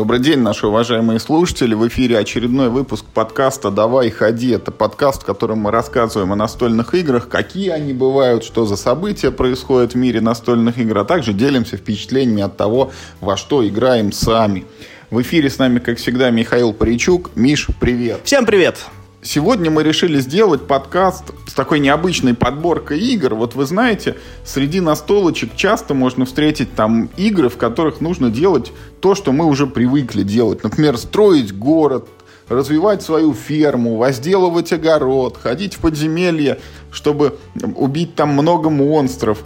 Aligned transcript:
Добрый 0.00 0.18
день, 0.18 0.38
наши 0.38 0.66
уважаемые 0.66 1.20
слушатели. 1.20 1.74
В 1.74 1.86
эфире 1.88 2.16
очередной 2.16 2.70
выпуск 2.70 3.04
подкаста 3.12 3.70
«Давай, 3.70 4.08
ходи». 4.08 4.48
Это 4.48 4.70
подкаст, 4.70 5.24
в 5.24 5.26
котором 5.26 5.58
мы 5.58 5.70
рассказываем 5.70 6.32
о 6.32 6.36
настольных 6.36 6.94
играх, 6.94 7.28
какие 7.28 7.68
они 7.68 7.92
бывают, 7.92 8.42
что 8.42 8.64
за 8.64 8.76
события 8.76 9.30
происходят 9.30 9.92
в 9.92 9.96
мире 9.96 10.22
настольных 10.22 10.78
игр, 10.78 10.96
а 10.96 11.04
также 11.04 11.34
делимся 11.34 11.76
впечатлениями 11.76 12.40
от 12.40 12.56
того, 12.56 12.92
во 13.20 13.36
что 13.36 13.68
играем 13.68 14.10
сами. 14.10 14.64
В 15.10 15.20
эфире 15.20 15.50
с 15.50 15.58
нами, 15.58 15.80
как 15.80 15.98
всегда, 15.98 16.30
Михаил 16.30 16.72
Паричук. 16.72 17.32
Миш, 17.34 17.68
привет. 17.78 18.20
Всем 18.24 18.46
привет. 18.46 18.78
Сегодня 19.22 19.70
мы 19.70 19.82
решили 19.82 20.18
сделать 20.18 20.66
подкаст 20.66 21.24
с 21.46 21.52
такой 21.52 21.78
необычной 21.78 22.32
подборкой 22.32 23.00
игр. 23.00 23.34
Вот 23.34 23.54
вы 23.54 23.66
знаете, 23.66 24.16
среди 24.44 24.80
настолочек 24.80 25.54
часто 25.56 25.92
можно 25.92 26.24
встретить 26.24 26.74
там 26.74 27.10
игры, 27.18 27.50
в 27.50 27.58
которых 27.58 28.00
нужно 28.00 28.30
делать 28.30 28.72
то, 29.00 29.14
что 29.14 29.32
мы 29.32 29.44
уже 29.44 29.66
привыкли 29.66 30.22
делать. 30.22 30.64
Например, 30.64 30.96
строить 30.96 31.54
город, 31.54 32.08
развивать 32.48 33.02
свою 33.02 33.34
ферму, 33.34 33.96
возделывать 33.96 34.72
огород, 34.72 35.36
ходить 35.36 35.74
в 35.74 35.80
подземелье, 35.80 36.58
чтобы 36.90 37.38
убить 37.76 38.14
там 38.14 38.30
много 38.30 38.70
монстров 38.70 39.44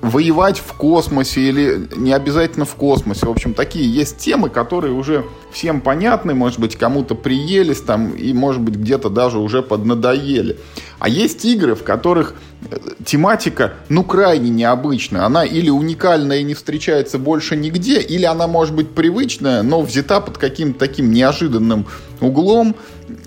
воевать 0.00 0.58
в 0.58 0.72
космосе 0.74 1.40
или 1.42 1.88
не 1.96 2.12
обязательно 2.12 2.64
в 2.64 2.74
космосе. 2.74 3.26
В 3.26 3.30
общем, 3.30 3.54
такие 3.54 3.92
есть 3.92 4.18
темы, 4.18 4.48
которые 4.48 4.94
уже 4.94 5.24
всем 5.52 5.80
понятны, 5.80 6.34
может 6.34 6.58
быть, 6.58 6.76
кому-то 6.76 7.14
приелись 7.14 7.80
там 7.80 8.12
и, 8.12 8.32
может 8.32 8.62
быть, 8.62 8.76
где-то 8.76 9.10
даже 9.10 9.38
уже 9.38 9.62
поднадоели. 9.62 10.58
А 11.00 11.08
есть 11.08 11.44
игры, 11.46 11.74
в 11.74 11.82
которых 11.82 12.34
э, 12.70 12.76
тематика, 13.06 13.72
ну, 13.88 14.04
крайне 14.04 14.50
необычная. 14.50 15.24
Она 15.24 15.44
или 15.44 15.70
уникальная 15.70 16.38
и 16.38 16.44
не 16.44 16.52
встречается 16.54 17.18
больше 17.18 17.56
нигде, 17.56 18.00
или 18.00 18.24
она 18.24 18.46
может 18.46 18.74
быть 18.74 18.90
привычная, 18.90 19.62
но 19.62 19.80
взята 19.80 20.20
под 20.20 20.36
каким-то 20.36 20.78
таким 20.78 21.10
неожиданным 21.10 21.86
углом, 22.20 22.76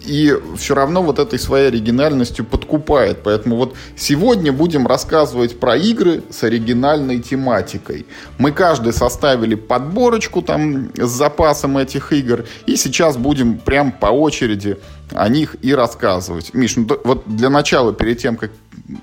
и 0.06 0.38
все 0.56 0.76
равно 0.76 1.02
вот 1.02 1.18
этой 1.18 1.40
своей 1.40 1.70
оригинальностью 1.70 2.46
подкупает. 2.46 3.24
Поэтому 3.24 3.56
вот 3.56 3.76
сегодня 3.98 4.54
будем 4.54 4.86
рассказывать 4.86 5.60
про 5.60 5.76
игры 5.76 6.22
с 6.30 6.44
оригинальной 6.44 7.20
тематикой. 7.20 8.06
Мы 8.38 8.52
каждый 8.52 8.94
составили 8.94 9.56
подборочку 9.56 10.44
там 10.44 10.92
с 10.96 11.10
запасом 11.10 11.80
этих 11.80 12.14
игр, 12.14 12.46
и 12.68 12.76
сейчас 12.76 13.18
будем 13.18 13.58
прям 13.58 13.92
по 13.92 14.08
очереди 14.08 14.78
о 15.12 15.28
них 15.30 15.56
и 15.62 15.74
рассказывать. 15.74 16.54
Миш, 16.54 16.76
ну 16.76 16.88
вот 17.04 17.24
для 17.26 17.50
начала, 17.50 17.94
перед 17.94 18.20
тем, 18.20 18.36
как 18.36 18.52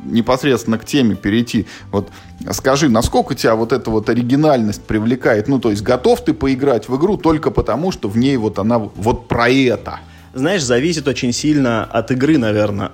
непосредственно 0.04 0.78
к 0.78 0.84
теме 0.84 1.14
перейти, 1.14 1.66
вот 1.90 2.08
скажи, 2.50 2.88
насколько 2.88 3.34
тебя 3.34 3.54
вот 3.54 3.72
эта 3.72 3.90
вот 3.90 4.08
оригинальность 4.08 4.82
привлекает? 4.82 5.48
Ну, 5.48 5.58
то 5.60 5.70
есть 5.70 5.82
готов 5.82 6.24
ты 6.24 6.34
поиграть 6.34 6.88
в 6.88 6.96
игру 6.96 7.16
только 7.16 7.50
потому, 7.50 7.92
что 7.92 8.08
в 8.08 8.16
ней 8.16 8.36
вот 8.36 8.58
она 8.58 8.78
вот 8.78 9.28
про 9.28 9.48
это– 9.50 10.00
знаешь, 10.32 10.62
зависит 10.62 11.08
очень 11.08 11.32
сильно 11.32 11.84
от 11.84 12.10
игры, 12.10 12.38
наверное, 12.38 12.92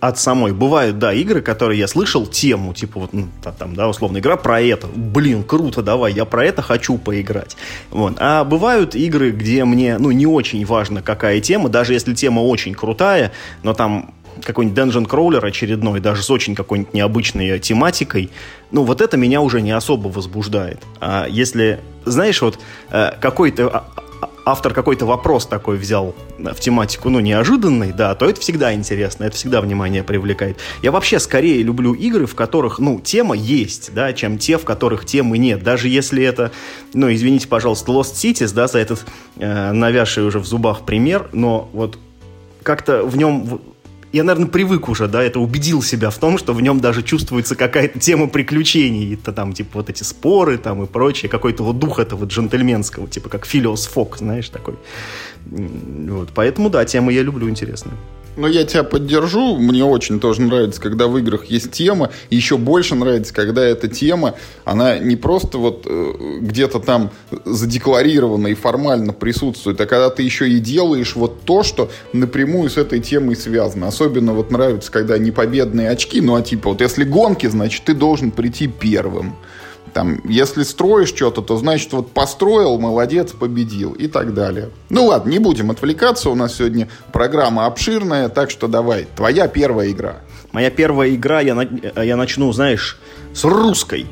от 0.00 0.18
самой. 0.18 0.52
Бывают, 0.52 0.98
да, 0.98 1.12
игры, 1.12 1.42
которые 1.42 1.78
я 1.78 1.86
слышал 1.86 2.26
тему, 2.26 2.74
типа 2.74 3.00
вот, 3.00 3.12
ну, 3.12 3.28
там, 3.58 3.74
да, 3.74 3.88
условно, 3.88 4.18
игра 4.18 4.36
про 4.36 4.60
это. 4.60 4.86
Блин, 4.86 5.44
круто, 5.44 5.82
давай, 5.82 6.12
я 6.12 6.24
про 6.24 6.44
это 6.44 6.62
хочу 6.62 6.98
поиграть. 6.98 7.56
Вот. 7.90 8.14
А 8.18 8.44
бывают 8.44 8.94
игры, 8.94 9.30
где 9.30 9.64
мне, 9.64 9.98
ну, 9.98 10.10
не 10.10 10.26
очень 10.26 10.64
важно, 10.64 11.02
какая 11.02 11.40
тема, 11.40 11.68
даже 11.68 11.92
если 11.92 12.14
тема 12.14 12.40
очень 12.40 12.74
крутая, 12.74 13.32
но 13.62 13.74
там 13.74 14.14
какой-нибудь 14.44 14.78
Dungeon 14.78 15.06
Crawler 15.06 15.46
очередной, 15.46 16.00
даже 16.00 16.22
с 16.22 16.30
очень 16.30 16.54
какой-нибудь 16.54 16.94
необычной 16.94 17.58
тематикой, 17.58 18.30
ну, 18.70 18.84
вот 18.84 19.00
это 19.00 19.16
меня 19.16 19.42
уже 19.42 19.60
не 19.60 19.72
особо 19.72 20.08
возбуждает. 20.08 20.80
А 21.00 21.26
если, 21.28 21.80
знаешь, 22.06 22.40
вот 22.40 22.58
э, 22.90 23.12
какой-то 23.20 23.68
а, 23.68 23.84
автор 24.50 24.74
какой-то 24.74 25.06
вопрос 25.06 25.46
такой 25.46 25.76
взял 25.76 26.14
в 26.38 26.60
тематику, 26.60 27.08
ну, 27.08 27.20
неожиданный, 27.20 27.92
да, 27.92 28.14
то 28.14 28.28
это 28.28 28.40
всегда 28.40 28.74
интересно, 28.74 29.24
это 29.24 29.36
всегда 29.36 29.60
внимание 29.60 30.02
привлекает. 30.02 30.58
Я 30.82 30.92
вообще 30.92 31.18
скорее 31.18 31.62
люблю 31.62 31.94
игры, 31.94 32.26
в 32.26 32.34
которых, 32.34 32.78
ну, 32.78 33.00
тема 33.00 33.34
есть, 33.34 33.92
да, 33.94 34.12
чем 34.12 34.38
те, 34.38 34.58
в 34.58 34.64
которых 34.64 35.04
темы 35.04 35.38
нет. 35.38 35.62
Даже 35.62 35.88
если 35.88 36.22
это, 36.22 36.52
ну, 36.92 37.12
извините, 37.12 37.48
пожалуйста, 37.48 37.92
Lost 37.92 38.14
Cities, 38.14 38.52
да, 38.54 38.66
за 38.66 38.78
этот 38.78 39.04
э, 39.36 39.72
навязший 39.72 40.24
уже 40.24 40.38
в 40.38 40.46
зубах 40.46 40.82
пример, 40.82 41.28
но 41.32 41.68
вот 41.72 41.98
как-то 42.62 43.04
в 43.04 43.16
нем 43.16 43.60
я, 44.12 44.24
наверное, 44.24 44.48
привык 44.48 44.88
уже, 44.88 45.06
да, 45.06 45.22
это 45.22 45.38
убедил 45.38 45.82
себя 45.82 46.10
в 46.10 46.18
том, 46.18 46.36
что 46.38 46.52
в 46.52 46.60
нем 46.60 46.80
даже 46.80 47.02
чувствуется 47.02 47.54
какая-то 47.54 47.98
тема 47.98 48.26
приключений, 48.26 49.14
это 49.14 49.32
там, 49.32 49.52
типа, 49.52 49.70
вот 49.74 49.90
эти 49.90 50.02
споры 50.02 50.58
там 50.58 50.82
и 50.82 50.86
прочее, 50.86 51.28
какой-то 51.28 51.62
вот 51.62 51.78
дух 51.78 51.98
этого 51.98 52.24
джентльменского, 52.24 53.08
типа, 53.08 53.28
как 53.28 53.46
Филиос 53.46 53.86
Фок, 53.86 54.18
знаешь, 54.18 54.48
такой. 54.48 54.74
Вот, 55.46 56.30
поэтому, 56.34 56.70
да, 56.70 56.84
темы 56.84 57.12
я 57.12 57.22
люблю 57.22 57.48
интересные. 57.48 57.94
Но 58.36 58.46
я 58.46 58.64
тебя 58.64 58.84
поддержу. 58.84 59.56
Мне 59.56 59.84
очень 59.84 60.20
тоже 60.20 60.42
нравится, 60.42 60.80
когда 60.80 61.08
в 61.08 61.18
играх 61.18 61.46
есть 61.46 61.72
тема. 61.72 62.10
Еще 62.30 62.56
больше 62.56 62.94
нравится, 62.94 63.34
когда 63.34 63.62
эта 63.62 63.88
тема, 63.88 64.34
она 64.64 64.98
не 64.98 65.16
просто 65.16 65.58
вот 65.58 65.86
э, 65.86 66.12
где-то 66.40 66.78
там 66.78 67.10
задекларирована 67.44 68.48
и 68.48 68.54
формально 68.54 69.12
присутствует, 69.12 69.80
а 69.80 69.86
когда 69.86 70.10
ты 70.10 70.22
еще 70.22 70.48
и 70.48 70.58
делаешь 70.58 71.16
вот 71.16 71.42
то, 71.42 71.62
что 71.62 71.90
напрямую 72.12 72.70
с 72.70 72.76
этой 72.76 73.00
темой 73.00 73.36
связано. 73.36 73.88
Особенно 73.88 74.32
вот 74.32 74.50
нравится, 74.50 74.90
когда 74.92 75.18
не 75.18 75.30
победные 75.30 75.90
очки, 75.90 76.20
ну 76.20 76.36
а 76.36 76.42
типа 76.42 76.70
вот 76.70 76.80
если 76.80 77.04
гонки, 77.04 77.46
значит 77.46 77.84
ты 77.84 77.94
должен 77.94 78.30
прийти 78.30 78.68
первым. 78.68 79.36
Там, 79.92 80.20
если 80.24 80.62
строишь 80.62 81.08
что-то, 81.08 81.42
то 81.42 81.56
значит 81.56 81.92
вот 81.92 82.12
построил, 82.12 82.78
молодец, 82.78 83.32
победил 83.32 83.92
и 83.92 84.06
так 84.06 84.34
далее. 84.34 84.70
Ну 84.88 85.06
ладно, 85.06 85.30
не 85.30 85.38
будем 85.38 85.70
отвлекаться, 85.70 86.30
у 86.30 86.34
нас 86.34 86.56
сегодня 86.56 86.88
программа 87.12 87.66
обширная, 87.66 88.28
так 88.28 88.50
что 88.50 88.68
давай, 88.68 89.06
твоя 89.16 89.48
первая 89.48 89.90
игра. 89.90 90.16
Моя 90.52 90.70
первая 90.70 91.14
игра, 91.14 91.40
я, 91.40 91.54
я 92.02 92.16
начну, 92.16 92.52
знаешь, 92.52 92.98
с 93.34 93.44
русской. 93.44 94.06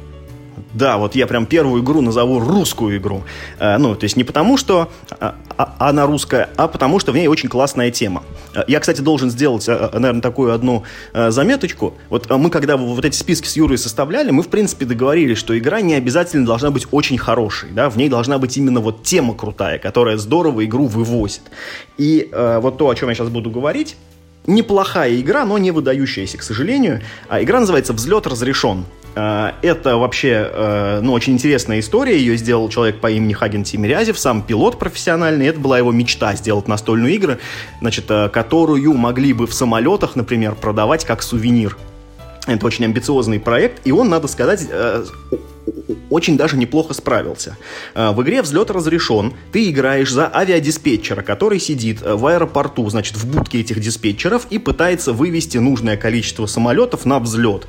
Да, 0.74 0.98
вот 0.98 1.14
я 1.14 1.26
прям 1.26 1.46
первую 1.46 1.82
игру 1.82 2.00
назову 2.00 2.40
русскую 2.40 2.96
игру. 2.98 3.22
Э, 3.58 3.78
ну, 3.78 3.94
то 3.94 4.04
есть 4.04 4.16
не 4.16 4.24
потому, 4.24 4.56
что 4.56 4.90
а, 5.10 5.34
а, 5.56 5.74
она 5.78 6.06
русская, 6.06 6.50
а 6.56 6.68
потому, 6.68 6.98
что 6.98 7.12
в 7.12 7.16
ней 7.16 7.28
очень 7.28 7.48
классная 7.48 7.90
тема. 7.90 8.22
Э, 8.54 8.64
я, 8.68 8.80
кстати, 8.80 9.00
должен 9.00 9.30
сделать, 9.30 9.68
э, 9.68 9.90
наверное, 9.92 10.22
такую 10.22 10.52
одну 10.52 10.84
заметочку. 11.14 11.94
Вот 12.10 12.30
мы, 12.30 12.50
когда 12.50 12.76
вот 12.76 13.04
эти 13.04 13.16
списки 13.16 13.46
с 13.46 13.56
Юрой 13.56 13.78
составляли, 13.78 14.30
мы, 14.30 14.42
в 14.42 14.48
принципе, 14.48 14.84
договорились, 14.84 15.38
что 15.38 15.58
игра 15.58 15.80
не 15.80 15.94
обязательно 15.94 16.46
должна 16.46 16.70
быть 16.70 16.86
очень 16.90 17.18
хорошей, 17.18 17.70
да, 17.70 17.90
в 17.90 17.96
ней 17.96 18.08
должна 18.08 18.38
быть 18.38 18.56
именно 18.56 18.80
вот 18.80 19.02
тема 19.02 19.34
крутая, 19.34 19.78
которая 19.78 20.16
здорово 20.16 20.64
игру 20.64 20.86
вывозит. 20.86 21.42
И 21.96 22.28
э, 22.30 22.58
вот 22.60 22.78
то, 22.78 22.88
о 22.88 22.94
чем 22.94 23.08
я 23.08 23.14
сейчас 23.14 23.28
буду 23.28 23.50
говорить, 23.50 23.96
неплохая 24.48 25.14
игра, 25.20 25.44
но 25.44 25.58
не 25.58 25.70
выдающаяся, 25.70 26.38
к 26.38 26.42
сожалению. 26.42 27.02
А 27.28 27.40
игра 27.40 27.60
называется 27.60 27.92
«Взлет 27.92 28.26
разрешен». 28.26 28.84
А, 29.14 29.54
это 29.62 29.96
вообще 29.96 30.48
э, 30.50 31.00
ну, 31.02 31.12
очень 31.12 31.34
интересная 31.34 31.80
история. 31.80 32.16
Ее 32.18 32.36
сделал 32.36 32.68
человек 32.68 33.00
по 33.00 33.10
имени 33.10 33.32
Хаген 33.32 33.64
Тимирязев, 33.64 34.18
сам 34.18 34.42
пилот 34.42 34.78
профессиональный. 34.78 35.46
Это 35.46 35.60
была 35.60 35.78
его 35.78 35.92
мечта 35.92 36.34
сделать 36.34 36.68
настольную 36.68 37.14
игру, 37.16 37.34
значит, 37.80 38.04
э, 38.08 38.28
которую 38.28 38.94
могли 38.94 39.32
бы 39.32 39.46
в 39.46 39.54
самолетах, 39.54 40.16
например, 40.16 40.54
продавать 40.54 41.04
как 41.04 41.22
сувенир. 41.22 41.76
Это 42.46 42.64
очень 42.66 42.84
амбициозный 42.84 43.40
проект, 43.40 43.86
и 43.86 43.92
он, 43.92 44.08
надо 44.08 44.28
сказать, 44.28 44.66
э, 44.70 45.04
очень 46.10 46.36
даже 46.36 46.56
неплохо 46.56 46.94
справился. 46.94 47.56
Э, 47.94 48.12
в 48.12 48.22
игре 48.22 48.42
взлет 48.42 48.70
разрешен. 48.70 49.34
Ты 49.52 49.70
играешь 49.70 50.12
за 50.12 50.30
авиадиспетчера, 50.34 51.22
который 51.22 51.60
сидит 51.60 52.02
э, 52.02 52.14
в 52.14 52.26
аэропорту, 52.26 52.88
значит, 52.88 53.16
в 53.16 53.26
будке 53.26 53.60
этих 53.60 53.80
диспетчеров 53.80 54.46
и 54.50 54.58
пытается 54.58 55.12
вывести 55.12 55.58
нужное 55.58 55.96
количество 55.96 56.46
самолетов 56.46 57.04
на 57.04 57.18
взлет. 57.18 57.66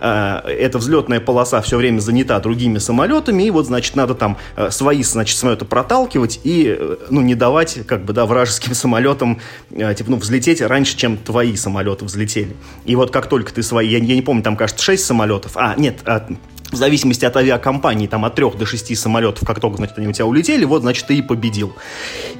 Э, 0.00 0.40
эта 0.46 0.78
взлетная 0.78 1.20
полоса 1.20 1.60
все 1.60 1.76
время 1.76 2.00
занята 2.00 2.38
другими 2.40 2.78
самолетами, 2.78 3.44
и 3.44 3.50
вот, 3.50 3.66
значит, 3.66 3.96
надо 3.96 4.14
там 4.14 4.36
свои, 4.70 5.02
значит, 5.02 5.36
самолеты 5.36 5.64
проталкивать 5.64 6.40
и, 6.44 6.78
ну, 7.10 7.20
не 7.20 7.34
давать, 7.34 7.80
как 7.86 8.04
бы, 8.04 8.12
да, 8.12 8.26
вражеским 8.26 8.74
самолетам, 8.74 9.40
типа, 9.70 10.10
ну, 10.10 10.16
взлететь 10.16 10.60
раньше, 10.60 10.96
чем 10.96 11.16
твои 11.16 11.56
самолеты 11.56 12.04
взлетели. 12.04 12.56
И 12.84 12.96
вот 12.96 13.10
как 13.10 13.26
только 13.26 13.52
ты 13.52 13.62
свои, 13.62 13.88
я, 13.88 13.98
я 13.98 14.14
не 14.14 14.22
помню, 14.22 14.42
там, 14.42 14.56
кажется, 14.56 14.82
6 14.84 15.04
самолетов, 15.04 15.52
а, 15.56 15.74
нет, 15.76 16.00
в 16.72 16.76
зависимости 16.76 17.24
от 17.24 17.36
авиакомпании, 17.36 18.06
там 18.06 18.24
от 18.24 18.34
трех 18.34 18.56
до 18.56 18.66
шести 18.66 18.94
самолетов, 18.94 19.46
как 19.46 19.60
только, 19.60 19.76
значит, 19.76 19.98
они 19.98 20.08
у 20.08 20.12
тебя 20.12 20.26
улетели, 20.26 20.64
вот, 20.64 20.82
значит, 20.82 21.06
ты 21.06 21.18
и 21.18 21.22
победил. 21.22 21.74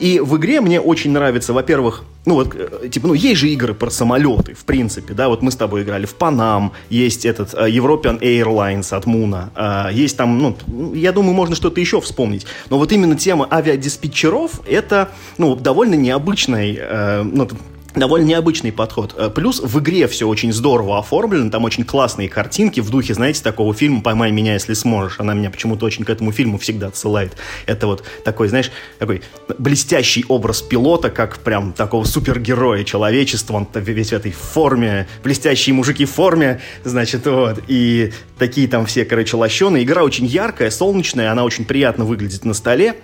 И 0.00 0.20
в 0.20 0.36
игре 0.36 0.60
мне 0.60 0.80
очень 0.80 1.12
нравится, 1.12 1.52
во-первых, 1.52 2.04
ну 2.24 2.34
вот, 2.34 2.54
э, 2.54 2.88
типа, 2.88 3.08
ну, 3.08 3.14
есть 3.14 3.40
же 3.40 3.48
игры 3.48 3.74
про 3.74 3.90
самолеты, 3.90 4.54
в 4.54 4.64
принципе, 4.64 5.12
да, 5.14 5.28
вот 5.28 5.42
мы 5.42 5.50
с 5.50 5.56
тобой 5.56 5.82
играли 5.82 6.06
в 6.06 6.14
Панам, 6.14 6.72
есть 6.88 7.26
этот 7.26 7.52
uh, 7.54 7.68
European 7.68 8.20
Airlines 8.20 8.94
от 8.94 9.06
Муна, 9.06 9.50
uh, 9.54 9.92
есть 9.92 10.16
там, 10.16 10.38
ну, 10.38 10.94
я 10.94 11.12
думаю, 11.12 11.34
можно 11.34 11.54
что-то 11.54 11.80
еще 11.80 12.00
вспомнить, 12.00 12.46
но 12.70 12.78
вот 12.78 12.92
именно 12.92 13.16
тема 13.16 13.46
авиадиспетчеров, 13.50 14.60
это, 14.66 15.10
ну, 15.38 15.56
довольно 15.56 15.94
необычный, 15.94 16.76
uh, 16.76 17.22
ну, 17.22 17.48
довольно 17.94 18.26
необычный 18.26 18.72
подход. 18.72 19.14
Э, 19.16 19.30
плюс 19.30 19.60
в 19.60 19.78
игре 19.80 20.06
все 20.08 20.26
очень 20.26 20.52
здорово 20.52 20.98
оформлено, 20.98 21.50
там 21.50 21.64
очень 21.64 21.84
классные 21.84 22.28
картинки 22.28 22.80
в 22.80 22.90
духе, 22.90 23.14
знаете, 23.14 23.42
такого 23.42 23.74
фильма 23.74 24.02
«Поймай 24.02 24.30
меня, 24.30 24.54
если 24.54 24.74
сможешь». 24.74 25.20
Она 25.20 25.34
меня 25.34 25.50
почему-то 25.50 25.86
очень 25.86 26.04
к 26.04 26.10
этому 26.10 26.32
фильму 26.32 26.58
всегда 26.58 26.88
отсылает. 26.88 27.36
Это 27.66 27.86
вот 27.86 28.04
такой, 28.24 28.48
знаешь, 28.48 28.70
такой 28.98 29.22
блестящий 29.58 30.24
образ 30.28 30.62
пилота, 30.62 31.10
как 31.10 31.38
прям 31.38 31.72
такого 31.72 32.04
супергероя 32.04 32.84
человечества. 32.84 33.54
Он 33.54 33.68
весь 33.74 34.10
в 34.10 34.12
этой 34.12 34.32
форме, 34.32 35.06
блестящие 35.22 35.74
мужики 35.74 36.04
в 36.04 36.10
форме, 36.10 36.60
значит, 36.84 37.26
вот. 37.26 37.62
И 37.68 38.12
такие 38.38 38.68
там 38.68 38.86
все, 38.86 39.04
короче, 39.04 39.36
лощеные. 39.36 39.84
Игра 39.84 40.02
очень 40.02 40.26
яркая, 40.26 40.70
солнечная, 40.70 41.30
она 41.30 41.44
очень 41.44 41.64
приятно 41.64 42.04
выглядит 42.04 42.44
на 42.44 42.54
столе 42.54 42.96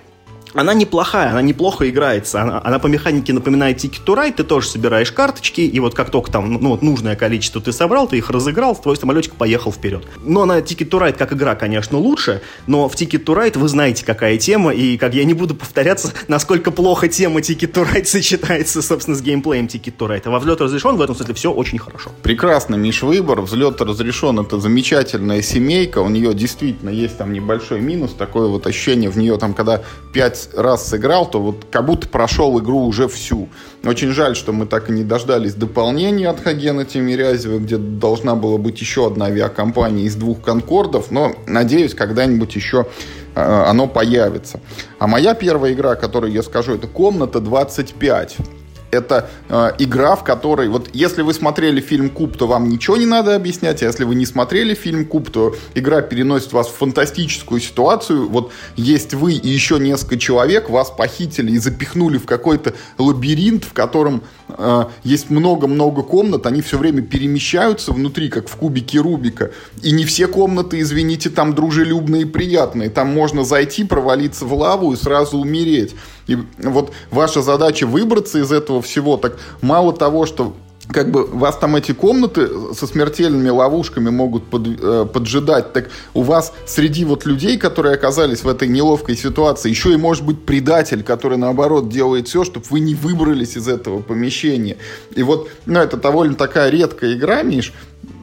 она 0.54 0.74
неплохая, 0.74 1.30
она 1.30 1.42
неплохо 1.42 1.88
играется. 1.88 2.42
Она, 2.42 2.60
она 2.62 2.78
по 2.78 2.86
механике 2.86 3.32
напоминает 3.32 3.78
Ticket 3.78 4.04
to 4.04 4.16
Ride. 4.16 4.34
Ты 4.34 4.44
тоже 4.44 4.68
собираешь 4.68 5.12
карточки, 5.12 5.60
и 5.60 5.80
вот 5.80 5.94
как 5.94 6.10
только 6.10 6.30
там 6.30 6.52
ну, 6.54 6.70
вот 6.70 6.82
нужное 6.82 7.16
количество 7.16 7.60
ты 7.60 7.72
собрал, 7.72 8.08
ты 8.08 8.18
их 8.18 8.30
разыграл, 8.30 8.74
твой 8.76 8.96
самолетик 8.96 9.34
поехал 9.34 9.72
вперед. 9.72 10.06
Но 10.22 10.44
на 10.44 10.58
Ticket 10.58 10.88
to 10.88 11.00
Ride 11.00 11.16
как 11.16 11.32
игра, 11.32 11.54
конечно, 11.54 11.98
лучше, 11.98 12.42
но 12.66 12.88
в 12.88 12.94
Ticket 12.94 13.24
to 13.24 13.36
Ride 13.36 13.58
вы 13.58 13.68
знаете, 13.68 14.04
какая 14.04 14.38
тема, 14.38 14.72
и 14.72 14.96
как 14.96 15.14
я 15.14 15.24
не 15.24 15.34
буду 15.34 15.54
повторяться, 15.54 16.12
насколько 16.28 16.70
плохо 16.70 17.08
тема 17.08 17.40
Ticket 17.40 17.72
to 17.72 17.86
Ride 17.90 18.04
сочетается, 18.06 18.82
собственно, 18.82 19.16
с 19.16 19.22
геймплеем 19.22 19.66
Ticket 19.66 19.96
to 19.96 20.08
Ride. 20.08 20.22
А 20.24 20.30
во 20.30 20.38
взлет 20.38 20.60
разрешен 20.60 20.96
в 20.96 21.02
этом 21.02 21.14
смысле 21.14 21.34
все 21.34 21.52
очень 21.52 21.78
хорошо. 21.78 22.10
Прекрасно, 22.22 22.76
Миш, 22.76 23.02
выбор. 23.02 23.40
Взлет 23.40 23.80
разрешен. 23.80 24.38
Это 24.40 24.58
замечательная 24.58 25.42
семейка. 25.42 25.98
У 25.98 26.08
нее 26.08 26.34
действительно 26.34 26.90
есть 26.90 27.18
там 27.18 27.32
небольшой 27.32 27.80
минус, 27.80 28.12
такое 28.12 28.48
вот 28.48 28.66
ощущение 28.66 29.10
в 29.10 29.16
нее 29.16 29.36
там, 29.38 29.54
когда 29.54 29.82
5 30.12 30.37
пять 30.38 30.54
раз 30.56 30.88
сыграл, 30.88 31.30
то 31.30 31.40
вот 31.40 31.66
как 31.70 31.86
будто 31.86 32.08
прошел 32.08 32.58
игру 32.60 32.84
уже 32.84 33.08
всю. 33.08 33.48
Очень 33.84 34.10
жаль, 34.10 34.36
что 34.36 34.52
мы 34.52 34.66
так 34.66 34.90
и 34.90 34.92
не 34.92 35.04
дождались 35.04 35.54
дополнения 35.54 36.28
от 36.28 36.40
Хагена 36.40 36.84
Тимирязева, 36.84 37.58
где 37.58 37.76
должна 37.76 38.34
была 38.34 38.58
быть 38.58 38.80
еще 38.80 39.06
одна 39.06 39.26
авиакомпания 39.26 40.04
из 40.04 40.16
двух 40.16 40.42
конкордов, 40.42 41.10
но 41.10 41.34
надеюсь, 41.46 41.94
когда-нибудь 41.94 42.54
еще 42.56 42.86
э, 43.34 43.40
оно 43.40 43.86
появится. 43.86 44.60
А 44.98 45.06
моя 45.06 45.34
первая 45.34 45.72
игра, 45.72 45.94
которую 45.94 46.32
я 46.32 46.42
скажу, 46.42 46.74
это 46.74 46.86
«Комната 46.86 47.38
25» 47.38 48.57
это 48.90 49.30
э, 49.48 49.72
игра, 49.78 50.16
в 50.16 50.24
которой, 50.24 50.68
вот 50.68 50.90
если 50.92 51.22
вы 51.22 51.34
смотрели 51.34 51.80
фильм 51.80 52.10
Куб, 52.10 52.36
то 52.36 52.46
вам 52.46 52.68
ничего 52.68 52.96
не 52.96 53.06
надо 53.06 53.34
объяснять, 53.34 53.82
а 53.82 53.86
если 53.86 54.04
вы 54.04 54.14
не 54.14 54.26
смотрели 54.26 54.74
фильм 54.74 55.04
Куб, 55.04 55.30
то 55.30 55.54
игра 55.74 56.00
переносит 56.00 56.52
вас 56.52 56.68
в 56.68 56.76
фантастическую 56.76 57.60
ситуацию. 57.60 58.28
Вот 58.28 58.52
есть 58.76 59.14
вы 59.14 59.34
и 59.34 59.48
еще 59.48 59.78
несколько 59.78 60.18
человек, 60.18 60.70
вас 60.70 60.90
похитили 60.90 61.52
и 61.52 61.58
запихнули 61.58 62.18
в 62.18 62.26
какой-то 62.26 62.74
лабиринт, 62.98 63.64
в 63.64 63.72
котором 63.72 64.22
э, 64.48 64.84
есть 65.04 65.30
много-много 65.30 66.02
комнат, 66.02 66.46
они 66.46 66.62
все 66.62 66.78
время 66.78 67.02
перемещаются 67.02 67.92
внутри, 67.92 68.28
как 68.28 68.48
в 68.48 68.56
кубике 68.56 68.98
Рубика. 68.98 69.50
И 69.82 69.92
не 69.92 70.04
все 70.04 70.26
комнаты, 70.28 70.80
извините, 70.80 71.30
там 71.30 71.54
дружелюбные 71.54 72.22
и 72.22 72.26
приятные. 72.26 72.90
Там 72.90 73.08
можно 73.08 73.44
зайти, 73.44 73.84
провалиться 73.84 74.44
в 74.44 74.54
лаву 74.54 74.92
и 74.92 74.96
сразу 74.96 75.38
умереть. 75.38 75.94
И 76.28 76.38
вот 76.58 76.92
ваша 77.10 77.42
задача 77.42 77.86
выбраться 77.86 78.38
из 78.38 78.52
этого 78.52 78.80
всего. 78.80 79.16
Так 79.16 79.36
мало 79.60 79.92
того, 79.92 80.26
что 80.26 80.54
как 80.90 81.10
бы 81.10 81.26
вас 81.26 81.56
там 81.56 81.76
эти 81.76 81.92
комнаты 81.92 82.48
со 82.74 82.86
смертельными 82.86 83.50
ловушками 83.50 84.10
могут 84.10 84.46
под, 84.46 84.66
э, 84.66 85.06
поджидать, 85.12 85.72
так 85.72 85.90
у 86.14 86.22
вас 86.22 86.52
среди 86.66 87.04
вот 87.04 87.26
людей, 87.26 87.58
которые 87.58 87.94
оказались 87.94 88.42
в 88.42 88.48
этой 88.48 88.68
неловкой 88.68 89.16
ситуации, 89.16 89.68
еще 89.68 89.92
и 89.92 89.96
может 89.96 90.24
быть 90.24 90.44
предатель, 90.44 91.02
который 91.02 91.36
наоборот 91.36 91.88
делает 91.88 92.28
все, 92.28 92.44
чтобы 92.44 92.66
вы 92.70 92.80
не 92.80 92.94
выбрались 92.94 93.56
из 93.56 93.68
этого 93.68 94.00
помещения. 94.00 94.78
И 95.14 95.22
вот, 95.22 95.50
ну, 95.66 95.78
это 95.78 95.96
довольно 95.96 96.34
такая 96.34 96.70
редкая 96.70 97.14
игра, 97.14 97.42
Миш, 97.42 97.72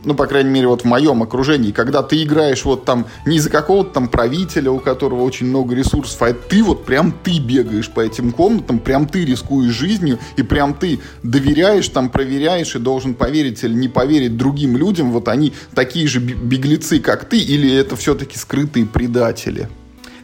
ну, 0.05 0.13
по 0.13 0.27
крайней 0.27 0.49
мере, 0.49 0.67
вот 0.67 0.81
в 0.81 0.85
моем 0.85 1.23
окружении, 1.23 1.71
когда 1.71 2.03
ты 2.03 2.23
играешь 2.23 2.63
вот 2.65 2.85
там 2.85 3.05
не 3.25 3.39
за 3.39 3.49
какого-то 3.49 3.91
там 3.91 4.07
правителя, 4.07 4.71
у 4.71 4.79
которого 4.79 5.23
очень 5.23 5.47
много 5.47 5.75
ресурсов, 5.75 6.21
а 6.21 6.33
ты 6.33 6.63
вот 6.63 6.85
прям 6.85 7.11
ты 7.11 7.39
бегаешь 7.39 7.89
по 7.89 8.01
этим 8.01 8.31
комнатам, 8.31 8.79
прям 8.79 9.07
ты 9.07 9.25
рискуешь 9.25 9.73
жизнью, 9.73 10.19
и 10.37 10.43
прям 10.43 10.73
ты 10.73 10.99
доверяешь, 11.23 11.89
там 11.89 12.09
проверяешь 12.09 12.75
и 12.75 12.79
должен 12.79 13.13
поверить 13.13 13.63
или 13.63 13.73
не 13.73 13.87
поверить 13.87 14.37
другим 14.37 14.77
людям, 14.77 15.11
вот 15.11 15.27
они 15.27 15.53
такие 15.73 16.07
же 16.07 16.19
беглецы, 16.19 16.99
как 16.99 17.27
ты, 17.27 17.39
или 17.39 17.73
это 17.73 17.95
все-таки 17.95 18.37
скрытые 18.37 18.85
предатели? 18.85 19.69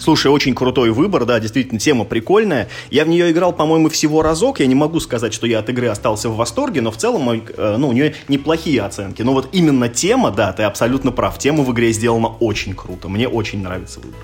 Слушай, 0.02 0.32
очень 0.32 0.56
крутой 0.56 0.90
выбор, 0.90 1.26
да, 1.26 1.40
действительно, 1.40 1.80
тема 1.80 2.06
прикольная. 2.06 2.70
Я 2.90 3.06
в 3.06 3.08
нее 3.08 3.30
играл, 3.30 3.54
по-моему, 3.54 3.88
всего 3.90 4.24
разок. 4.24 4.60
Я 4.60 4.66
не 4.66 4.74
могу 4.74 5.00
сказать, 5.00 5.32
что 5.32 5.46
я 5.46 5.60
от 5.60 5.70
игры 5.70 5.90
остался 5.90 6.28
в 6.28 6.38
восторге, 6.38 6.82
но 6.82 6.90
в 6.90 6.98
целом, 6.98 7.30
э, 7.30 7.76
ну, 7.78 7.90
у 7.90 7.92
нее 7.92 8.16
неплохие 8.28 8.82
оценки. 8.82 9.22
Но 9.22 9.34
вот 9.34 9.50
именно 9.52 9.90
тема, 9.90 10.32
да, 10.32 10.54
ты 10.54 10.64
абсолютно 10.64 11.12
прав. 11.12 11.38
Тема 11.38 11.64
в 11.64 11.72
игре 11.72 11.92
сделана 11.92 12.30
очень 12.40 12.74
круто. 12.74 13.10
Мне 13.10 13.28
очень 13.28 13.62
нравится 13.62 14.00
выбор. 14.00 14.20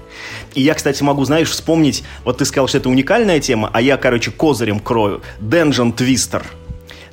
И 0.56 0.64
я, 0.64 0.74
кстати, 0.74 1.04
могу, 1.04 1.24
знаешь, 1.26 1.52
вспомнить, 1.52 2.04
вот 2.26 2.40
ты 2.40 2.46
сказал, 2.46 2.68
что 2.68 2.80
это 2.80 2.90
уникальная 2.90 3.40
тема, 3.40 3.70
а 3.72 3.80
я, 3.80 3.98
короче, 3.98 4.32
козырем 4.32 4.80
крою. 4.80 5.22
Dungeon 5.40 5.96
Twister. 5.96 6.42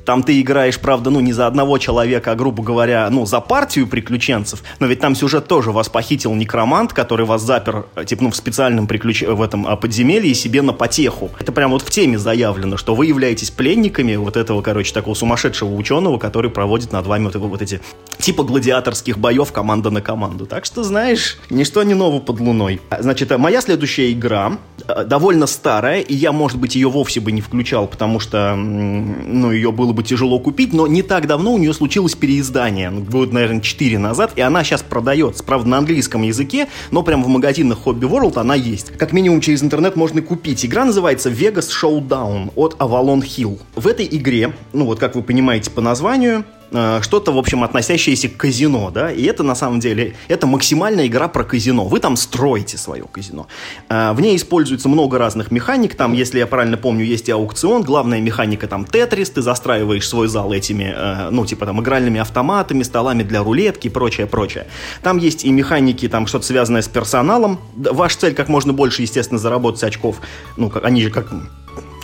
Там 0.05 0.21
ты 0.21 0.39
играешь, 0.39 0.79
правда, 0.79 1.09
ну, 1.09 1.19
не 1.19 1.33
за 1.33 1.47
одного 1.47 1.77
человека, 1.79 2.31
а, 2.31 2.35
грубо 2.35 2.63
говоря, 2.63 3.09
ну, 3.09 3.25
за 3.25 3.41
партию 3.41 3.87
приключенцев. 3.87 4.63
Но 4.79 4.85
ведь 4.85 4.99
там 4.99 5.15
сюжет 5.15 5.47
тоже 5.47 5.71
вас 5.71 5.89
похитил 5.89 6.33
некромант, 6.35 6.93
который 6.93 7.25
вас 7.25 7.41
запер, 7.41 7.87
типа, 8.05 8.23
ну, 8.23 8.31
в 8.31 8.35
специальном 8.35 8.85
приключ... 8.87 9.23
в 9.23 9.41
этом 9.41 9.65
а, 9.67 9.75
подземелье 9.75 10.33
себе 10.35 10.61
на 10.61 10.73
потеху. 10.73 11.31
Это 11.39 11.51
прям 11.51 11.71
вот 11.71 11.81
в 11.81 11.89
теме 11.89 12.19
заявлено, 12.19 12.77
что 12.77 12.93
вы 12.93 13.07
являетесь 13.07 13.49
пленниками 13.49 14.15
вот 14.15 14.37
этого, 14.37 14.61
короче, 14.61 14.93
такого 14.93 15.15
сумасшедшего 15.15 15.73
ученого, 15.73 16.19
который 16.19 16.51
проводит 16.51 16.91
над 16.91 17.07
вами 17.07 17.25
вот, 17.25 17.35
вот 17.35 17.61
эти 17.61 17.81
типа 18.19 18.43
гладиаторских 18.43 19.17
боев 19.17 19.51
команда 19.51 19.89
на 19.89 20.01
команду. 20.01 20.45
Так 20.45 20.65
что, 20.65 20.83
знаешь, 20.83 21.37
ничто 21.49 21.81
не 21.81 21.95
ново 21.95 22.19
под 22.19 22.39
луной. 22.39 22.79
А, 22.89 23.01
значит, 23.01 23.31
а, 23.31 23.39
моя 23.39 23.61
следующая 23.61 24.11
игра 24.11 24.59
довольно 25.05 25.47
старая, 25.47 26.01
и 26.01 26.13
я, 26.13 26.31
может 26.31 26.59
быть, 26.59 26.75
ее 26.75 26.89
вовсе 26.89 27.19
бы 27.19 27.31
не 27.31 27.41
включал, 27.41 27.87
потому 27.87 28.19
что, 28.19 28.55
ну, 28.55 29.51
ее 29.51 29.71
было 29.71 29.93
бы 29.95 30.03
тяжело 30.03 30.39
купить, 30.39 30.73
но 30.73 30.85
не 30.85 31.01
так 31.01 31.27
давно 31.27 31.53
у 31.53 31.57
нее 31.57 31.73
случилось 31.73 32.13
переиздание, 32.13 32.91
год, 32.91 33.33
наверное, 33.33 33.61
4 33.61 33.97
назад, 33.97 34.33
и 34.35 34.41
она 34.41 34.63
сейчас 34.63 34.83
продается, 34.83 35.43
правда, 35.43 35.69
на 35.69 35.77
английском 35.79 36.21
языке, 36.21 36.67
но 36.91 37.01
прямо 37.01 37.23
в 37.23 37.27
магазинах 37.27 37.79
Hobby 37.85 38.01
World 38.01 38.37
она 38.37 38.55
есть. 38.55 38.91
Как 38.97 39.13
минимум 39.13 39.41
через 39.41 39.63
интернет 39.63 39.95
можно 39.95 40.21
купить. 40.21 40.65
Игра 40.65 40.85
называется 40.85 41.29
Vegas 41.29 41.69
Showdown 41.69 42.51
от 42.55 42.75
Avalon 42.75 43.21
Hill. 43.21 43.59
В 43.75 43.87
этой 43.87 44.07
игре, 44.11 44.53
ну 44.73 44.85
вот 44.85 44.99
как 44.99 45.15
вы 45.15 45.23
понимаете 45.23 45.71
по 45.71 45.81
названию, 45.81 46.43
что-то, 46.71 47.31
в 47.31 47.37
общем, 47.37 47.63
относящееся 47.63 48.29
к 48.29 48.37
казино, 48.37 48.91
да, 48.91 49.11
и 49.11 49.23
это, 49.23 49.43
на 49.43 49.55
самом 49.55 49.79
деле, 49.79 50.15
это 50.27 50.47
максимальная 50.47 51.07
игра 51.07 51.27
про 51.27 51.43
казино. 51.43 51.85
Вы 51.85 51.99
там 51.99 52.15
строите 52.15 52.77
свое 52.77 53.05
казино. 53.11 53.47
Э, 53.89 54.13
в 54.13 54.21
ней 54.21 54.35
используется 54.35 54.89
много 54.89 55.17
разных 55.17 55.51
механик, 55.51 55.95
там, 55.95 56.13
если 56.13 56.39
я 56.39 56.47
правильно 56.47 56.77
помню, 56.77 57.05
есть 57.05 57.29
и 57.29 57.31
аукцион, 57.31 57.83
главная 57.83 58.21
механика 58.21 58.67
там 58.67 58.85
тетрис, 58.85 59.29
ты 59.29 59.41
застраиваешь 59.41 60.07
свой 60.07 60.27
зал 60.27 60.51
этими, 60.53 60.93
э, 60.95 61.29
ну, 61.29 61.45
типа 61.45 61.65
там 61.65 61.81
игральными 61.81 62.19
автоматами, 62.19 62.83
столами 62.83 63.23
для 63.23 63.43
рулетки 63.43 63.87
и 63.87 63.89
прочее, 63.89 64.27
прочее. 64.27 64.67
Там 65.03 65.17
есть 65.17 65.45
и 65.45 65.51
механики, 65.51 66.07
там 66.07 66.27
что-то 66.27 66.45
связанное 66.45 66.81
с 66.81 66.87
персоналом. 66.87 67.59
Ваша 67.75 68.19
цель 68.19 68.33
как 68.33 68.49
можно 68.49 68.73
больше, 68.73 69.01
естественно, 69.01 69.39
заработать 69.39 69.83
очков, 69.83 70.21
ну, 70.57 70.71
они 70.83 71.03
же 71.03 71.09
как 71.09 71.31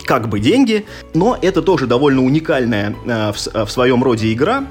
как 0.04 0.28
бы 0.28 0.40
деньги, 0.40 0.86
но 1.14 1.38
это 1.40 1.62
тоже 1.62 1.86
довольно 1.86 2.24
уникальная 2.24 2.94
э, 3.04 3.32
в, 3.32 3.46
э, 3.54 3.64
в 3.64 3.70
своем 3.70 4.02
роде 4.02 4.32
игра, 4.32 4.64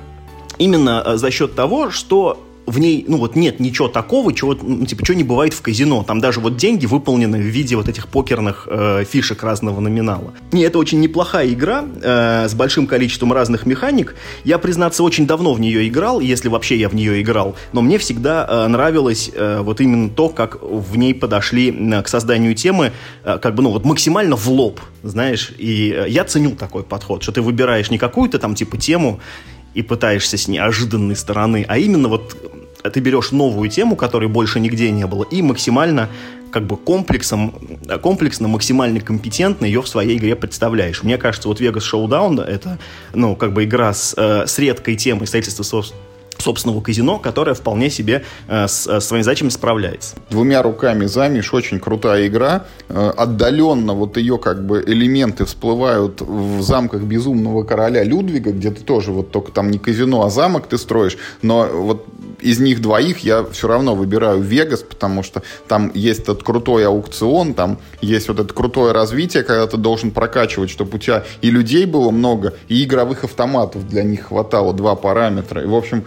именно 0.58 1.04
э, 1.06 1.18
за 1.18 1.32
счет 1.32 1.56
того, 1.56 1.90
что 1.90 2.44
в 2.66 2.80
ней, 2.80 3.06
ну 3.08 3.18
вот 3.18 3.36
нет 3.36 3.60
ничего 3.60 3.88
такого, 3.88 4.34
чего, 4.34 4.58
ну, 4.62 4.86
типа, 4.86 5.06
чего 5.06 5.18
не 5.18 5.24
бывает 5.24 5.54
в 5.54 5.62
казино. 5.62 6.04
Там 6.04 6.20
даже 6.22 6.40
вот 6.40 6.58
деньги 6.58 6.86
выполнены 6.86 7.38
в 7.38 7.46
виде 7.46 7.76
вот 7.76 7.90
этих 7.90 8.08
покерных 8.08 8.68
э, 8.70 9.04
фишек 9.10 9.44
разного 9.44 9.80
номинала. 9.80 10.34
И 10.52 10.60
это 10.60 10.78
очень 10.78 11.00
неплохая 11.00 11.50
игра 11.50 11.84
э, 12.02 12.48
с 12.48 12.54
большим 12.54 12.88
количеством 12.88 13.34
разных 13.34 13.66
механик. 13.66 14.16
Я, 14.44 14.58
признаться, 14.58 15.04
очень 15.04 15.28
давно 15.28 15.54
в 15.54 15.60
нее 15.60 15.88
играл, 15.88 16.20
если 16.20 16.50
вообще 16.50 16.78
я 16.78 16.90
в 16.90 16.96
нее 16.96 17.22
играл, 17.22 17.56
но 17.74 17.82
мне 17.82 17.98
всегда 17.98 18.46
э, 18.48 18.68
нравилось 18.68 19.32
э, 19.34 19.62
вот 19.62 19.82
именно 19.82 20.10
то, 20.10 20.30
как 20.30 20.62
в 20.62 20.98
ней 20.98 21.14
подошли 21.14 21.72
э, 21.72 22.02
к 22.02 22.08
созданию 22.08 22.56
темы, 22.56 22.92
э, 23.24 23.38
как 23.42 23.56
бы, 23.56 23.64
ну 23.64 23.72
вот 23.72 23.86
максимально 23.86 24.36
в 24.36 24.48
лоб, 24.50 24.80
знаешь, 25.04 25.52
и 25.58 25.92
э, 25.92 26.10
я 26.10 26.24
ценю 26.24 26.52
такой 26.52 26.84
подход, 26.84 27.24
что 27.24 27.32
ты 27.32 27.42
выбираешь 27.42 27.90
не 27.90 27.98
какую-то 27.98 28.40
там 28.40 28.56
типа 28.56 28.78
тему, 28.78 29.20
и 29.74 29.82
пытаешься 29.82 30.38
с 30.38 30.48
неожиданной 30.48 31.16
стороны, 31.16 31.66
а 31.68 31.78
именно 31.78 32.08
вот 32.08 32.36
ты 32.90 33.00
берешь 33.00 33.32
новую 33.32 33.70
тему, 33.70 33.96
которой 33.96 34.28
больше 34.28 34.60
нигде 34.60 34.92
не 34.92 35.06
было, 35.06 35.24
и 35.24 35.42
максимально 35.42 36.10
как 36.52 36.66
бы 36.68 36.76
комплексом, 36.76 37.54
комплексно, 38.02 38.48
максимально 38.48 39.00
компетентно 39.00 39.66
ее 39.66 39.82
в 39.82 39.88
своей 39.88 40.18
игре 40.18 40.36
представляешь. 40.36 41.02
Мне 41.02 41.18
кажется, 41.18 41.48
вот 41.48 41.62
Vegas 41.62 41.84
Showdown 41.92 42.44
это, 42.44 42.78
ну, 43.14 43.36
как 43.36 43.54
бы 43.54 43.64
игра 43.64 43.94
с, 43.94 44.14
э, 44.18 44.46
с 44.46 44.60
редкой 44.60 44.98
темой 44.98 45.28
строительства 45.28 45.64
собственного 46.38 46.82
казино, 46.82 47.20
которое 47.20 47.54
вполне 47.54 47.90
себе 47.90 48.24
э, 48.48 48.68
с 48.68 48.88
э, 48.88 49.00
своими 49.00 49.24
задачами 49.24 49.50
справляется. 49.50 50.16
Двумя 50.30 50.62
руками 50.62 51.06
замеш, 51.06 51.54
очень 51.54 51.80
крутая 51.80 52.28
игра. 52.28 52.66
Э, 52.90 53.12
отдаленно 53.16 53.94
вот 53.94 54.18
ее 54.18 54.38
как 54.38 54.66
бы 54.66 54.84
элементы 54.86 55.46
всплывают 55.46 56.22
в 56.22 56.62
замках 56.62 57.02
безумного 57.04 57.64
короля 57.64 58.04
Людвига, 58.04 58.52
где 58.52 58.72
ты 58.72 58.82
тоже 58.82 59.12
вот 59.12 59.32
только 59.32 59.52
там 59.52 59.72
не 59.72 59.80
казино, 59.80 60.26
а 60.26 60.30
замок 60.30 60.68
ты 60.68 60.78
строишь, 60.78 61.18
но 61.42 61.68
вот 61.68 62.06
из 62.42 62.60
них 62.60 62.82
двоих 62.82 63.20
я 63.20 63.44
все 63.52 63.68
равно 63.68 63.96
выбираю 63.96 64.42
Вегас, 64.42 64.82
потому 64.82 65.24
что 65.24 65.44
там 65.68 65.92
есть 65.94 66.22
этот 66.22 66.44
крутой 66.44 66.88
аукцион, 66.88 67.54
там 67.54 67.78
есть 68.02 68.28
вот 68.28 68.40
это 68.40 68.54
крутое 68.54 68.94
развитие, 68.94 69.44
когда 69.44 69.68
ты 69.68 69.78
должен 69.78 70.12
прокачивать, 70.12 70.70
чтобы 70.70 70.96
у 70.96 71.00
тебя 71.00 71.24
и 71.42 71.52
людей 71.52 71.86
было 71.86 72.12
много, 72.12 72.56
и 72.68 72.84
игровых 72.84 73.24
автоматов 73.24 73.88
для 73.88 74.04
них 74.04 74.28
хватало, 74.28 74.74
два 74.74 74.96
параметра. 74.96 75.62
И, 75.62 75.66
в 75.66 75.76
общем, 75.76 76.06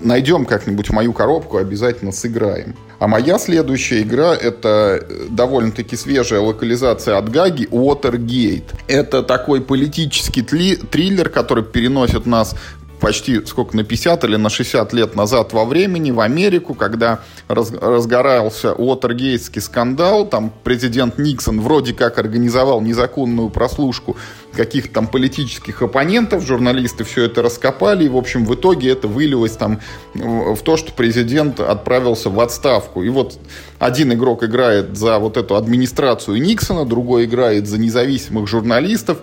найдем 0.00 0.44
как-нибудь 0.44 0.90
мою 0.90 1.12
коробку, 1.12 1.58
обязательно 1.58 2.12
сыграем. 2.12 2.74
А 2.98 3.06
моя 3.06 3.38
следующая 3.38 4.02
игра— 4.02 4.34
это 4.40 5.06
довольно-таки 5.30 5.96
свежая 5.96 6.40
локализация 6.40 7.16
от 7.16 7.28
Гаги 7.30 7.68
«Watergate». 7.70 8.74
Это 8.88 9.22
такой 9.22 9.60
политический 9.60 10.42
триллер, 10.42 11.28
который 11.28 11.62
переносит 11.62 12.26
нас 12.26 12.56
почти 13.00 13.44
сколько, 13.46 13.76
на 13.76 13.84
50 13.84 14.24
или 14.24 14.36
на 14.36 14.50
60 14.50 14.92
лет 14.92 15.14
назад 15.14 15.52
во 15.52 15.64
времени 15.64 16.10
в 16.10 16.20
Америку, 16.20 16.74
когда 16.74 17.20
раз, 17.46 17.70
разгорался 17.70 18.72
Уотергейтский 18.72 19.62
скандал, 19.62 20.26
там 20.26 20.52
президент 20.64 21.18
Никсон 21.18 21.60
вроде 21.60 21.94
как 21.94 22.18
организовал 22.18 22.80
незаконную 22.80 23.50
прослушку 23.50 24.16
каких-то 24.58 24.92
там 24.92 25.06
политических 25.06 25.82
оппонентов, 25.82 26.44
журналисты 26.44 27.04
все 27.04 27.24
это 27.26 27.42
раскопали, 27.42 28.04
и, 28.04 28.08
в 28.08 28.16
общем, 28.16 28.44
в 28.44 28.52
итоге 28.56 28.90
это 28.90 29.06
вылилось 29.06 29.52
там 29.52 29.80
в 30.14 30.58
то, 30.64 30.76
что 30.76 30.92
президент 30.92 31.60
отправился 31.60 32.28
в 32.28 32.40
отставку. 32.40 33.04
И 33.04 33.08
вот 33.08 33.38
один 33.78 34.12
игрок 34.12 34.42
играет 34.42 34.96
за 34.96 35.20
вот 35.20 35.36
эту 35.36 35.54
администрацию 35.54 36.42
Никсона, 36.42 36.84
другой 36.84 37.26
играет 37.26 37.68
за 37.68 37.78
независимых 37.78 38.48
журналистов, 38.48 39.18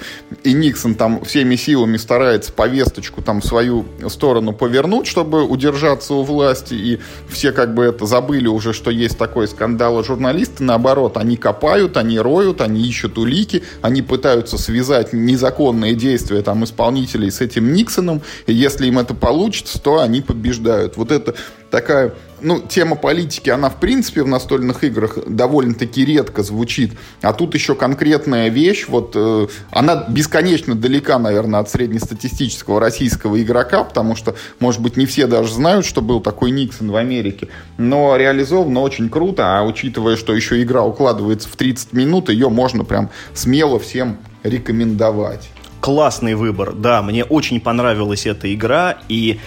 и 0.45 0.53
Никсон 0.53 0.95
там 0.95 1.25
всеми 1.25 1.57
силами 1.57 1.97
старается 1.97 2.53
повесточку 2.53 3.21
там 3.21 3.41
в 3.41 3.45
свою 3.45 3.85
сторону 4.07 4.53
повернуть, 4.53 5.05
чтобы 5.05 5.43
удержаться 5.43 6.13
у 6.13 6.23
власти, 6.23 6.75
и 6.75 6.99
все 7.27 7.51
как 7.51 7.73
бы 7.73 7.83
это 7.83 8.05
забыли 8.05 8.47
уже, 8.47 8.71
что 8.71 8.89
есть 8.89 9.17
такой 9.17 9.49
скандал, 9.49 9.99
а 9.99 10.03
журналисты, 10.03 10.63
наоборот, 10.63 11.17
они 11.17 11.35
копают, 11.35 11.97
они 11.97 12.19
роют, 12.19 12.61
они 12.61 12.87
ищут 12.87 13.17
улики, 13.17 13.63
они 13.81 14.01
пытаются 14.01 14.57
связать 14.57 15.11
незаконные 15.25 15.95
действия 15.95 16.41
там 16.41 16.63
исполнителей 16.63 17.31
с 17.31 17.41
этим 17.41 17.73
Никсоном, 17.73 18.21
и 18.47 18.53
если 18.53 18.87
им 18.87 18.99
это 18.99 19.13
получится, 19.13 19.81
то 19.81 19.99
они 19.99 20.21
побеждают. 20.21 20.97
Вот 20.97 21.11
это 21.11 21.35
такая, 21.75 22.13
ну, 22.41 22.61
тема 22.61 22.95
политики, 22.95 23.49
она, 23.49 23.69
в 23.69 23.81
принципе, 23.81 24.23
в 24.23 24.27
настольных 24.27 24.85
играх 24.85 25.17
довольно-таки 25.27 26.05
редко 26.05 26.41
звучит, 26.41 26.93
а 27.21 27.33
тут 27.33 27.53
еще 27.53 27.75
конкретная 27.75 28.47
вещь, 28.47 28.85
вот, 28.87 29.11
э, 29.15 29.47
она 29.71 30.05
бесконечно 30.07 30.75
далека, 30.75 31.19
наверное, 31.19 31.59
от 31.59 31.69
среднестатистического 31.69 32.79
российского 32.79 33.41
игрока, 33.41 33.83
потому 33.83 34.15
что, 34.15 34.35
может 34.59 34.81
быть, 34.81 34.95
не 34.95 35.05
все 35.05 35.27
даже 35.27 35.53
знают, 35.53 35.85
что 35.85 36.01
был 36.01 36.21
такой 36.21 36.51
Никсон 36.51 36.91
в 36.91 36.95
Америке, 36.95 37.49
но 37.77 38.15
реализовано 38.15 38.79
очень 38.79 39.09
круто, 39.09 39.57
а 39.57 39.63
учитывая, 39.63 40.15
что 40.15 40.33
еще 40.33 40.61
игра 40.61 40.83
укладывается 40.83 41.49
в 41.49 41.57
30 41.57 41.91
минут, 41.91 42.29
ее 42.29 42.49
можно 42.49 42.85
прям 42.85 43.09
смело 43.33 43.79
всем 43.79 44.17
рекомендовать. 44.45 45.49
Классный 45.81 46.35
выбор, 46.35 46.73
да, 46.73 47.01
мне 47.01 47.23
очень 47.23 47.59
понравилась 47.59 48.25
эта 48.25 48.53
игра, 48.53 48.97
и 49.07 49.39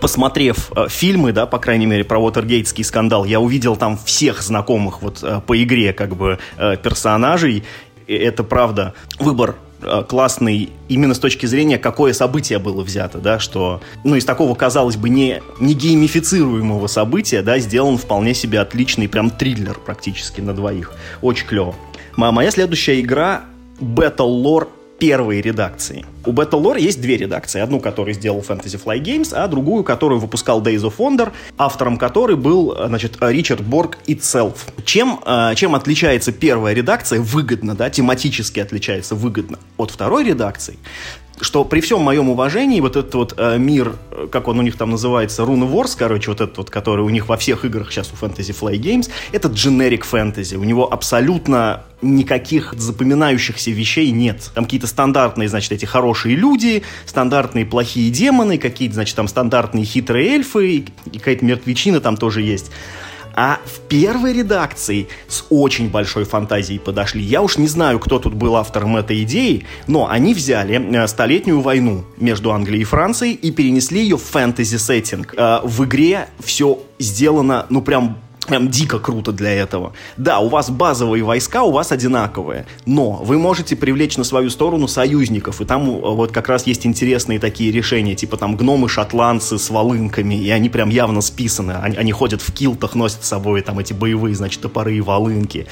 посмотрев 0.00 0.70
э, 0.76 0.88
фильмы, 0.88 1.32
да, 1.32 1.46
по 1.46 1.58
крайней 1.58 1.86
мере, 1.86 2.04
про 2.04 2.18
Уотергейтский 2.18 2.84
скандал, 2.84 3.24
я 3.24 3.40
увидел 3.40 3.76
там 3.76 3.96
всех 3.96 4.42
знакомых 4.42 5.02
вот 5.02 5.22
э, 5.22 5.40
по 5.46 5.62
игре 5.62 5.92
как 5.92 6.16
бы 6.16 6.38
э, 6.58 6.76
персонажей. 6.76 7.64
И 8.06 8.14
это 8.14 8.44
правда 8.44 8.94
выбор 9.18 9.56
э, 9.80 10.04
классный 10.06 10.70
именно 10.88 11.14
с 11.14 11.18
точки 11.18 11.46
зрения, 11.46 11.78
какое 11.78 12.12
событие 12.12 12.58
было 12.58 12.82
взято, 12.82 13.18
да, 13.18 13.38
что, 13.38 13.80
ну, 14.04 14.16
из 14.16 14.24
такого, 14.24 14.54
казалось 14.54 14.96
бы, 14.96 15.08
не, 15.08 15.40
не 15.60 15.74
геймифицируемого 15.74 16.88
события, 16.88 17.42
да, 17.42 17.58
сделан 17.58 17.96
вполне 17.96 18.34
себе 18.34 18.60
отличный 18.60 19.08
прям 19.08 19.30
триллер 19.30 19.78
практически 19.78 20.40
на 20.40 20.52
двоих. 20.52 20.92
Очень 21.22 21.46
клево. 21.46 21.74
Моя 22.16 22.50
следующая 22.50 23.00
игра 23.00 23.44
Battle 23.80 24.42
Lore 24.42 24.68
первой 24.98 25.40
редакции. 25.40 26.04
У 26.24 26.32
Battle 26.32 26.62
Lore 26.62 26.80
есть 26.80 27.00
две 27.00 27.16
редакции. 27.16 27.60
Одну, 27.60 27.80
которую 27.80 28.14
сделал 28.14 28.40
Fantasy 28.40 28.82
Fly 28.82 29.02
Games, 29.02 29.34
а 29.34 29.46
другую, 29.46 29.84
которую 29.84 30.20
выпускал 30.20 30.62
Days 30.62 30.82
of 30.82 30.94
Wonder, 30.98 31.32
автором 31.58 31.98
которой 31.98 32.36
был, 32.36 32.74
значит, 32.86 33.18
Ричард 33.20 33.62
Борг 33.62 33.98
Itself. 34.06 34.56
Чем, 34.84 35.20
э, 35.24 35.52
чем 35.56 35.74
отличается 35.74 36.32
первая 36.32 36.74
редакция 36.74 37.20
выгодно, 37.20 37.74
да, 37.74 37.90
тематически 37.90 38.60
отличается 38.60 39.14
выгодно 39.14 39.58
от 39.76 39.90
второй 39.90 40.24
редакции? 40.24 40.78
Что 41.40 41.64
при 41.64 41.80
всем 41.80 42.00
моем 42.00 42.28
уважении 42.28 42.80
вот 42.80 42.96
этот 42.96 43.14
вот 43.14 43.34
э, 43.36 43.58
мир, 43.58 43.94
э, 44.10 44.28
как 44.30 44.48
он 44.48 44.58
у 44.58 44.62
них 44.62 44.76
там 44.76 44.90
называется, 44.90 45.42
Rune 45.42 45.70
Wars, 45.70 45.94
короче, 45.96 46.30
вот 46.30 46.40
этот 46.40 46.56
вот, 46.56 46.70
который 46.70 47.04
у 47.04 47.10
них 47.10 47.28
во 47.28 47.36
всех 47.36 47.64
играх 47.64 47.92
сейчас 47.92 48.10
у 48.12 48.24
Fantasy 48.24 48.58
Fly 48.58 48.78
Games, 48.78 49.10
это 49.32 49.48
generic 49.48 50.02
fantasy. 50.10 50.56
У 50.56 50.64
него 50.64 50.90
абсолютно 50.90 51.84
никаких 52.02 52.74
запоминающихся 52.74 53.70
вещей 53.70 54.10
нет. 54.10 54.50
Там 54.54 54.64
какие-то 54.64 54.86
стандартные, 54.86 55.48
значит, 55.48 55.72
эти 55.72 55.84
хорошие 55.84 56.36
люди, 56.36 56.82
стандартные 57.06 57.66
плохие 57.66 58.10
демоны, 58.10 58.58
какие-то, 58.58 58.94
значит, 58.94 59.16
там 59.16 59.28
стандартные 59.28 59.84
хитрые 59.84 60.34
эльфы, 60.34 60.76
и 60.76 61.18
какая-то 61.18 61.44
мертвечина 61.44 62.00
там 62.00 62.16
тоже 62.16 62.42
есть. 62.42 62.70
А 63.36 63.60
в 63.66 63.80
первой 63.80 64.32
редакции 64.32 65.08
с 65.28 65.44
очень 65.50 65.90
большой 65.90 66.24
фантазией 66.24 66.78
подошли. 66.78 67.22
Я 67.22 67.42
уж 67.42 67.58
не 67.58 67.68
знаю, 67.68 67.98
кто 67.98 68.18
тут 68.18 68.32
был 68.32 68.56
автором 68.56 68.96
этой 68.96 69.22
идеи, 69.24 69.66
но 69.86 70.08
они 70.08 70.32
взяли 70.32 70.80
э, 70.80 71.06
столетнюю 71.06 71.60
войну 71.60 72.04
между 72.16 72.50
Англией 72.50 72.82
и 72.82 72.84
Францией 72.84 73.34
и 73.34 73.50
перенесли 73.50 74.00
ее 74.00 74.16
в 74.16 74.22
фэнтези-сеттинг. 74.22 75.34
Э, 75.36 75.60
в 75.62 75.84
игре 75.84 76.28
все 76.42 76.80
сделано, 76.98 77.66
ну 77.68 77.82
прям 77.82 78.18
Прям 78.46 78.68
дико 78.68 78.98
круто 78.98 79.32
для 79.32 79.52
этого. 79.52 79.92
Да, 80.16 80.38
у 80.38 80.48
вас 80.48 80.70
базовые 80.70 81.24
войска, 81.24 81.62
у 81.62 81.72
вас 81.72 81.92
одинаковые, 81.92 82.66
но 82.84 83.12
вы 83.12 83.38
можете 83.38 83.76
привлечь 83.76 84.16
на 84.16 84.24
свою 84.24 84.50
сторону 84.50 84.88
союзников, 84.88 85.60
и 85.60 85.64
там 85.64 85.88
э, 85.88 86.00
вот 86.00 86.32
как 86.32 86.48
раз 86.48 86.66
есть 86.66 86.86
интересные 86.86 87.38
такие 87.38 87.72
решения, 87.72 88.14
типа 88.14 88.36
там 88.36 88.56
гномы-шотландцы 88.56 89.58
с 89.58 89.70
волынками, 89.70 90.34
и 90.34 90.48
они 90.50 90.68
прям 90.68 90.90
явно 90.90 91.20
списаны, 91.20 91.72
они, 91.72 91.96
они 91.96 92.12
ходят 92.12 92.40
в 92.40 92.52
килтах, 92.52 92.94
носят 92.94 93.24
с 93.24 93.28
собой 93.28 93.62
там 93.62 93.78
эти 93.78 93.92
боевые, 93.92 94.34
значит, 94.34 94.60
топоры 94.60 94.96
и 94.96 95.00
волынки. 95.00 95.66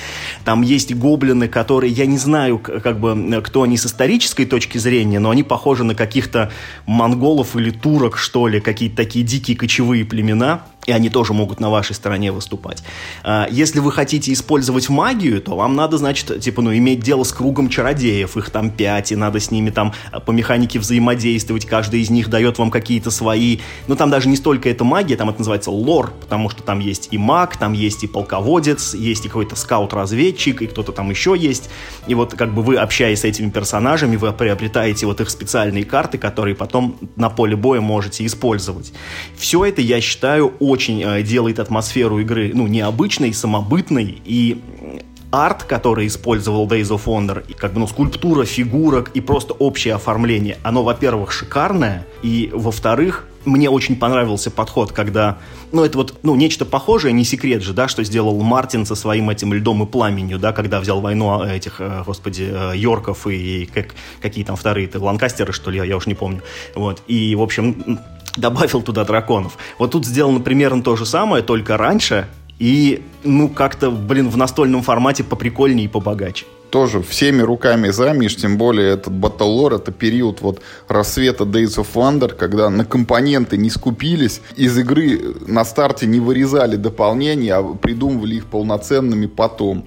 Там 0.44 0.62
есть 0.62 0.94
гоблины, 0.94 1.48
которые, 1.48 1.92
я 1.92 2.06
не 2.06 2.18
знаю, 2.18 2.58
как 2.58 2.98
бы, 2.98 3.42
кто 3.42 3.62
они 3.62 3.76
с 3.76 3.86
исторической 3.86 4.44
точки 4.44 4.78
зрения, 4.78 5.18
но 5.18 5.30
они 5.30 5.42
похожи 5.42 5.84
на 5.84 5.94
каких-то 5.94 6.50
монголов 6.86 7.56
или 7.56 7.70
турок, 7.70 8.16
что 8.16 8.48
ли, 8.48 8.60
какие-то 8.60 8.96
такие 8.96 9.24
дикие 9.24 9.56
кочевые 9.56 10.04
племена, 10.04 10.62
и 10.86 10.92
они 10.92 11.08
тоже 11.08 11.32
могут 11.32 11.60
на 11.60 11.70
вашей 11.70 11.94
стороне 11.94 12.32
выступать. 12.32 12.82
А, 13.22 13.46
если 13.50 13.80
вы 13.80 13.92
хотите 13.92 14.32
использовать 14.32 14.88
магию, 14.88 15.40
то 15.40 15.56
вам 15.56 15.74
надо, 15.76 15.98
значит, 15.98 16.40
типа, 16.40 16.62
ну, 16.62 16.74
иметь 16.74 17.00
дело 17.00 17.24
с 17.24 17.32
кругом 17.32 17.68
чародеев, 17.68 18.36
их 18.36 18.50
там 18.50 18.70
пять, 18.70 19.12
и 19.12 19.16
надо 19.16 19.40
с 19.40 19.50
ними 19.50 19.70
там 19.70 19.92
а, 20.12 20.20
по 20.20 20.30
механике 20.30 20.78
взаимодействовать, 20.78 21.66
каждый 21.66 22.00
из 22.00 22.10
них 22.10 22.28
дает 22.28 22.58
вам 22.58 22.70
какие-то 22.70 23.10
свои, 23.10 23.58
ну, 23.86 23.96
там 23.96 24.10
даже 24.10 24.28
не 24.28 24.36
столько 24.36 24.68
это 24.68 24.84
магия, 24.84 25.16
там 25.16 25.30
это 25.30 25.38
называется 25.38 25.70
лор, 25.70 26.12
потому 26.20 26.50
что 26.50 26.62
там 26.62 26.80
есть 26.80 27.08
и 27.10 27.18
маг, 27.18 27.56
там 27.56 27.72
есть 27.72 28.04
и 28.04 28.06
полководец, 28.06 28.94
есть 28.94 29.24
и 29.24 29.28
какой-то 29.28 29.56
скаут-разведчик, 29.56 30.62
и 30.62 30.66
кто-то 30.66 30.92
там 30.92 31.10
еще 31.10 31.34
есть, 31.36 31.70
и 32.06 32.14
вот 32.14 32.34
как 32.34 32.52
бы 32.52 32.62
вы, 32.62 32.76
общаясь 32.76 33.20
с 33.20 33.24
этими 33.24 33.50
персонажами, 33.50 34.16
вы 34.16 34.32
приобретаете 34.32 35.06
вот 35.06 35.20
их 35.20 35.30
специальные 35.30 35.84
карты, 35.84 36.18
которые 36.18 36.54
потом 36.54 36.98
на 37.16 37.30
поле 37.30 37.56
боя 37.56 37.80
можете 37.80 38.26
использовать. 38.26 38.92
Все 39.36 39.64
это, 39.64 39.80
я 39.80 40.00
считаю, 40.00 40.52
очень 40.60 40.73
очень 40.74 41.02
э, 41.02 41.22
делает 41.22 41.58
атмосферу 41.58 42.18
игры, 42.18 42.50
ну, 42.52 42.66
необычной, 42.66 43.32
самобытной, 43.32 44.20
и 44.24 44.60
арт, 45.30 45.64
который 45.64 46.06
использовал 46.06 46.68
Days 46.68 46.90
of 46.90 47.04
Wonder, 47.06 47.44
как 47.56 47.72
бы, 47.72 47.80
ну, 47.80 47.86
скульптура 47.86 48.44
фигурок 48.44 49.10
и 49.14 49.20
просто 49.20 49.54
общее 49.54 49.94
оформление, 49.94 50.58
оно, 50.62 50.82
во-первых, 50.82 51.32
шикарное, 51.32 52.06
и, 52.22 52.50
во-вторых, 52.52 53.26
мне 53.44 53.68
очень 53.68 53.96
понравился 53.96 54.50
подход, 54.50 54.92
когда, 54.92 55.38
ну, 55.72 55.84
это 55.84 55.98
вот, 55.98 56.14
ну, 56.22 56.34
нечто 56.34 56.64
похожее, 56.64 57.12
не 57.12 57.24
секрет 57.24 57.62
же, 57.62 57.72
да, 57.72 57.88
что 57.88 58.04
сделал 58.04 58.40
Мартин 58.40 58.86
со 58.86 58.94
своим 58.94 59.28
этим 59.28 59.52
льдом 59.52 59.82
и 59.82 59.86
пламенью, 59.86 60.38
да, 60.38 60.52
когда 60.52 60.80
взял 60.80 61.00
войну 61.00 61.40
а, 61.40 61.48
этих, 61.48 61.80
э, 61.80 62.02
господи, 62.06 62.48
э, 62.50 62.72
Йорков 62.76 63.26
и 63.26 63.68
как, 63.72 63.94
какие 64.22 64.44
там 64.44 64.56
вторые-то, 64.56 65.02
Ланкастеры, 65.02 65.52
что 65.52 65.70
ли, 65.70 65.78
я 65.86 65.96
уж 65.96 66.06
не 66.06 66.14
помню, 66.14 66.42
вот, 66.74 67.02
и, 67.06 67.34
в 67.34 67.42
общем, 67.42 67.98
добавил 68.36 68.82
туда 68.82 69.04
драконов. 69.04 69.58
Вот 69.78 69.92
тут 69.92 70.06
сделано 70.06 70.40
примерно 70.40 70.82
то 70.82 70.96
же 70.96 71.06
самое, 71.06 71.42
только 71.42 71.76
раньше, 71.76 72.26
и, 72.58 73.02
ну, 73.24 73.48
как-то, 73.48 73.90
блин, 73.90 74.28
в 74.28 74.36
настольном 74.36 74.82
формате 74.82 75.24
поприкольнее 75.24 75.86
и 75.86 75.88
побогаче. 75.88 76.46
тоже 76.70 77.02
всеми 77.02 77.42
руками 77.42 77.90
замеш, 77.90 78.36
тем 78.36 78.58
более 78.58 78.94
этот 78.94 79.12
Lore, 79.12 79.76
это 79.76 79.92
период 79.92 80.40
вот 80.40 80.60
рассвета 80.88 81.44
Days 81.44 81.76
of 81.76 81.86
Wonder, 81.94 82.34
когда 82.34 82.70
на 82.70 82.84
компоненты 82.84 83.56
не 83.56 83.70
скупились, 83.70 84.40
из 84.56 84.76
игры 84.78 85.34
на 85.46 85.64
старте 85.64 86.06
не 86.06 86.20
вырезали 86.20 86.76
дополнения, 86.76 87.54
а 87.54 87.62
придумывали 87.62 88.36
их 88.36 88.46
полноценными 88.46 89.26
потом. 89.26 89.84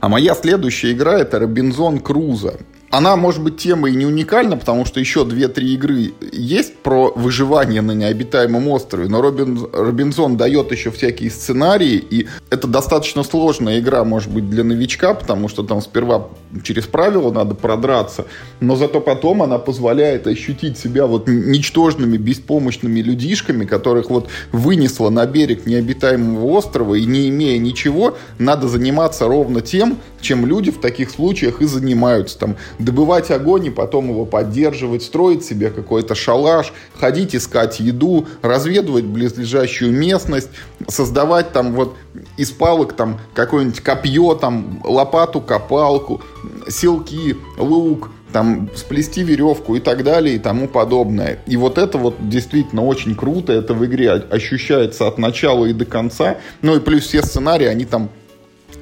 А 0.00 0.08
моя 0.08 0.34
следующая 0.34 0.92
игра 0.92 1.18
это 1.18 1.38
Робинзон 1.38 1.98
Круза. 1.98 2.58
Она, 2.90 3.16
может 3.16 3.42
быть, 3.42 3.58
тема 3.58 3.90
и 3.90 3.94
не 3.94 4.06
уникальна, 4.06 4.56
потому 4.56 4.86
что 4.86 4.98
еще 4.98 5.20
2-3 5.20 5.62
игры 5.62 6.12
есть 6.32 6.76
про 6.76 7.12
выживание 7.14 7.82
на 7.82 7.92
необитаемом 7.92 8.68
острове, 8.68 9.08
но 9.08 9.20
Робин, 9.20 9.66
Робинзон 9.72 10.38
дает 10.38 10.72
еще 10.72 10.90
всякие 10.90 11.30
сценарии, 11.30 11.96
и 11.96 12.28
это 12.48 12.66
достаточно 12.66 13.22
сложная 13.22 13.78
игра, 13.78 14.04
может 14.04 14.30
быть, 14.30 14.48
для 14.48 14.64
новичка, 14.64 15.12
потому 15.12 15.48
что 15.48 15.64
там 15.64 15.82
сперва 15.82 16.28
через 16.64 16.84
правила 16.84 17.30
надо 17.30 17.54
продраться, 17.54 18.24
но 18.60 18.74
зато 18.74 19.00
потом 19.00 19.42
она 19.42 19.58
позволяет 19.58 20.26
ощутить 20.26 20.78
себя 20.78 21.06
вот 21.06 21.28
ничтожными, 21.28 22.16
беспомощными 22.16 23.00
людишками, 23.00 23.66
которых 23.66 24.08
вот 24.08 24.28
вынесло 24.50 25.10
на 25.10 25.26
берег 25.26 25.66
необитаемого 25.66 26.46
острова, 26.46 26.94
и 26.94 27.04
не 27.04 27.28
имея 27.28 27.58
ничего, 27.58 28.16
надо 28.38 28.66
заниматься 28.66 29.26
ровно 29.26 29.60
тем, 29.60 29.98
чем 30.20 30.46
люди 30.46 30.70
в 30.70 30.80
таких 30.80 31.10
случаях 31.10 31.60
и 31.60 31.66
занимаются. 31.66 32.38
Там 32.38 32.56
добывать 32.78 33.30
огонь 33.30 33.66
и 33.66 33.70
потом 33.70 34.08
его 34.08 34.24
поддерживать, 34.24 35.02
строить 35.02 35.44
себе 35.44 35.70
какой-то 35.70 36.14
шалаш, 36.14 36.72
ходить 36.94 37.34
искать 37.34 37.80
еду, 37.80 38.26
разведывать 38.42 39.04
близлежащую 39.04 39.92
местность, 39.92 40.50
создавать 40.86 41.52
там 41.52 41.72
вот 41.74 41.96
из 42.36 42.50
палок 42.50 42.94
там 42.94 43.20
какое-нибудь 43.34 43.80
копье, 43.80 44.34
там 44.34 44.80
лопату, 44.84 45.40
копалку, 45.40 46.22
селки, 46.68 47.36
лук, 47.56 48.10
там 48.32 48.68
сплести 48.74 49.22
веревку 49.22 49.74
и 49.76 49.80
так 49.80 50.04
далее 50.04 50.36
и 50.36 50.38
тому 50.38 50.68
подобное. 50.68 51.38
И 51.46 51.56
вот 51.56 51.78
это 51.78 51.98
вот 51.98 52.16
действительно 52.28 52.84
очень 52.84 53.14
круто, 53.14 53.52
это 53.52 53.74
в 53.74 53.84
игре 53.86 54.12
ощущается 54.12 55.06
от 55.06 55.18
начала 55.18 55.66
и 55.66 55.72
до 55.72 55.84
конца. 55.84 56.36
Ну 56.62 56.76
и 56.76 56.80
плюс 56.80 57.04
все 57.04 57.22
сценарии, 57.22 57.66
они 57.66 57.84
там 57.84 58.10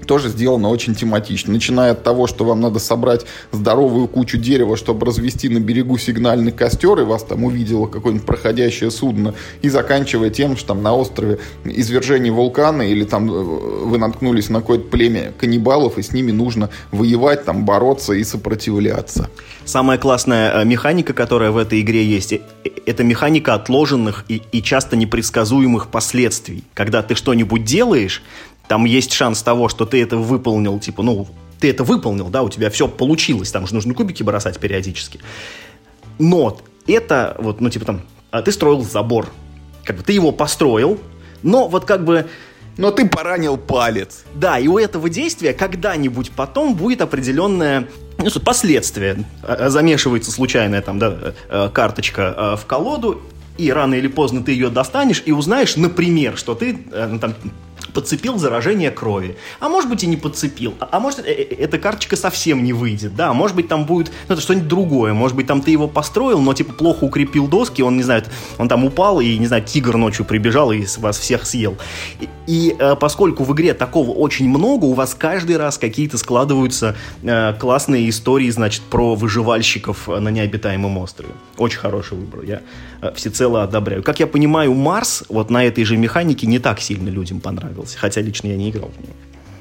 тоже 0.06 0.28
сделано 0.28 0.68
очень 0.68 0.94
тематично. 0.94 1.52
Начиная 1.52 1.92
от 1.92 2.02
того, 2.02 2.26
что 2.26 2.44
вам 2.44 2.60
надо 2.60 2.78
собрать 2.78 3.26
здоровую 3.52 4.08
кучу 4.08 4.38
дерева, 4.38 4.76
чтобы 4.76 5.06
развести 5.06 5.48
на 5.48 5.58
берегу 5.58 5.98
сигнальный 5.98 6.52
костер, 6.52 6.98
и 7.00 7.04
вас 7.04 7.24
там 7.24 7.44
увидело 7.44 7.86
какое-нибудь 7.86 8.26
проходящее 8.26 8.90
судно, 8.90 9.34
и 9.62 9.68
заканчивая 9.68 10.30
тем, 10.30 10.56
что 10.56 10.68
там 10.68 10.82
на 10.82 10.94
острове 10.94 11.38
извержение 11.64 12.32
вулкана, 12.32 12.82
или 12.82 13.04
там 13.04 13.30
э, 13.30 13.42
вы 13.42 13.98
наткнулись 13.98 14.48
на 14.48 14.60
какое-то 14.60 14.88
племя 14.88 15.32
каннибалов, 15.38 15.98
и 15.98 16.02
с 16.02 16.12
ними 16.12 16.32
нужно 16.32 16.70
воевать, 16.92 17.44
там 17.44 17.64
бороться 17.64 18.12
и 18.12 18.24
сопротивляться. 18.24 19.30
Самая 19.64 19.98
классная 19.98 20.62
э, 20.62 20.64
механика, 20.64 21.12
которая 21.12 21.50
в 21.50 21.56
этой 21.56 21.80
игре 21.80 22.04
есть, 22.04 22.32
э, 22.32 22.40
это 22.86 23.02
механика 23.02 23.54
отложенных 23.54 24.24
и, 24.28 24.42
и 24.52 24.62
часто 24.62 24.96
непредсказуемых 24.96 25.88
последствий. 25.88 26.64
Когда 26.74 27.02
ты 27.02 27.14
что-нибудь 27.14 27.64
делаешь, 27.64 28.22
там 28.68 28.84
есть 28.84 29.12
шанс 29.12 29.42
того, 29.42 29.68
что 29.68 29.86
ты 29.86 30.02
это 30.02 30.16
выполнил, 30.16 30.78
типа, 30.78 31.02
ну, 31.02 31.28
ты 31.60 31.70
это 31.70 31.84
выполнил, 31.84 32.28
да, 32.28 32.42
у 32.42 32.48
тебя 32.48 32.70
все 32.70 32.88
получилось, 32.88 33.50
там 33.50 33.66
же 33.66 33.74
нужно 33.74 33.94
кубики 33.94 34.22
бросать 34.22 34.58
периодически. 34.58 35.20
Но 36.18 36.58
это, 36.86 37.36
вот, 37.38 37.60
ну, 37.60 37.70
типа 37.70 37.84
там, 37.84 38.02
а 38.30 38.42
ты 38.42 38.52
строил 38.52 38.82
забор, 38.82 39.28
как 39.84 39.96
бы 39.96 40.02
ты 40.02 40.12
его 40.12 40.32
построил, 40.32 40.98
но 41.42 41.68
вот 41.68 41.84
как 41.84 42.04
бы... 42.04 42.26
Но 42.76 42.90
ты 42.90 43.08
поранил 43.08 43.56
палец. 43.56 44.24
Да, 44.34 44.58
и 44.58 44.68
у 44.68 44.76
этого 44.76 45.08
действия 45.08 45.54
когда-нибудь 45.54 46.32
потом 46.32 46.74
будет 46.74 47.00
определенное 47.00 47.88
ну, 48.18 48.28
последствие. 48.44 49.24
А, 49.42 49.70
замешивается 49.70 50.30
случайная 50.30 50.82
там, 50.82 50.98
да, 50.98 51.34
э, 51.48 51.70
карточка 51.72 52.34
э, 52.36 52.56
в 52.56 52.66
колоду, 52.66 53.22
и 53.56 53.72
рано 53.72 53.94
или 53.94 54.08
поздно 54.08 54.42
ты 54.42 54.52
ее 54.52 54.68
достанешь 54.68 55.22
и 55.24 55.32
узнаешь, 55.32 55.76
например, 55.76 56.36
что 56.36 56.54
ты 56.54 56.78
э, 56.92 57.08
ну, 57.10 57.18
там, 57.18 57.34
подцепил 57.92 58.38
заражение 58.38 58.90
крови. 58.90 59.36
А 59.60 59.68
может 59.68 59.88
быть 59.90 60.04
и 60.04 60.06
не 60.06 60.16
подцепил. 60.16 60.74
А, 60.80 60.88
а 60.92 61.00
может 61.00 61.20
э, 61.20 61.32
э, 61.32 61.54
эта 61.54 61.78
карточка 61.78 62.16
совсем 62.16 62.62
не 62.64 62.72
выйдет. 62.72 63.14
Да, 63.14 63.32
может 63.32 63.56
быть 63.56 63.68
там 63.68 63.84
будет 63.84 64.12
ну, 64.28 64.36
что-нибудь 64.36 64.68
другое. 64.68 65.12
Может 65.12 65.36
быть 65.36 65.46
там 65.46 65.60
ты 65.60 65.70
его 65.70 65.88
построил, 65.88 66.40
но 66.40 66.54
типа 66.54 66.72
плохо 66.72 67.04
укрепил 67.04 67.48
доски, 67.48 67.82
он, 67.82 67.96
не 67.96 68.02
знаю, 68.02 68.24
он 68.58 68.68
там 68.68 68.84
упал 68.84 69.20
и, 69.20 69.38
не 69.38 69.46
знаю, 69.46 69.62
тигр 69.62 69.96
ночью 69.96 70.24
прибежал 70.24 70.72
и 70.72 70.84
вас 70.98 71.18
всех 71.18 71.46
съел. 71.46 71.76
И, 72.20 72.28
и 72.46 72.76
э, 72.78 72.96
поскольку 72.96 73.44
в 73.44 73.52
игре 73.52 73.74
такого 73.74 74.10
очень 74.10 74.48
много, 74.48 74.84
у 74.84 74.94
вас 74.94 75.14
каждый 75.14 75.56
раз 75.56 75.78
какие-то 75.78 76.18
складываются 76.18 76.96
э, 77.22 77.54
классные 77.58 78.08
истории, 78.08 78.50
значит, 78.50 78.82
про 78.82 79.14
выживальщиков 79.14 80.08
на 80.08 80.28
необитаемом 80.28 80.98
острове. 80.98 81.30
Очень 81.58 81.78
хороший 81.78 82.16
выбор. 82.18 82.44
Я 82.44 82.62
э, 82.95 82.95
всецело 83.14 83.62
одобряю. 83.62 84.02
Как 84.02 84.20
я 84.20 84.26
понимаю, 84.26 84.74
Марс 84.74 85.24
вот 85.28 85.50
на 85.50 85.64
этой 85.64 85.84
же 85.84 85.96
механике 85.96 86.46
не 86.46 86.58
так 86.58 86.80
сильно 86.80 87.08
людям 87.08 87.40
понравился 87.40 87.66
понравился, 87.66 87.98
хотя 87.98 88.20
лично 88.20 88.48
я 88.48 88.56
не 88.56 88.70
играл 88.70 88.90
в 88.96 89.02
нее. 89.02 89.12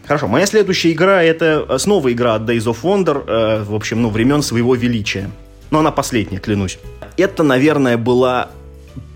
Хорошо, 0.06 0.28
моя 0.28 0.46
следующая 0.46 0.92
игра 0.92 1.24
это 1.24 1.66
э, 1.68 1.78
снова 1.80 2.12
игра 2.12 2.36
от 2.36 2.44
Days 2.44 2.66
of 2.66 2.78
Wonder, 2.84 3.24
э, 3.28 3.64
в 3.64 3.74
общем, 3.74 4.02
ну, 4.02 4.10
времен 4.10 4.44
своего 4.44 4.76
величия. 4.76 5.30
Но 5.72 5.80
она 5.80 5.92
последняя, 5.92 6.38
клянусь. 6.38 6.78
Это, 7.18 7.44
наверное, 7.44 7.98
была 7.98 8.50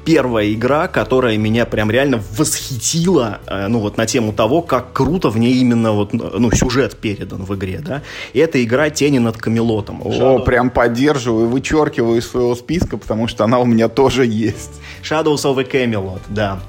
первая 0.06 0.52
игра, 0.52 0.88
которая 0.88 1.38
меня 1.38 1.66
прям 1.66 1.92
реально 1.92 2.22
восхитила, 2.36 3.40
э, 3.48 3.68
ну, 3.68 3.80
вот 3.80 3.98
на 3.98 4.06
тему 4.06 4.34
того, 4.34 4.62
как 4.62 4.94
круто 4.94 5.30
в 5.30 5.38
ней 5.38 5.56
именно 5.56 5.92
вот, 5.92 6.14
ну, 6.14 6.52
сюжет 6.52 6.96
передан 6.96 7.44
в 7.44 7.56
игре, 7.56 7.80
да. 7.80 8.02
И 8.34 8.40
это 8.40 8.64
игра 8.64 8.90
«Тени 8.90 9.20
над 9.20 9.38
Камелотом». 9.38 10.02
О, 10.04 10.40
прям 10.40 10.70
поддерживаю, 10.70 11.48
вычеркиваю 11.48 12.20
из 12.20 12.28
своего 12.30 12.56
списка, 12.56 12.98
потому 12.98 13.28
что 13.28 13.44
она 13.44 13.60
у 13.60 13.66
меня 13.66 13.90
тоже 13.90 14.26
есть. 14.26 14.80
Shadows 15.04 15.44
of 15.44 15.60
a 15.60 15.64
Camelot, 15.64 16.22
да. 16.30 16.60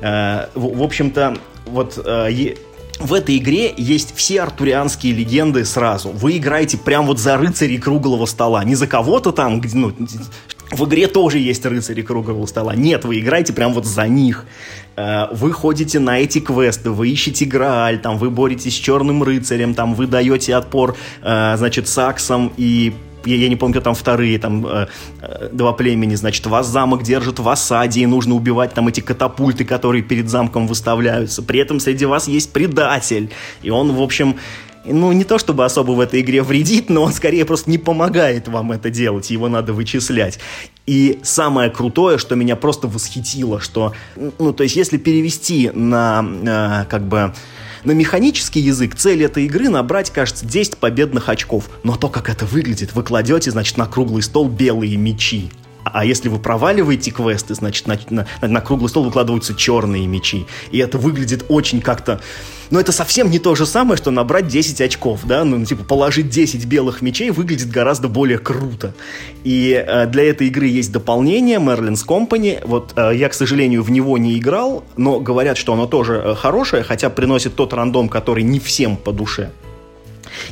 Э, 0.00 0.46
в, 0.54 0.82
общем-то, 0.82 1.36
вот 1.66 1.98
э, 2.04 2.54
в 3.00 3.14
этой 3.14 3.38
игре 3.38 3.72
есть 3.76 4.14
все 4.14 4.42
артурианские 4.42 5.14
легенды 5.14 5.64
сразу. 5.64 6.10
Вы 6.10 6.36
играете 6.36 6.76
прям 6.76 7.06
вот 7.06 7.18
за 7.18 7.36
рыцарей 7.36 7.78
круглого 7.78 8.26
стола. 8.26 8.62
Не 8.62 8.74
за 8.74 8.86
кого-то 8.86 9.32
там, 9.32 9.62
ну, 9.72 9.92
в 10.70 10.84
игре 10.86 11.08
тоже 11.08 11.38
есть 11.38 11.64
рыцари 11.66 12.02
круглого 12.02 12.46
стола. 12.46 12.74
Нет, 12.74 13.04
вы 13.04 13.18
играете 13.18 13.52
прям 13.52 13.72
вот 13.72 13.86
за 13.86 14.06
них. 14.06 14.46
Э, 14.96 15.26
вы 15.32 15.52
ходите 15.52 15.98
на 15.98 16.20
эти 16.20 16.40
квесты, 16.40 16.90
вы 16.90 17.08
ищете 17.08 17.44
Грааль, 17.44 18.00
там, 18.00 18.18
вы 18.18 18.30
боретесь 18.30 18.74
с 18.74 18.78
черным 18.78 19.22
рыцарем, 19.22 19.74
там, 19.74 19.94
вы 19.94 20.06
даете 20.06 20.54
отпор, 20.54 20.96
э, 21.22 21.56
значит, 21.56 21.88
саксам 21.88 22.52
и 22.56 22.92
я, 23.24 23.36
я 23.36 23.48
не 23.48 23.56
помню, 23.56 23.80
там 23.80 23.94
вторые, 23.94 24.38
там 24.38 24.66
э, 24.66 24.86
э, 25.20 25.48
два 25.52 25.72
племени, 25.72 26.14
значит, 26.14 26.46
вас 26.46 26.66
замок 26.66 27.02
держит 27.02 27.38
в 27.38 27.48
осаде, 27.48 28.00
и 28.00 28.06
нужно 28.06 28.34
убивать 28.34 28.72
там 28.74 28.88
эти 28.88 29.00
катапульты, 29.00 29.64
которые 29.64 30.02
перед 30.02 30.28
замком 30.28 30.66
выставляются. 30.66 31.42
При 31.42 31.60
этом 31.60 31.80
среди 31.80 32.06
вас 32.06 32.28
есть 32.28 32.52
предатель, 32.52 33.30
и 33.62 33.70
он, 33.70 33.92
в 33.92 34.00
общем, 34.00 34.36
ну, 34.84 35.12
не 35.12 35.24
то 35.24 35.38
чтобы 35.38 35.64
особо 35.64 35.92
в 35.92 36.00
этой 36.00 36.20
игре 36.20 36.42
вредит, 36.42 36.88
но 36.88 37.02
он 37.02 37.12
скорее 37.12 37.44
просто 37.44 37.70
не 37.70 37.78
помогает 37.78 38.48
вам 38.48 38.72
это 38.72 38.90
делать, 38.90 39.30
его 39.30 39.48
надо 39.48 39.72
вычислять. 39.72 40.38
И 40.86 41.20
самое 41.22 41.70
крутое, 41.70 42.18
что 42.18 42.34
меня 42.34 42.56
просто 42.56 42.88
восхитило, 42.88 43.60
что, 43.60 43.92
ну, 44.38 44.52
то 44.52 44.62
есть, 44.62 44.76
если 44.76 44.96
перевести 44.96 45.70
на, 45.72 46.24
э, 46.24 46.84
как 46.88 47.06
бы, 47.06 47.32
на 47.84 47.92
механический 47.92 48.60
язык 48.60 48.94
цель 48.94 49.22
этой 49.22 49.44
игры 49.44 49.68
набрать, 49.68 50.10
кажется, 50.10 50.44
10 50.44 50.78
победных 50.78 51.28
очков. 51.28 51.70
Но 51.82 51.96
то, 51.96 52.08
как 52.08 52.28
это 52.28 52.44
выглядит, 52.44 52.94
вы 52.94 53.02
кладете, 53.02 53.50
значит, 53.50 53.76
на 53.76 53.86
круглый 53.86 54.22
стол 54.22 54.48
белые 54.48 54.96
мечи. 54.96 55.50
А 55.84 56.04
если 56.04 56.28
вы 56.28 56.38
проваливаете 56.38 57.10
квесты, 57.10 57.54
значит, 57.54 57.86
на, 57.86 57.98
на, 58.10 58.26
на 58.42 58.60
круглый 58.60 58.88
стол 58.88 59.04
выкладываются 59.04 59.54
черные 59.54 60.06
мечи. 60.06 60.46
И 60.70 60.78
это 60.78 60.98
выглядит 60.98 61.44
очень 61.48 61.80
как-то 61.80 62.20
но 62.70 62.78
это 62.78 62.92
совсем 62.92 63.30
не 63.30 63.38
то 63.38 63.54
же 63.54 63.66
самое, 63.66 63.96
что 63.96 64.10
набрать 64.10 64.46
10 64.46 64.80
очков, 64.80 65.20
да, 65.24 65.44
ну, 65.44 65.64
типа, 65.64 65.84
положить 65.84 66.28
10 66.28 66.64
белых 66.66 67.02
мечей 67.02 67.30
выглядит 67.30 67.68
гораздо 67.68 68.08
более 68.08 68.38
круто. 68.38 68.94
И 69.42 69.72
э, 69.72 70.06
для 70.06 70.30
этой 70.30 70.46
игры 70.46 70.66
есть 70.66 70.92
дополнение, 70.92 71.58
Merlin's 71.58 72.06
Company, 72.06 72.60
вот 72.64 72.92
э, 72.96 73.12
я, 73.14 73.28
к 73.28 73.34
сожалению, 73.34 73.82
в 73.82 73.90
него 73.90 74.18
не 74.18 74.38
играл, 74.38 74.84
но 74.96 75.18
говорят, 75.18 75.58
что 75.58 75.72
оно 75.72 75.86
тоже 75.86 76.22
э, 76.24 76.34
хорошее, 76.36 76.84
хотя 76.84 77.10
приносит 77.10 77.56
тот 77.56 77.72
рандом, 77.72 78.08
который 78.08 78.44
не 78.44 78.60
всем 78.60 78.96
по 78.96 79.12
душе. 79.12 79.50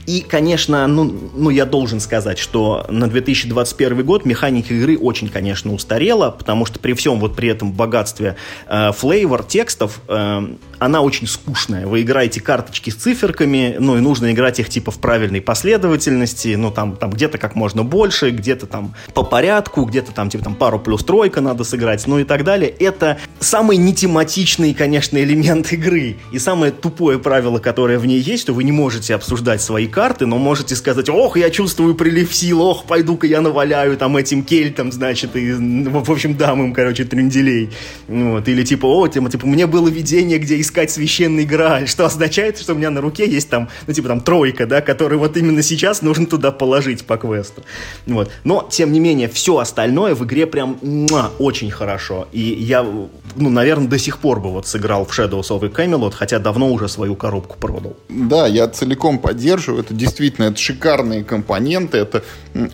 И, 0.07 0.21
конечно, 0.21 0.87
ну, 0.87 1.31
ну, 1.35 1.51
я 1.51 1.65
должен 1.65 2.01
сказать, 2.01 2.39
что 2.39 2.87
на 2.89 3.09
2021 3.09 4.05
год 4.05 4.25
механика 4.25 4.75
игры 4.75 4.99
очень, 4.99 5.29
конечно, 5.29 5.73
устарела, 5.73 6.31
потому 6.31 6.67
что 6.67 6.79
при 6.79 6.93
всем 6.93 7.21
вот 7.21 7.37
при 7.37 7.49
этом 7.49 7.73
богатстве 7.73 8.37
э, 8.69 8.93
флейвор, 8.93 9.45
текстов, 9.45 10.01
э, 10.09 10.55
она 10.79 11.01
очень 11.01 11.27
скучная. 11.27 11.87
Вы 11.87 12.03
играете 12.03 12.41
карточки 12.41 12.91
с 12.91 12.95
циферками, 12.95 13.77
ну 13.79 13.97
и 13.97 14.01
нужно 14.01 14.33
играть 14.33 14.61
их 14.61 14.69
типа 14.69 14.91
в 14.91 14.99
правильной 14.99 15.41
последовательности, 15.41 16.55
ну 16.57 16.71
там, 16.71 16.97
там 16.97 17.11
где-то 17.11 17.39
как 17.39 17.55
можно 17.55 17.85
больше, 17.85 18.31
где-то 18.31 18.67
там 18.67 18.95
по 19.15 19.23
порядку, 19.23 19.85
где-то 19.85 20.13
там 20.13 20.31
типа 20.31 20.45
там 20.45 20.55
пару 20.55 20.79
плюс 20.79 21.05
тройка 21.05 21.41
надо 21.41 21.65
сыграть, 21.65 22.07
ну 22.07 22.19
и 22.19 22.25
так 22.25 22.45
далее. 22.45 22.71
Это 22.71 23.19
самый 23.41 23.77
нетематичный, 23.77 24.75
конечно, 24.75 25.19
элемент 25.19 25.73
игры. 25.73 26.17
И 26.33 26.39
самое 26.39 26.73
тупое 26.73 27.19
правило, 27.19 27.59
которое 27.59 27.99
в 27.99 28.07
ней 28.07 28.21
есть, 28.21 28.43
что 28.43 28.53
вы 28.53 28.65
не 28.65 28.73
можете 28.73 29.15
обсуждать 29.15 29.61
свои 29.63 29.78
свои 29.79 29.87
карты, 29.87 30.27
но 30.27 30.39
можете 30.39 30.75
сказать, 30.75 31.09
ох, 31.09 31.37
я 31.37 31.51
чувствую 31.51 31.95
прилив 31.95 32.35
сил, 32.35 32.63
ох, 32.63 32.85
пойду-ка 32.85 33.29
я 33.29 33.41
наваляю 33.41 33.97
там 33.97 34.17
этим 34.17 34.43
кельтам, 34.43 34.91
значит, 34.91 35.37
и, 35.37 35.53
в 35.53 36.11
общем, 36.11 36.37
дам 36.37 36.65
им, 36.65 36.75
короче, 36.75 37.05
тренделей. 37.05 37.71
Вот. 38.09 38.49
Или 38.49 38.65
типа, 38.65 38.87
о, 38.87 39.07
типа, 39.07 39.31
типа, 39.31 39.47
мне 39.47 39.69
было 39.69 39.87
видение, 39.87 40.39
где 40.39 40.61
искать 40.61 40.91
священный 40.91 41.45
грааль, 41.45 41.87
что 41.87 42.05
означает, 42.07 42.59
что 42.59 42.73
у 42.73 42.77
меня 42.77 42.91
на 42.91 43.01
руке 43.01 43.31
есть 43.31 43.51
там, 43.51 43.69
ну, 43.87 43.95
типа, 43.95 44.09
там, 44.09 44.21
тройка, 44.21 44.67
да, 44.67 44.81
который 44.81 45.17
вот 45.17 45.37
именно 45.37 45.63
сейчас 45.63 46.03
нужно 46.03 46.27
туда 46.27 46.51
положить 46.51 47.05
по 47.05 47.17
квесту. 47.17 47.63
Вот. 48.07 48.33
Но, 48.43 48.69
тем 48.69 48.91
не 48.91 48.99
менее, 48.99 49.29
все 49.29 49.59
остальное 49.59 50.17
в 50.17 50.25
игре 50.25 50.49
прям 50.49 50.79
муа, 50.83 51.31
очень 51.39 51.71
хорошо. 51.71 52.27
И 52.33 52.41
я, 52.41 52.83
ну, 52.83 53.49
наверное, 53.49 53.87
до 53.87 53.99
сих 53.99 54.19
пор 54.19 54.41
бы 54.41 54.51
вот 54.51 54.67
сыграл 54.67 55.05
в 55.05 55.17
Shadows 55.17 55.51
of 55.51 55.73
Camelot, 55.73 56.15
хотя 56.17 56.41
давно 56.41 56.73
уже 56.73 56.89
свою 56.89 57.15
коробку 57.15 57.57
продал. 57.61 57.97
Да, 58.09 58.49
я 58.49 58.67
целиком 58.67 59.21
поддерживаю. 59.21 59.68
Это 59.77 59.93
действительно 59.93 60.47
это 60.47 60.57
шикарные 60.57 61.25
компоненты, 61.25 61.99
это 61.99 62.23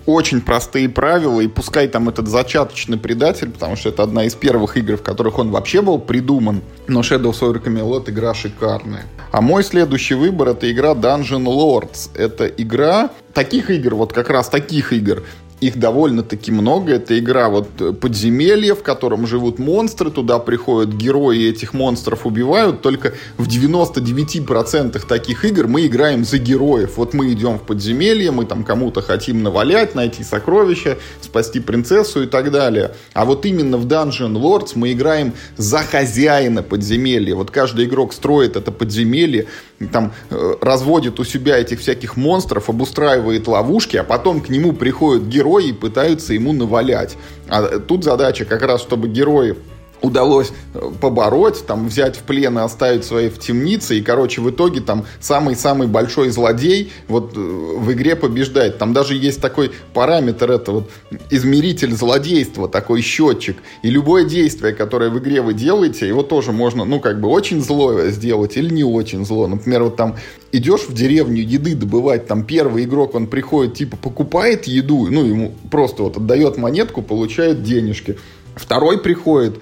очень 0.06 0.40
простые 0.40 0.88
правила, 0.88 1.40
и 1.40 1.48
пускай 1.48 1.88
там 1.88 2.08
этот 2.08 2.28
зачаточный 2.28 2.98
предатель, 2.98 3.50
потому 3.50 3.76
что 3.76 3.88
это 3.88 4.02
одна 4.02 4.24
из 4.24 4.34
первых 4.34 4.76
игр, 4.76 4.96
в 4.96 5.02
которых 5.02 5.38
он 5.38 5.50
вообще 5.50 5.82
был 5.82 5.98
придуман, 5.98 6.62
но 6.86 7.00
Shadows 7.00 7.40
of 7.40 7.62
Camelot 7.64 8.10
игра 8.10 8.34
шикарная. 8.34 9.04
А 9.32 9.40
мой 9.40 9.64
следующий 9.64 10.14
выбор 10.14 10.50
это 10.50 10.70
игра 10.70 10.92
Dungeon 10.92 11.44
Lords. 11.44 12.10
Это 12.14 12.46
игра 12.46 13.10
таких 13.32 13.68
игр, 13.70 13.96
вот 13.96 14.12
как 14.12 14.30
раз 14.30 14.48
таких 14.48 14.92
игр, 14.92 15.24
их 15.60 15.78
довольно-таки 15.78 16.52
много. 16.52 16.94
Это 16.94 17.18
игра 17.18 17.48
вот 17.48 17.98
подземелье, 18.00 18.74
в 18.74 18.82
котором 18.82 19.26
живут 19.26 19.58
монстры, 19.58 20.10
туда 20.10 20.38
приходят 20.38 20.94
герои, 20.94 21.48
этих 21.48 21.72
монстров 21.72 22.26
убивают. 22.26 22.82
Только 22.82 23.14
в 23.38 23.48
99% 23.48 25.06
таких 25.06 25.44
игр 25.44 25.66
мы 25.68 25.86
играем 25.86 26.24
за 26.24 26.38
героев. 26.38 26.96
Вот 26.96 27.14
мы 27.14 27.32
идем 27.32 27.58
в 27.58 27.62
подземелье, 27.62 28.30
мы 28.30 28.44
там 28.44 28.64
кому-то 28.64 29.00
хотим 29.00 29.42
навалять, 29.42 29.94
найти 29.94 30.22
сокровища, 30.24 30.98
спасти 31.20 31.60
принцессу 31.60 32.22
и 32.22 32.26
так 32.26 32.50
далее. 32.50 32.94
А 33.12 33.24
вот 33.24 33.46
именно 33.46 33.78
в 33.78 33.86
Dungeon 33.86 34.34
Lords 34.34 34.72
мы 34.74 34.92
играем 34.92 35.32
за 35.56 35.78
хозяина 35.78 36.62
подземелья. 36.62 37.34
Вот 37.34 37.50
каждый 37.50 37.86
игрок 37.86 38.12
строит 38.12 38.56
это 38.56 38.70
подземелье, 38.70 39.46
там 39.92 40.12
э, 40.30 40.54
разводит 40.60 41.18
у 41.20 41.24
себя 41.24 41.58
этих 41.58 41.80
всяких 41.80 42.16
монстров, 42.16 42.68
обустраивает 42.68 43.48
ловушки, 43.48 43.96
а 43.96 44.04
потом 44.04 44.40
к 44.40 44.48
нему 44.48 44.72
приходят 44.72 45.24
герои 45.24 45.68
и 45.68 45.72
пытаются 45.72 46.32
ему 46.32 46.52
навалять. 46.52 47.16
А 47.48 47.78
тут 47.80 48.04
задача 48.04 48.44
как 48.44 48.62
раз, 48.62 48.80
чтобы 48.80 49.08
герои 49.08 49.56
удалось 50.04 50.52
э, 50.74 50.90
побороть, 51.00 51.66
там, 51.66 51.88
взять 51.88 52.16
в 52.16 52.22
плен 52.22 52.58
и 52.58 52.62
оставить 52.62 53.04
свои 53.04 53.28
в 53.28 53.38
темнице, 53.38 53.98
и, 53.98 54.02
короче, 54.02 54.40
в 54.40 54.50
итоге 54.50 54.80
там 54.80 55.06
самый-самый 55.20 55.88
большой 55.88 56.28
злодей 56.28 56.92
вот 57.08 57.32
э, 57.36 57.40
в 57.40 57.90
игре 57.92 58.14
побеждает. 58.14 58.78
Там 58.78 58.92
даже 58.92 59.14
есть 59.14 59.40
такой 59.40 59.72
параметр, 59.94 60.50
это 60.50 60.72
вот 60.72 60.90
измеритель 61.30 61.92
злодейства, 61.94 62.68
такой 62.68 63.00
счетчик, 63.00 63.56
и 63.82 63.90
любое 63.90 64.24
действие, 64.24 64.74
которое 64.74 65.10
в 65.10 65.18
игре 65.18 65.40
вы 65.40 65.54
делаете, 65.54 66.06
его 66.06 66.22
тоже 66.22 66.52
можно, 66.52 66.84
ну, 66.84 67.00
как 67.00 67.20
бы 67.20 67.28
очень 67.28 67.62
злое 67.62 68.10
сделать 68.10 68.56
или 68.56 68.72
не 68.72 68.84
очень 68.84 69.24
зло. 69.24 69.46
Например, 69.46 69.84
вот 69.84 69.96
там 69.96 70.16
идешь 70.52 70.82
в 70.82 70.92
деревню 70.92 71.42
еды 71.42 71.74
добывать, 71.74 72.26
там 72.26 72.44
первый 72.44 72.84
игрок, 72.84 73.14
он 73.14 73.26
приходит, 73.26 73.74
типа, 73.74 73.96
покупает 73.96 74.66
еду, 74.66 75.06
ну, 75.10 75.24
ему 75.24 75.54
просто 75.70 76.02
вот 76.02 76.18
отдает 76.18 76.58
монетку, 76.58 77.02
получает 77.02 77.62
денежки. 77.62 78.18
Второй 78.54 78.98
приходит, 78.98 79.58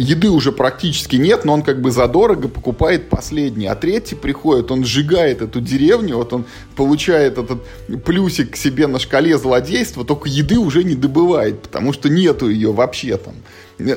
еды 0.00 0.30
уже 0.30 0.52
практически 0.52 1.16
нет, 1.16 1.44
но 1.44 1.52
он 1.52 1.62
как 1.62 1.80
бы 1.80 1.90
задорого 1.90 2.48
покупает 2.48 3.08
последний. 3.08 3.66
А 3.66 3.74
третий 3.74 4.14
приходит, 4.14 4.70
он 4.70 4.84
сжигает 4.84 5.42
эту 5.42 5.60
деревню, 5.60 6.16
вот 6.16 6.32
он 6.32 6.46
получает 6.76 7.38
этот 7.38 7.62
плюсик 8.04 8.52
к 8.52 8.56
себе 8.56 8.86
на 8.86 8.98
шкале 8.98 9.36
злодейства, 9.38 10.04
только 10.04 10.28
еды 10.28 10.58
уже 10.58 10.84
не 10.84 10.94
добывает, 10.94 11.62
потому 11.62 11.92
что 11.92 12.08
нету 12.08 12.48
ее 12.48 12.72
вообще 12.72 13.16
там. 13.16 13.34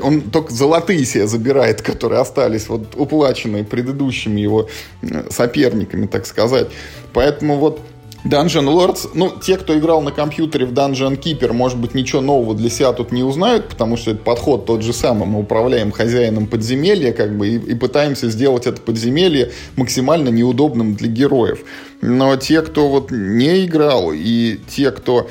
Он 0.01 0.21
только 0.21 0.53
золотые 0.53 1.03
себе 1.05 1.27
забирает, 1.27 1.81
которые 1.81 2.21
остались, 2.21 2.69
вот 2.69 2.95
уплаченные 2.95 3.65
предыдущими 3.65 4.39
его 4.39 4.69
э, 5.01 5.29
соперниками, 5.29 6.07
так 6.07 6.25
сказать. 6.25 6.69
Поэтому 7.11 7.57
вот 7.57 7.81
Dungeon 8.25 8.67
Lords, 8.67 9.09
ну, 9.13 9.31
те, 9.41 9.57
кто 9.57 9.77
играл 9.77 10.01
на 10.01 10.11
компьютере 10.11 10.65
в 10.65 10.71
Dungeon 10.71 11.19
Keeper, 11.19 11.51
может 11.51 11.77
быть, 11.77 11.93
ничего 11.93 12.21
нового 12.21 12.55
для 12.55 12.69
себя 12.69 12.93
тут 12.93 13.11
не 13.11 13.21
узнают, 13.21 13.67
потому 13.67 13.97
что 13.97 14.11
это 14.11 14.23
подход 14.23 14.65
тот 14.65 14.81
же 14.81 14.93
самый. 14.93 15.27
Мы 15.27 15.39
управляем 15.39 15.91
хозяином 15.91 16.47
подземелья, 16.47 17.11
как 17.11 17.37
бы, 17.37 17.49
и, 17.49 17.55
и 17.57 17.75
пытаемся 17.75 18.29
сделать 18.29 18.65
это 18.65 18.81
подземелье 18.81 19.51
максимально 19.75 20.29
неудобным 20.29 20.95
для 20.95 21.09
героев. 21.09 21.63
Но 22.05 22.35
те, 22.35 22.61
кто 22.61 22.89
вот 22.89 23.11
не 23.11 23.65
играл, 23.65 24.11
и 24.13 24.59
те, 24.67 24.91
кто 24.91 25.29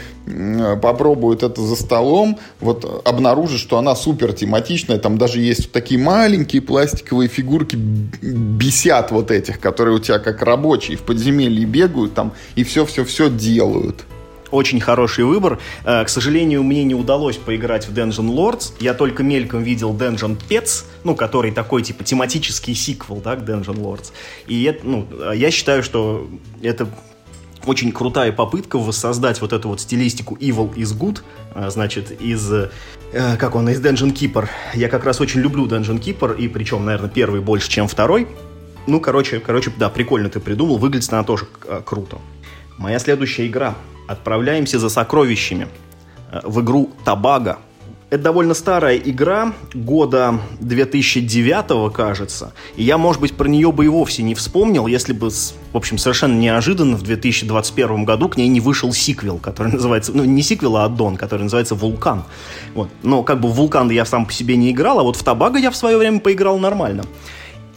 попробует 0.81 1.43
это 1.43 1.61
за 1.61 1.77
столом, 1.77 2.39
вот 2.61 3.03
обнаружит, 3.05 3.61
что 3.61 3.77
она 3.77 3.95
супер 3.95 4.33
тематичная. 4.33 4.97
Там 4.97 5.19
даже 5.19 5.41
есть 5.41 5.65
вот 5.65 5.73
такие 5.73 6.01
маленькие 6.01 6.63
пластиковые 6.63 7.29
фигурки, 7.29 7.77
бесят 7.77 9.11
вот 9.11 9.31
этих, 9.31 9.61
которые 9.61 9.97
у 9.97 9.99
тебя 9.99 10.19
как 10.19 10.41
рабочие 10.41 10.97
в 10.97 11.03
подземелье 11.03 11.67
бегают 11.67 12.15
там 12.15 12.33
и 12.55 12.65
все-все-все 12.65 13.29
делают 13.29 14.07
очень 14.53 14.81
хороший 14.81 15.25
выбор. 15.25 15.59
Э, 15.85 16.05
к 16.05 16.09
сожалению, 16.09 16.63
мне 16.63 16.85
не 16.85 16.95
удалось 16.95 17.37
поиграть 17.37 17.89
в 17.89 17.93
Dungeon 17.93 18.29
Lords. 18.29 18.75
Я 18.79 18.95
только 18.95 19.23
мельком 19.23 19.63
видел 19.63 19.93
Dungeon 19.93 20.39
Pets, 20.49 20.85
ну, 21.03 21.17
который 21.17 21.51
такой, 21.51 21.83
типа, 21.83 22.05
тематический 22.05 22.75
сиквел, 22.75 23.17
да, 23.17 23.35
к 23.37 23.41
Dungeon 23.41 23.79
Lords. 23.79 24.13
И 24.47 24.63
это, 24.65 24.87
ну, 24.87 25.09
я 25.35 25.51
считаю, 25.51 25.83
что 25.83 26.29
это 26.63 26.87
очень 27.67 27.93
крутая 27.93 28.33
попытка 28.33 28.79
воссоздать 28.79 29.41
вот 29.41 29.53
эту 29.53 29.69
вот 29.69 29.81
стилистику 29.81 30.37
Evil 30.37 30.75
is 30.75 30.97
Good, 30.97 31.21
э, 31.55 31.71
значит, 31.71 32.21
из, 32.21 32.53
э, 32.53 32.71
как 33.13 33.55
он, 33.55 33.69
из 33.69 33.81
Dungeon 33.81 34.13
Keeper. 34.13 34.49
Я 34.75 34.89
как 34.89 35.05
раз 35.05 35.21
очень 35.21 35.41
люблю 35.41 35.67
Dungeon 35.67 36.01
Keeper, 36.01 36.37
и 36.37 36.49
причем, 36.49 36.85
наверное, 36.85 37.11
первый 37.11 37.41
больше, 37.41 37.71
чем 37.71 37.89
второй. 37.89 38.29
Ну, 38.87 39.01
короче, 39.01 39.39
короче, 39.39 39.73
да, 39.77 39.89
прикольно 39.89 40.29
ты 40.29 40.41
придумал, 40.41 40.77
выглядит 40.77 41.13
она 41.13 41.23
тоже 41.23 41.47
круто. 41.85 42.19
Моя 42.79 42.99
следующая 42.99 43.47
игра 43.47 43.75
отправляемся 44.09 44.79
за 44.79 44.89
сокровищами 44.89 45.69
э, 46.31 46.41
в 46.45 46.61
игру 46.61 46.91
Табага. 47.05 47.59
Это 48.11 48.25
довольно 48.25 48.53
старая 48.53 48.99
игра, 48.99 49.55
года 49.73 50.39
2009, 50.61 51.91
кажется. 51.95 52.53
И 52.77 52.83
я, 52.83 52.99
может 52.99 53.23
быть, 53.23 53.35
про 53.35 53.49
нее 53.49 53.73
бы 53.73 53.87
и 53.87 53.89
вовсе 53.89 54.23
не 54.23 54.35
вспомнил, 54.35 54.87
если 54.87 55.15
бы, 55.15 55.31
в 55.31 55.77
общем, 55.77 55.97
совершенно 55.97 56.39
неожиданно 56.39 56.99
в 56.99 57.03
2021 57.03 58.05
году 58.05 58.29
к 58.29 58.37
ней 58.37 58.49
не 58.49 58.61
вышел 58.61 58.93
сиквел, 58.93 59.39
который 59.39 59.73
называется, 59.73 60.13
ну, 60.15 60.25
не 60.25 60.43
сиквел, 60.43 60.77
а 60.77 60.85
аддон, 60.85 61.17
который 61.17 61.45
называется 61.45 61.75
«Вулкан». 61.75 62.25
Вот. 62.75 62.91
Но 63.03 63.23
как 63.23 63.41
бы 63.41 63.49
в 63.49 63.53
«Вулкан» 63.53 63.91
я 63.91 64.05
сам 64.05 64.27
по 64.27 64.33
себе 64.33 64.57
не 64.57 64.73
играл, 64.73 65.01
а 65.01 65.03
вот 65.05 65.17
в 65.17 65.25
Табага 65.25 65.59
я 65.59 65.71
в 65.71 65.77
свое 65.77 65.97
время 65.97 66.21
поиграл 66.21 66.59
нормально. 66.59 67.05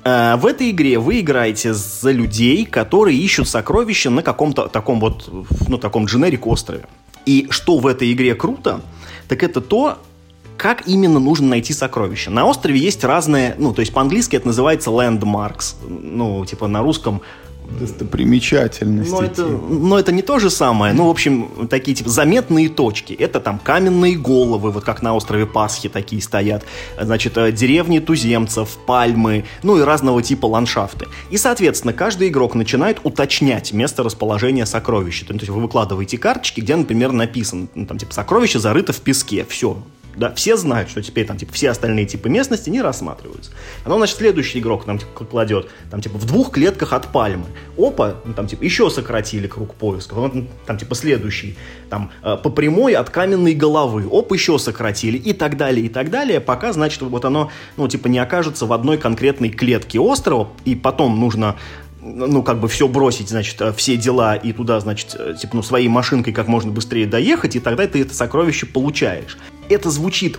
Э, 0.06 0.36
в 0.36 0.46
этой 0.46 0.70
игре 0.70 1.00
вы 1.00 1.20
играете 1.20 1.74
за 1.74 2.12
людей, 2.12 2.66
которые 2.66 3.18
ищут 3.18 3.50
сокровища 3.50 4.10
на 4.10 4.22
каком-то 4.22 4.68
таком 4.68 5.00
вот, 5.00 5.30
ну, 5.68 5.78
таком 5.78 6.06
дженерик 6.06 6.46
острове. 6.46 6.86
И 7.26 7.48
что 7.50 7.80
в 7.80 7.88
этой 7.88 8.14
игре 8.14 8.36
круто, 8.36 8.82
так 9.28 9.42
это 9.42 9.62
то, 9.62 9.98
как 10.58 10.88
именно 10.88 11.20
нужно 11.20 11.48
найти 11.48 11.74
сокровища. 11.74 12.30
На 12.30 12.46
острове 12.46 12.80
есть 12.80 13.04
разные, 13.04 13.56
ну, 13.58 13.74
то 13.74 13.82
есть 13.82 13.92
по-английски 13.92 14.36
это 14.36 14.48
называется 14.48 14.92
landmarks, 14.92 15.76
ну, 15.88 16.46
типа 16.46 16.68
на 16.68 16.82
русском 16.82 17.22
достопримечательности. 17.80 19.12
Но 19.12 19.22
это, 19.22 19.46
но 19.46 20.00
это 20.00 20.12
не 20.12 20.22
то 20.22 20.40
же 20.40 20.50
самое. 20.50 20.94
Ну, 20.94 21.08
в 21.08 21.10
общем, 21.10 21.68
такие 21.70 21.96
типа 21.96 22.10
заметные 22.10 22.70
точки. 22.70 23.14
Это 23.14 23.40
там 23.40 23.60
каменные 23.60 24.16
головы, 24.16 24.72
вот 24.72 24.84
как 24.84 25.02
на 25.02 25.16
острове 25.16 25.46
Пасхи 25.46 25.90
такие 25.90 26.22
стоят. 26.22 26.64
Значит, 27.00 27.38
э, 27.38 27.52
деревни 27.52 28.00
туземцев, 28.00 28.78
пальмы, 28.86 29.46
ну 29.64 29.78
и 29.78 29.82
разного 29.82 30.22
типа 30.22 30.46
ландшафты. 30.46 31.08
И, 31.30 31.38
соответственно, 31.38 31.94
каждый 31.94 32.30
игрок 32.30 32.56
начинает 32.56 33.00
уточнять 33.04 33.74
место 33.74 34.04
расположения 34.04 34.66
сокровища. 34.66 35.26
То 35.26 35.34
есть 35.34 35.50
вы 35.50 35.62
выкладываете 35.62 36.18
карточки, 36.18 36.62
где, 36.62 36.76
например, 36.76 37.12
написано, 37.12 37.68
ну, 37.76 37.86
там, 37.86 37.98
типа, 37.98 38.14
сокровище 38.14 38.60
зарыто 38.60 38.94
в 38.94 39.02
песке. 39.02 39.46
Все, 39.48 39.78
да, 40.16 40.34
все 40.34 40.58
знают, 40.58 40.90
что 40.90 41.02
теперь 41.02 41.26
там, 41.26 41.38
типа, 41.38 41.54
все 41.54 41.70
остальные 41.70 42.06
типы 42.06 42.30
местности 42.30 42.70
не 42.70 42.82
рассматриваются. 42.82 43.52
Оно, 43.84 43.98
значит, 43.98 44.18
следующий 44.18 44.60
игрок 44.60 44.88
нам 44.88 45.00
типа, 45.00 45.26
кладет, 45.26 45.70
там, 45.92 46.02
типа, 46.02 46.18
в 46.18 46.26
двух 46.26 46.52
клетках 46.52 46.94
от 46.94 47.12
пальмы. 47.12 47.46
Опа, 47.78 48.16
ну, 48.26 48.34
там, 48.34 48.48
типа, 48.48 48.64
еще 48.64 48.90
сократили 48.90 49.48
круг 49.48 49.76
поиска. 49.76 50.14
Вот, 50.14 50.34
там, 50.66 50.78
типа, 50.78 50.96
следующий, 50.96 51.58
там, 51.90 52.12
э, 52.24 52.38
по 52.38 52.50
прямой 52.50 52.94
от 52.94 53.10
каменной 53.10 53.54
головы. 53.54 54.08
Оп, 54.10 54.34
еще 54.34 54.58
сократили. 54.60 55.18
И 55.18 55.34
так 55.34 55.58
далее, 55.58 55.86
и 55.86 55.90
так 55.90 56.10
далее, 56.10 56.40
пока, 56.40 56.74
значит, 56.74 57.02
вот 57.02 57.26
оно, 57.26 57.52
ну, 57.78 57.88
типа, 57.88 58.08
не 58.08 58.20
окажется 58.20 58.66
в 58.66 58.74
одной 58.74 58.98
конкретной 58.98 59.50
клетке 59.50 60.00
острова, 60.00 60.50
и 60.64 60.76
потом 60.76 61.20
нужно 61.20 61.56
ну, 62.06 62.44
как 62.44 62.60
бы 62.60 62.68
все 62.68 62.88
бросить, 62.88 63.30
значит, 63.30 63.60
э, 63.62 63.74
все 63.74 63.98
дела 63.98 64.36
и 64.36 64.54
туда, 64.54 64.80
значит, 64.80 65.16
э, 65.18 65.34
типа, 65.40 65.56
ну, 65.56 65.64
своей 65.64 65.88
машинкой 65.88 66.34
как 66.34 66.48
можно 66.48 66.72
быстрее 66.72 67.08
доехать, 67.08 67.56
и 67.56 67.60
тогда 67.60 67.88
ты 67.88 68.02
это 68.02 68.14
сокровище 68.14 68.68
получаешь. 68.68 69.38
Это 69.70 69.90
звучит 69.90 70.38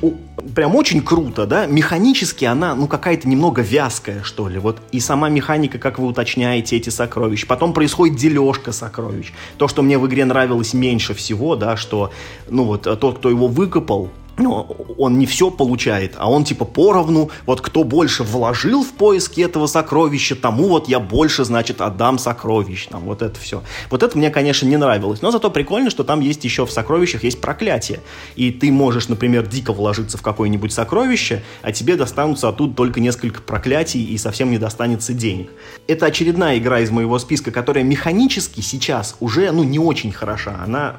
прям 0.54 0.74
очень 0.74 1.02
круто, 1.02 1.46
да, 1.46 1.66
механически 1.66 2.44
она, 2.44 2.74
ну, 2.74 2.86
какая-то 2.86 3.28
немного 3.28 3.62
вязкая, 3.62 4.22
что 4.22 4.48
ли, 4.48 4.58
вот, 4.58 4.78
и 4.92 5.00
сама 5.00 5.28
механика, 5.28 5.78
как 5.78 5.98
вы 5.98 6.06
уточняете 6.06 6.76
эти 6.76 6.90
сокровища, 6.90 7.46
потом 7.46 7.72
происходит 7.72 8.16
дележка 8.16 8.72
сокровищ, 8.72 9.32
то, 9.58 9.68
что 9.68 9.82
мне 9.82 9.98
в 9.98 10.06
игре 10.06 10.24
нравилось 10.24 10.74
меньше 10.74 11.14
всего, 11.14 11.56
да, 11.56 11.76
что, 11.76 12.12
ну, 12.48 12.64
вот, 12.64 12.82
тот, 12.82 13.18
кто 13.18 13.30
его 13.30 13.48
выкопал, 13.48 14.10
ну, 14.38 14.66
он 14.98 15.18
не 15.18 15.26
все 15.26 15.50
получает, 15.50 16.14
а 16.16 16.30
он 16.30 16.44
типа 16.44 16.64
поровну, 16.64 17.30
вот 17.46 17.60
кто 17.60 17.84
больше 17.84 18.22
вложил 18.22 18.84
в 18.84 18.92
поиски 18.92 19.40
этого 19.40 19.66
сокровища, 19.66 20.36
тому 20.36 20.68
вот 20.68 20.88
я 20.88 21.00
больше, 21.00 21.44
значит, 21.44 21.80
отдам 21.80 22.18
сокровищ, 22.18 22.88
там, 22.88 23.02
вот 23.02 23.22
это 23.22 23.38
все. 23.40 23.62
Вот 23.90 24.02
это 24.02 24.16
мне, 24.16 24.30
конечно, 24.30 24.66
не 24.66 24.76
нравилось, 24.76 25.22
но 25.22 25.30
зато 25.30 25.50
прикольно, 25.50 25.90
что 25.90 26.04
там 26.04 26.20
есть 26.20 26.44
еще 26.44 26.66
в 26.66 26.70
сокровищах 26.70 27.24
есть 27.24 27.40
проклятие, 27.40 28.00
и 28.34 28.50
ты 28.50 28.70
можешь, 28.70 29.08
например, 29.08 29.46
дико 29.46 29.72
вложиться 29.72 30.18
в 30.18 30.22
какое-нибудь 30.22 30.72
сокровище, 30.72 31.42
а 31.62 31.72
тебе 31.72 31.96
достанутся 31.96 32.48
оттуда 32.48 32.74
только 32.74 33.00
несколько 33.00 33.40
проклятий 33.40 34.04
и 34.04 34.18
совсем 34.18 34.50
не 34.50 34.58
достанется 34.58 35.14
денег. 35.14 35.50
Это 35.86 36.06
очередная 36.06 36.58
игра 36.58 36.80
из 36.80 36.90
моего 36.90 37.18
списка, 37.18 37.50
которая 37.50 37.84
механически 37.84 38.60
сейчас 38.60 39.16
уже, 39.20 39.50
ну, 39.52 39.64
не 39.64 39.78
очень 39.78 40.12
хороша, 40.12 40.60
она, 40.62 40.96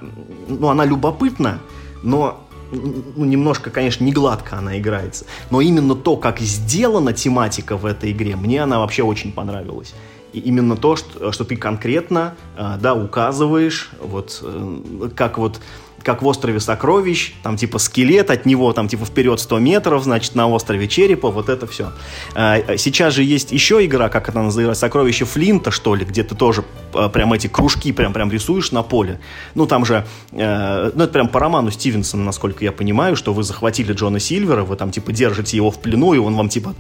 ну, 0.48 0.70
она 0.70 0.86
любопытна, 0.86 1.60
но 2.04 2.47
ну, 2.72 3.26
немножко, 3.26 3.70
конечно, 3.70 4.04
не 4.04 4.12
гладко 4.12 4.58
она 4.58 4.78
играется, 4.78 5.26
но 5.50 5.62
именно 5.62 5.96
то, 5.96 6.18
как 6.18 6.40
сделана 6.40 7.14
тематика 7.14 7.78
в 7.78 7.86
этой 7.86 8.12
игре, 8.12 8.36
мне 8.36 8.64
она 8.64 8.80
вообще 8.80 9.04
очень 9.04 9.32
понравилась. 9.32 9.94
И 10.34 10.40
именно 10.40 10.76
то, 10.76 10.96
что, 10.96 11.32
что 11.32 11.46
ты 11.46 11.56
конкретно, 11.56 12.36
э, 12.58 12.78
да, 12.80 12.94
указываешь, 12.94 13.90
вот, 14.02 14.40
э, 14.44 15.10
как 15.16 15.38
вот 15.38 15.60
как 16.08 16.22
в 16.22 16.28
острове 16.28 16.62
Сокровищ, 16.62 17.34
там 17.44 17.58
типа 17.58 17.80
скелет, 17.80 18.32
от 18.32 18.46
него 18.46 18.72
там 18.72 18.88
типа 18.88 19.04
вперед 19.04 19.42
100 19.42 19.60
метров, 19.60 20.04
значит, 20.04 20.36
на 20.36 20.48
острове 20.48 20.88
Черепа, 20.88 21.30
вот 21.30 21.50
это 21.50 21.68
все. 21.68 21.92
А, 22.34 22.78
сейчас 22.78 23.14
же 23.14 23.24
есть 23.24 23.52
еще 23.52 23.86
игра, 23.86 24.08
как 24.08 24.30
это 24.30 24.42
называется, 24.42 24.80
Сокровище 24.80 25.26
Флинта, 25.26 25.70
что 25.70 25.96
ли, 25.96 26.06
где 26.06 26.24
ты 26.24 26.34
тоже 26.34 26.64
а, 26.94 27.10
прям 27.10 27.34
эти 27.34 27.48
кружки 27.48 27.92
прям, 27.92 28.14
прям 28.14 28.32
рисуешь 28.32 28.72
на 28.72 28.84
поле. 28.84 29.20
Ну, 29.54 29.68
там 29.68 29.84
же, 29.84 30.06
э, 30.32 30.92
ну, 30.96 31.04
это 31.04 31.12
прям 31.12 31.28
по 31.28 31.42
роману 31.42 31.72
Стивенсона, 31.72 32.24
насколько 32.24 32.64
я 32.64 32.72
понимаю, 32.72 33.18
что 33.18 33.34
вы 33.34 33.44
захватили 33.44 33.92
Джона 33.92 34.22
Сильвера, 34.22 34.64
вы 34.64 34.78
там 34.78 34.92
типа 34.92 35.12
держите 35.12 35.58
его 35.58 35.72
в 35.72 35.80
плену, 35.82 36.14
и 36.14 36.20
он 36.20 36.36
вам 36.36 36.48
типа 36.48 36.74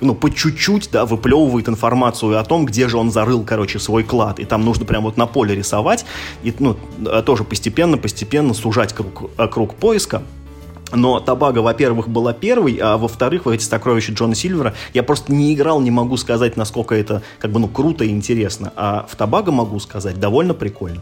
ну, 0.00 0.14
по 0.14 0.30
чуть-чуть, 0.30 0.90
да, 0.92 1.04
выплевывает 1.06 1.68
информацию 1.68 2.38
о 2.38 2.44
том, 2.44 2.66
где 2.66 2.88
же 2.88 2.96
он 2.96 3.10
зарыл, 3.10 3.44
короче, 3.44 3.78
свой 3.78 4.04
клад. 4.04 4.38
И 4.38 4.44
там 4.44 4.64
нужно 4.64 4.84
прям 4.84 5.04
вот 5.04 5.16
на 5.16 5.26
поле 5.26 5.54
рисовать, 5.54 6.04
и, 6.42 6.54
ну, 6.58 6.76
э, 7.06 7.22
тоже 7.24 7.44
постепенно-постепенно 7.44 8.54
сужать 8.54 8.92
круг, 8.92 9.30
э, 9.36 9.48
круг 9.48 9.74
поиска. 9.74 10.22
Но 10.92 11.18
Табага, 11.18 11.58
во-первых, 11.58 12.08
была 12.08 12.32
первой, 12.32 12.78
а 12.80 12.96
во-вторых, 12.96 13.46
в 13.46 13.48
эти 13.48 13.64
сокровища 13.64 14.12
Джона 14.12 14.34
Сильвера 14.34 14.74
я 14.92 15.02
просто 15.02 15.32
не 15.32 15.52
играл, 15.52 15.80
не 15.80 15.90
могу 15.90 16.16
сказать, 16.16 16.56
насколько 16.56 16.94
это 16.94 17.22
как 17.38 17.50
бы, 17.50 17.58
ну, 17.58 17.68
круто 17.68 18.04
и 18.04 18.10
интересно. 18.10 18.72
А 18.76 19.06
в 19.08 19.16
Табага 19.16 19.50
могу 19.50 19.80
сказать, 19.80 20.20
довольно 20.20 20.54
прикольно. 20.54 21.00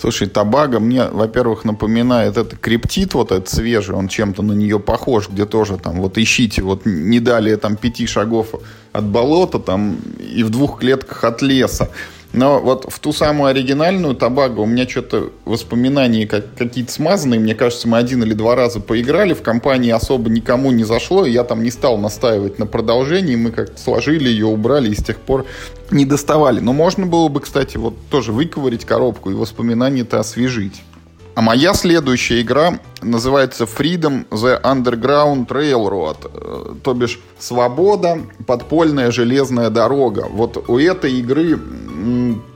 Слушай, 0.00 0.28
табага 0.28 0.80
мне, 0.80 1.04
во-первых, 1.04 1.66
напоминает 1.66 2.38
это 2.38 2.56
криптит, 2.56 3.12
вот 3.12 3.32
этот 3.32 3.50
свежий, 3.50 3.94
он 3.94 4.08
чем-то 4.08 4.40
на 4.42 4.52
нее 4.52 4.80
похож, 4.80 5.28
где 5.28 5.44
тоже 5.44 5.76
там, 5.76 6.00
вот 6.00 6.16
ищите, 6.16 6.62
вот 6.62 6.86
не 6.86 7.20
далее 7.20 7.58
там 7.58 7.76
пяти 7.76 8.06
шагов 8.06 8.54
от 8.92 9.04
болота 9.04 9.58
там 9.58 9.98
и 10.18 10.42
в 10.42 10.48
двух 10.48 10.80
клетках 10.80 11.24
от 11.24 11.42
леса. 11.42 11.90
Но 12.32 12.60
вот 12.60 12.86
в 12.88 12.98
ту 13.00 13.12
самую 13.12 13.50
оригинальную 13.50 14.14
Табаго 14.14 14.60
у 14.60 14.66
меня 14.66 14.88
что-то 14.88 15.30
воспоминания 15.44 16.26
как, 16.26 16.54
какие-то 16.54 16.92
смазанные. 16.92 17.40
Мне 17.40 17.56
кажется, 17.56 17.88
мы 17.88 17.98
один 17.98 18.22
или 18.22 18.34
два 18.34 18.54
раза 18.54 18.78
поиграли, 18.78 19.34
в 19.34 19.42
компании 19.42 19.90
особо 19.90 20.30
никому 20.30 20.70
не 20.70 20.84
зашло, 20.84 21.26
и 21.26 21.32
я 21.32 21.42
там 21.42 21.62
не 21.64 21.70
стал 21.70 21.98
настаивать 21.98 22.58
на 22.58 22.66
продолжении. 22.66 23.34
Мы 23.34 23.50
как-то 23.50 23.80
сложили 23.80 24.28
ее, 24.28 24.46
убрали, 24.46 24.90
и 24.90 24.94
с 24.94 25.02
тех 25.02 25.18
пор 25.18 25.44
не 25.90 26.04
доставали. 26.04 26.60
Но 26.60 26.72
можно 26.72 27.04
было 27.04 27.28
бы, 27.28 27.40
кстати, 27.40 27.76
вот 27.76 27.94
тоже 28.10 28.32
выковырить 28.32 28.84
коробку 28.84 29.30
и 29.30 29.34
воспоминания-то 29.34 30.20
освежить. 30.20 30.82
А 31.34 31.42
моя 31.42 31.74
следующая 31.74 32.40
игра 32.40 32.80
называется 33.02 33.64
Freedom 33.64 34.28
the 34.30 34.60
Underground 34.62 35.46
Railroad, 35.48 36.30
э, 36.32 36.74
то 36.82 36.92
бишь 36.92 37.20
свобода, 37.38 38.18
подпольная 38.46 39.10
железная 39.10 39.70
дорога. 39.70 40.26
Вот 40.30 40.68
у 40.68 40.78
этой 40.78 41.12
игры 41.14 41.58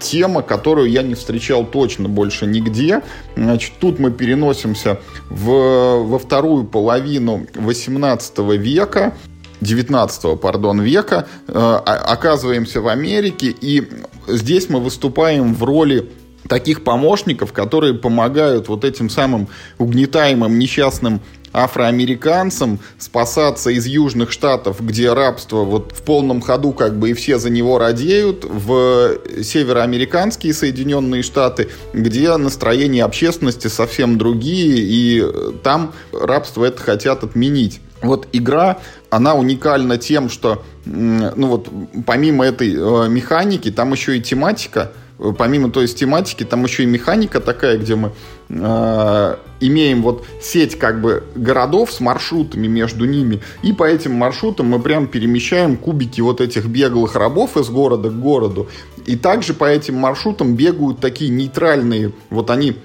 тема, 0.01 0.43
которую 0.43 0.91
я 0.91 1.03
не 1.03 1.15
встречал 1.15 1.65
точно 1.65 2.09
больше 2.09 2.47
нигде. 2.47 3.03
Значит, 3.37 3.75
тут 3.81 3.99
мы 3.99 4.11
переносимся 4.11 4.99
в, 5.31 6.05
во 6.05 6.19
вторую 6.19 6.65
половину 6.65 7.47
18 7.55 8.39
века. 8.59 9.15
19 9.61 10.39
пардон, 10.41 10.83
века, 10.83 11.27
э, 11.49 11.53
оказываемся 11.55 12.83
в 12.83 12.89
Америке, 12.89 13.55
и 13.59 13.89
здесь 14.29 14.69
мы 14.69 14.79
выступаем 14.79 15.55
в 15.55 15.65
роли 15.65 16.11
таких 16.49 16.85
помощников, 16.85 17.53
которые 17.53 17.95
помогают 17.95 18.69
вот 18.69 18.85
этим 18.85 19.09
самым 19.09 19.49
угнетаемым 19.79 20.59
несчастным 20.59 21.21
афроамериканцам 21.55 22.81
спасаться 22.99 23.71
из 23.71 23.87
южных 23.87 24.33
штатов, 24.33 24.85
где 24.85 25.13
рабство 25.13 25.59
вот 25.59 25.93
в 25.93 26.03
полном 26.03 26.41
ходу 26.41 26.73
как 26.73 26.99
бы 26.99 27.11
и 27.11 27.15
все 27.15 27.39
за 27.39 27.49
него 27.49 27.79
радеют, 27.79 28.45
в 28.45 29.19
североамериканские 29.43 30.53
Соединенные 30.53 31.23
Штаты, 31.23 31.69
где 31.93 32.37
настроения 32.37 33.05
общественности 33.05 33.69
совсем 33.69 34.19
другие, 34.19 34.79
и 34.79 35.25
там 35.63 35.93
рабство 36.13 36.65
это 36.65 36.83
хотят 36.83 37.23
отменить. 37.23 37.81
Вот 38.03 38.27
игра, 38.33 38.79
она 39.09 39.35
уникальна 39.35 39.97
тем, 39.97 40.29
что, 40.29 40.63
ну 40.85 41.47
вот, 41.47 41.69
помимо 42.05 42.45
этой 42.45 42.75
э, 42.75 43.09
механики, 43.09 43.71
там 43.71 43.93
еще 43.93 44.19
и 44.19 44.21
тематика– 44.21 44.93
помимо 45.39 45.71
той 45.71 45.87
тематики, 45.87 46.45
там 46.45 46.65
еще 46.65 46.83
и 46.83 46.87
механика 46.87 47.41
такая, 47.41 47.79
где 47.79 47.95
мы 47.95 48.13
э, 48.49 49.37
имеем 49.61 50.03
вот 50.03 50.25
сеть 50.41 50.79
как 50.79 51.01
бы 51.01 51.25
городов 51.35 51.93
с 51.93 52.01
маршрутами 52.01 52.67
между 52.67 53.05
ними, 53.05 53.41
и 53.63 53.73
по 53.73 53.85
этим 53.85 54.13
маршрутам 54.15 54.67
мы 54.67 54.81
прям 54.81 55.07
перемещаем 55.07 55.77
кубики 55.77 56.21
вот 56.21 56.41
этих 56.41 56.67
беглых 56.67 57.15
рабов 57.17 57.57
из 57.57 57.69
города 57.69 58.11
к 58.11 58.19
городу. 58.19 58.69
И 59.07 59.17
также 59.17 59.53
по 59.53 59.65
этим 59.65 59.97
маршрутам 59.97 60.55
бегают 60.55 60.99
такие 60.99 61.31
нейтральные, 61.31 62.13
вот 62.31 62.49
они, 62.51 62.77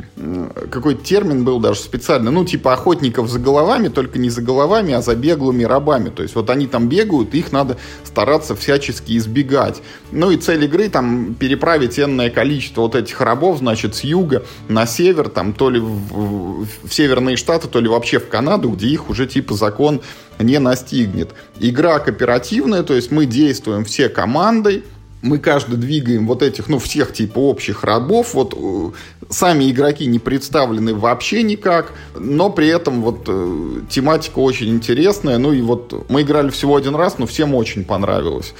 какой 0.69 0.95
термин 0.95 1.45
был 1.45 1.59
даже 1.59 1.79
специально, 1.79 2.29
ну 2.29 2.43
типа 2.43 2.73
охотников 2.73 3.29
за 3.29 3.39
головами, 3.39 3.87
только 3.87 4.19
не 4.19 4.29
за 4.29 4.41
головами, 4.41 4.93
а 4.93 5.01
за 5.01 5.15
беглыми 5.15 5.63
рабами. 5.63 6.09
То 6.09 6.23
есть 6.23 6.35
вот 6.35 6.49
они 6.49 6.67
там 6.67 6.89
бегают, 6.89 7.33
их 7.33 7.53
надо 7.53 7.77
стараться 8.03 8.53
всячески 8.55 9.17
избегать. 9.17 9.81
Ну 10.11 10.31
и 10.31 10.37
цель 10.37 10.65
игры 10.65 10.89
там 10.89 11.35
переправить 11.35 11.97
энное 11.99 12.29
количество 12.29 12.81
вот 12.81 12.95
этих 12.95 13.21
рабов, 13.21 13.59
значит, 13.59 13.95
с 13.95 14.03
юга 14.03 14.43
на 14.67 14.85
север, 14.85 15.29
там 15.29 15.48
то 15.53 15.69
ли 15.69 15.79
в, 15.79 16.65
в 16.65 16.93
северные 16.93 17.37
штаты, 17.37 17.67
то 17.67 17.79
ли 17.79 17.87
вообще 17.87 18.19
в 18.19 18.27
Канаду, 18.27 18.69
где 18.69 18.87
их 18.87 19.09
уже 19.09 19.27
типа 19.27 19.53
закон 19.53 20.01
не 20.39 20.59
настигнет. 20.59 21.33
Игра 21.59 21.99
кооперативная, 21.99 22.83
то 22.83 22.93
есть 22.93 23.11
мы 23.11 23.25
действуем 23.25 23.85
все 23.85 24.09
командой, 24.09 24.83
мы 25.21 25.37
каждый 25.37 25.77
двигаем 25.77 26.27
вот 26.27 26.41
этих, 26.41 26.69
ну, 26.69 26.79
всех 26.79 27.13
типа 27.13 27.39
общих 27.39 27.83
рабов, 27.83 28.33
вот 28.33 28.53
э, 28.57 28.91
сами 29.29 29.69
игроки 29.69 30.05
не 30.05 30.19
представлены 30.19 30.95
вообще 30.95 31.43
никак, 31.43 31.93
но 32.17 32.49
при 32.49 32.67
этом 32.67 33.01
вот 33.01 33.25
э, 33.27 33.81
тематика 33.89 34.39
очень 34.39 34.69
интересная, 34.69 35.37
ну 35.37 35.51
и 35.51 35.61
вот 35.61 36.05
мы 36.09 36.21
играли 36.21 36.49
всего 36.49 36.75
один 36.77 36.95
раз, 36.95 37.17
но 37.17 37.25
всем 37.25 37.53
очень 37.53 37.83
понравилось. 37.83 38.53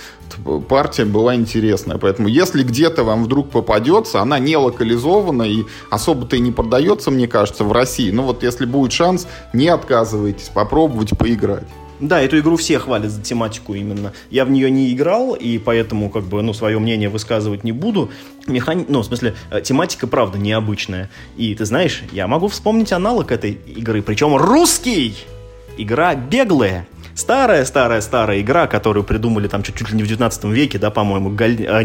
Партия 0.67 1.05
была 1.05 1.35
интересная, 1.35 1.97
поэтому 1.97 2.27
если 2.27 2.63
где-то 2.63 3.03
вам 3.03 3.23
вдруг 3.23 3.49
попадется, 3.49 4.21
она 4.21 4.37
не 4.37 4.57
локализована 4.57 5.43
и 5.43 5.63
особо-то 5.89 6.35
и 6.35 6.39
не 6.39 6.51
продается, 6.51 7.09
мне 7.09 7.27
кажется, 7.27 7.63
в 7.63 7.71
России, 7.71 8.11
ну 8.11 8.23
вот 8.23 8.43
если 8.43 8.65
будет 8.65 8.91
шанс, 8.91 9.27
не 9.53 9.69
отказывайтесь 9.69 10.51
попробовать 10.53 11.17
поиграть. 11.17 11.67
Да, 11.99 12.21
эту 12.21 12.39
игру 12.39 12.55
все 12.55 12.79
хвалят 12.79 13.11
за 13.11 13.21
тематику 13.21 13.73
именно. 13.73 14.13
Я 14.29 14.45
в 14.45 14.51
нее 14.51 14.71
не 14.71 14.93
играл, 14.93 15.33
и 15.33 15.57
поэтому, 15.57 16.09
как 16.09 16.23
бы, 16.23 16.41
ну, 16.41 16.53
свое 16.53 16.79
мнение 16.79 17.09
высказывать 17.09 17.63
не 17.63 17.71
буду. 17.71 18.09
Механи... 18.47 18.85
Ну, 18.87 19.01
в 19.01 19.05
смысле, 19.05 19.35
э, 19.51 19.61
тематика, 19.61 20.07
правда, 20.07 20.37
необычная. 20.37 21.09
И, 21.35 21.53
ты 21.55 21.65
знаешь, 21.65 22.03
я 22.11 22.27
могу 22.27 22.47
вспомнить 22.47 22.93
аналог 22.93 23.31
этой 23.31 23.51
игры, 23.51 24.01
причем 24.01 24.35
русский! 24.35 25.15
Игра 25.77 26.15
«Беглая». 26.15 26.87
Старая-старая-старая 27.15 28.39
игра, 28.39 28.67
которую 28.67 29.03
придумали 29.03 29.49
там 29.49 29.61
чуть, 29.61 29.75
чуть 29.75 29.89
ли 29.89 29.97
не 29.97 30.03
в 30.03 30.07
19 30.07 30.45
веке, 30.45 30.79
да, 30.79 30.89
по-моему, 30.89 31.31
Галь... 31.31 31.65
А, 31.67 31.81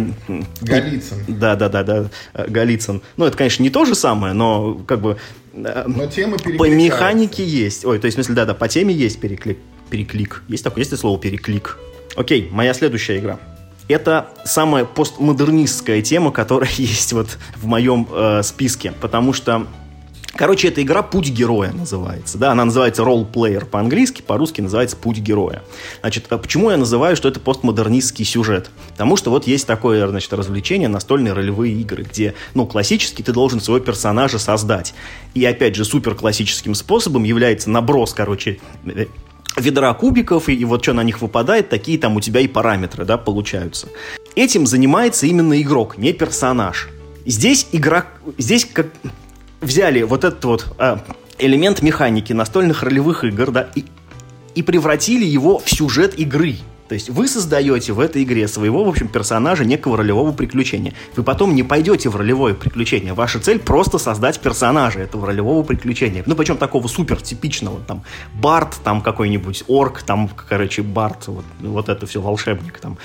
Голицын. 0.61 1.24
Да-да-да, 1.27 2.09
э, 2.35 2.46
Голицын. 2.48 3.03
Ну, 3.16 3.24
это, 3.24 3.37
конечно, 3.37 3.64
не 3.64 3.70
то 3.70 3.85
же 3.85 3.96
самое, 3.96 4.33
но 4.33 4.74
как 4.87 5.00
бы... 5.00 5.16
Э, 5.55 5.85
но 5.88 6.07
тема 6.07 6.38
По 6.38 6.68
механике 6.68 7.44
есть. 7.44 7.85
Ой, 7.85 7.98
то 7.98 8.05
есть, 8.05 8.16
в 8.16 8.18
смысле, 8.18 8.37
да-да, 8.37 8.55
по 8.55 8.68
теме 8.68 8.94
есть 8.94 9.18
переклик 9.18 9.59
переклик. 9.90 10.42
Есть 10.49 10.64
такое, 10.64 10.81
есть 10.81 10.92
ли 10.92 10.99
слово 10.99 11.18
переклик? 11.18 11.79
Окей, 12.16 12.49
моя 12.51 12.75
следующая 12.75 13.18
игра. 13.18 13.38
Это 13.87 14.29
самая 14.44 14.85
постмодернистская 14.85 16.01
тема, 16.03 16.33
которая 16.33 16.70
есть 16.77 17.12
вот 17.12 17.38
в 17.57 17.66
моем 17.66 18.09
э, 18.11 18.42
списке, 18.42 18.92
потому 19.01 19.33
что 19.33 19.66
Короче, 20.37 20.66
эта 20.68 20.83
игра 20.83 21.03
«Путь 21.03 21.29
героя» 21.29 21.73
называется. 21.73 22.38
Да, 22.38 22.51
она 22.51 22.64
называется 22.64 23.03
«Role 23.03 23.31
Player» 23.31 23.64
по-английски, 23.64 24.20
по-русски 24.20 24.61
называется 24.61 24.97
«Путь 24.97 25.18
героя». 25.18 25.62
Значит, 26.01 26.27
а 26.31 26.38
почему 26.38 26.73
я 26.73 26.77
называю, 26.77 27.14
что 27.14 27.29
это 27.29 27.38
постмодернистский 27.38 28.25
сюжет? 28.25 28.70
Потому 28.90 29.16
что 29.16 29.31
вот 29.31 29.47
есть 29.47 29.64
такое, 29.66 30.09
значит, 30.09 30.33
развлечение 30.33 30.88
настольные 30.88 31.35
ролевые 31.35 31.75
игры, 31.75 32.03
где, 32.03 32.35
ну, 32.55 32.66
классически 32.66 33.23
ты 33.23 33.33
должен 33.33 33.61
своего 33.61 33.85
персонажа 33.85 34.40
создать. 34.40 34.92
И, 35.35 35.44
опять 35.44 35.77
же, 35.77 35.85
супер 35.85 36.16
классическим 36.16 36.75
способом 36.75 37.23
является 37.23 37.70
наброс, 37.70 38.12
короче, 38.12 38.59
э, 38.87 39.07
ведра 39.57 39.93
кубиков, 39.95 40.49
и, 40.49 40.64
вот 40.64 40.83
что 40.83 40.93
на 40.93 41.03
них 41.03 41.23
выпадает, 41.23 41.69
такие 41.69 41.99
там 41.99 42.17
у 42.17 42.21
тебя 42.21 42.40
и 42.40 42.49
параметры, 42.49 43.05
да, 43.05 43.17
получаются. 43.19 43.88
Этим 44.35 44.67
занимается 44.67 45.27
именно 45.27 45.61
игрок, 45.61 45.99
не 45.99 46.12
персонаж. 46.12 46.88
Здесь 47.27 47.69
игра, 47.73 48.07
здесь 48.38 48.64
как 48.64 48.88
взяли 49.61 50.03
вот 50.03 50.25
этот 50.25 50.45
вот 50.45 50.67
э, 50.79 50.99
элемент 51.38 51.83
механики 51.83 52.33
настольных 52.33 52.83
ролевых 52.83 53.25
игр, 53.25 53.51
да, 53.51 53.69
и, 53.75 53.85
и 54.55 54.62
превратили 54.62 55.25
его 55.25 55.59
в 55.59 55.71
сюжет 55.71 56.19
игры. 56.19 56.57
То 56.94 56.96
есть 56.96 57.11
вы 57.11 57.26
создаете 57.26 57.92
в 57.92 57.98
этой 57.98 58.22
игре 58.22 58.46
своего, 58.46 58.85
в 58.85 58.88
общем, 58.88 59.09
персонажа 59.09 59.64
некого 59.64 59.96
ролевого 59.96 60.30
приключения. 60.30 60.94
Вы 61.16 61.24
потом 61.24 61.57
не 61.57 61.64
пойдете 61.64 62.09
в 62.09 62.14
ролевое 62.14 62.54
приключение. 62.54 63.14
Ваша 63.14 63.40
цель 63.40 63.59
просто 63.59 63.98
создать 63.98 64.38
персонажа 64.38 65.00
этого 65.00 65.26
ролевого 65.26 65.64
приключения. 65.64 66.22
Ну, 66.24 66.37
причем 66.37 66.57
такого 66.57 66.87
супер 66.87 67.20
типичного. 67.20 67.80
Там 67.80 68.04
Барт, 68.35 68.76
там 68.85 69.00
какой-нибудь 69.00 69.64
орк, 69.66 70.02
там, 70.02 70.28
короче, 70.28 70.83
Барт, 70.83 71.26
вот, 71.26 71.44
вот 71.59 71.88
это 71.88 72.07
все 72.07 72.20
волшебник, 72.20 72.78
там 72.78 72.96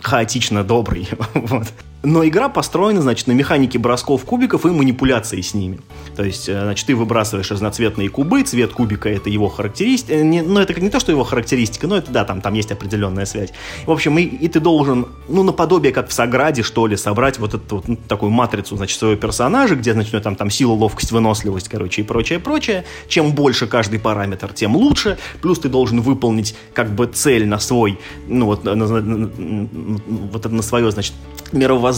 хаотично 0.00 0.64
добрый. 0.64 1.08
вот. 1.34 1.68
Но 2.02 2.26
игра 2.26 2.48
построена, 2.48 3.00
значит, 3.00 3.28
на 3.28 3.32
механике 3.32 3.78
бросков 3.78 4.24
кубиков 4.24 4.66
и 4.66 4.70
манипуляции 4.70 5.40
с 5.40 5.54
ними. 5.54 5.78
То 6.16 6.24
есть, 6.24 6.48
э, 6.48 6.60
значит, 6.60 6.86
ты 6.86 6.96
выбрасываешь 6.96 7.50
разноцветные 7.50 8.08
кубы, 8.08 8.42
цвет 8.42 8.72
кубика— 8.72 9.08
это 9.10 9.30
его 9.30 9.48
характеристика. 9.48 10.14
Э, 10.14 10.22
не, 10.22 10.42
ну, 10.42 10.58
это 10.58 10.78
не 10.80 10.90
то, 10.90 10.98
что 10.98 11.12
его 11.12 11.22
характеристика, 11.22 11.86
но 11.86 11.96
это, 11.96 12.10
да, 12.10 12.24
там, 12.24 12.40
там 12.40 12.54
есть 12.54 12.72
определенная 12.72 13.24
связь. 13.24 13.50
В 13.86 13.90
общем, 13.92 14.18
и, 14.18 14.22
и 14.22 14.48
ты 14.48 14.58
должен, 14.58 15.06
ну, 15.28 15.44
наподобие, 15.44 15.92
как 15.92 16.08
в 16.08 16.12
Саграде, 16.12 16.62
что 16.62 16.88
ли, 16.88 16.96
собрать 16.96 17.38
вот 17.38 17.54
эту 17.54 17.76
вот, 17.76 17.88
ну, 17.88 17.96
такую 18.08 18.30
матрицу, 18.30 18.76
значит, 18.76 18.98
своего 18.98 19.16
персонажа, 19.16 19.76
где, 19.76 19.92
значит, 19.92 20.12
ну, 20.12 20.20
там, 20.20 20.34
там 20.34 20.50
сила, 20.50 20.72
ловкость, 20.72 21.12
выносливость, 21.12 21.68
короче, 21.68 22.02
и 22.02 22.04
прочее, 22.04 22.40
прочее. 22.40 22.84
Чем 23.06 23.30
больше 23.30 23.68
каждый 23.68 24.00
параметр, 24.00 24.52
тем 24.52 24.74
лучше. 24.74 25.18
Плюс 25.40 25.60
ты 25.60 25.68
должен 25.68 26.00
выполнить, 26.00 26.56
как 26.74 26.90
бы, 26.90 27.06
цель 27.06 27.46
на 27.46 27.60
свой, 27.60 28.00
ну, 28.26 28.46
вот, 28.46 28.64
на, 28.64 28.74
на, 28.74 28.86
на, 29.00 29.30
вот 30.32 30.50
на 30.50 30.62
свое, 30.62 30.90
значит, 30.90 31.14
мировоззрение, 31.52 31.91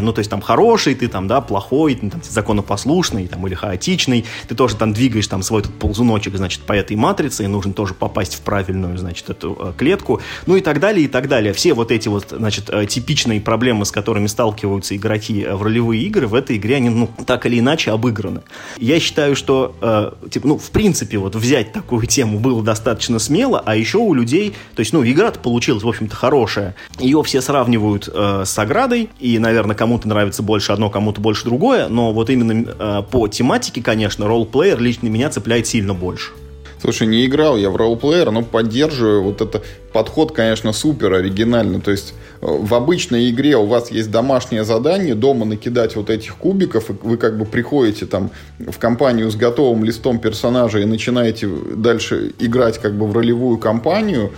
ну, 0.00 0.12
то 0.12 0.20
есть 0.20 0.30
там 0.30 0.40
хороший 0.40 0.94
ты, 0.94 1.08
там, 1.08 1.28
да, 1.28 1.40
плохой, 1.40 1.98
ну, 2.00 2.10
там, 2.10 2.20
законопослушный, 2.22 3.26
там, 3.26 3.46
или 3.46 3.54
хаотичный, 3.54 4.24
ты 4.48 4.54
тоже 4.54 4.76
там 4.76 4.92
двигаешь 4.92 5.26
там 5.26 5.42
свой 5.42 5.62
тут 5.62 5.74
ползуночек, 5.74 6.36
значит, 6.36 6.62
по 6.62 6.72
этой 6.72 6.96
матрице, 6.96 7.44
и 7.44 7.46
нужно 7.46 7.72
тоже 7.72 7.94
попасть 7.94 8.34
в 8.34 8.40
правильную, 8.40 8.98
значит, 8.98 9.30
эту 9.30 9.56
э, 9.58 9.72
клетку, 9.76 10.20
ну, 10.46 10.56
и 10.56 10.60
так 10.60 10.80
далее, 10.80 11.04
и 11.04 11.08
так 11.08 11.28
далее. 11.28 11.52
Все 11.52 11.74
вот 11.74 11.90
эти 11.90 12.08
вот, 12.08 12.28
значит, 12.30 12.68
э, 12.68 12.86
типичные 12.86 13.40
проблемы, 13.40 13.84
с 13.84 13.90
которыми 13.90 14.26
сталкиваются 14.26 14.96
игроки 14.96 15.42
э, 15.42 15.54
в 15.54 15.62
ролевые 15.62 16.02
игры, 16.02 16.26
в 16.26 16.34
этой 16.34 16.56
игре, 16.56 16.76
они, 16.76 16.90
ну, 16.90 17.08
так 17.26 17.46
или 17.46 17.58
иначе 17.58 17.90
обыграны. 17.90 18.42
Я 18.78 19.00
считаю, 19.00 19.36
что, 19.36 19.74
э, 19.80 20.28
типа, 20.30 20.48
ну, 20.48 20.58
в 20.58 20.70
принципе, 20.70 21.18
вот 21.18 21.34
взять 21.34 21.72
такую 21.72 22.06
тему 22.06 22.38
было 22.38 22.62
достаточно 22.62 23.18
смело, 23.18 23.62
а 23.64 23.76
еще 23.76 23.98
у 23.98 24.14
людей, 24.14 24.54
то 24.74 24.80
есть, 24.80 24.92
ну, 24.92 25.04
игра-то 25.04 25.38
получилась, 25.38 25.82
в 25.82 25.88
общем-то, 25.88 26.14
хорошая. 26.14 26.74
Ее 26.98 27.22
все 27.22 27.40
сравнивают 27.40 28.08
э, 28.12 28.44
с 28.46 28.58
оградой, 28.58 29.10
и, 29.18 29.38
наверное, 29.40 29.76
кому-то 29.76 30.08
нравится 30.08 30.42
больше 30.42 30.72
одно, 30.72 30.90
кому-то 30.90 31.20
больше 31.20 31.44
другое, 31.44 31.88
но 31.88 32.12
вот 32.12 32.30
именно 32.30 32.68
э, 32.78 33.02
по 33.10 33.28
тематике, 33.28 33.82
конечно, 33.82 34.26
ролл-плеер 34.26 34.78
лично 34.80 35.08
меня 35.08 35.30
цепляет 35.30 35.66
сильно 35.66 35.94
больше. 35.94 36.30
Слушай, 36.80 37.08
не 37.08 37.26
играл 37.26 37.56
я 37.56 37.70
в 37.70 37.76
ролл-плеер, 37.76 38.30
но 38.30 38.42
поддерживаю 38.42 39.22
вот 39.22 39.40
это 39.40 39.62
подход, 39.92 40.32
конечно, 40.32 40.72
супер 40.72 41.12
оригинальный. 41.12 41.80
То 41.80 41.90
есть 41.90 42.14
э, 42.40 42.46
в 42.46 42.72
обычной 42.74 43.30
игре 43.30 43.56
у 43.56 43.66
вас 43.66 43.90
есть 43.90 44.10
домашнее 44.10 44.64
задание, 44.64 45.14
дома 45.14 45.44
накидать 45.44 45.96
вот 45.96 46.10
этих 46.10 46.36
кубиков, 46.36 46.90
и 46.90 46.94
вы 47.02 47.16
как 47.16 47.36
бы 47.38 47.44
приходите 47.44 48.06
там 48.06 48.30
в 48.58 48.78
компанию 48.78 49.30
с 49.30 49.36
готовым 49.36 49.84
листом 49.84 50.18
персонажа 50.18 50.78
и 50.78 50.84
начинаете 50.84 51.48
дальше 51.76 52.32
играть 52.38 52.78
как 52.78 52.96
бы 52.96 53.06
в 53.06 53.16
ролевую 53.16 53.58
кампанию, 53.58 54.32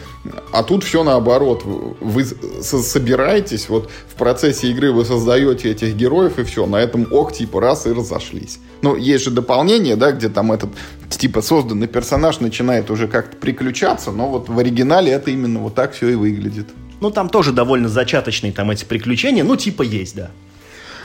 а 0.52 0.62
тут 0.62 0.84
все 0.84 1.04
наоборот. 1.04 1.62
Вы 1.64 2.24
собираетесь, 2.24 3.68
вот 3.68 3.90
в 4.08 4.14
процессе 4.14 4.68
игры 4.68 4.92
вы 4.92 5.04
создаете 5.04 5.70
этих 5.70 5.94
героев, 5.94 6.38
и 6.38 6.44
все, 6.44 6.66
на 6.66 6.76
этом 6.76 7.06
ок, 7.10 7.32
типа, 7.32 7.60
раз 7.60 7.86
и 7.86 7.92
разошлись. 7.92 8.58
Ну, 8.82 8.96
есть 8.96 9.24
же 9.24 9.30
дополнение, 9.30 9.96
да, 9.96 10.12
где 10.12 10.28
там 10.28 10.52
этот, 10.52 10.70
типа, 11.08 11.42
созданный 11.42 11.86
персонаж 11.86 12.31
начинает 12.40 12.90
уже 12.90 13.08
как-то 13.08 13.36
приключаться, 13.36 14.10
но 14.10 14.28
вот 14.28 14.48
в 14.48 14.58
оригинале 14.58 15.12
это 15.12 15.30
именно 15.30 15.60
вот 15.60 15.74
так 15.74 15.92
все 15.92 16.08
и 16.08 16.14
выглядит. 16.14 16.68
Ну, 17.00 17.10
там 17.10 17.28
тоже 17.28 17.52
довольно 17.52 17.88
зачаточные 17.88 18.52
там 18.52 18.70
эти 18.70 18.84
приключения, 18.84 19.44
ну, 19.44 19.56
типа 19.56 19.82
есть, 19.82 20.14
да. 20.14 20.30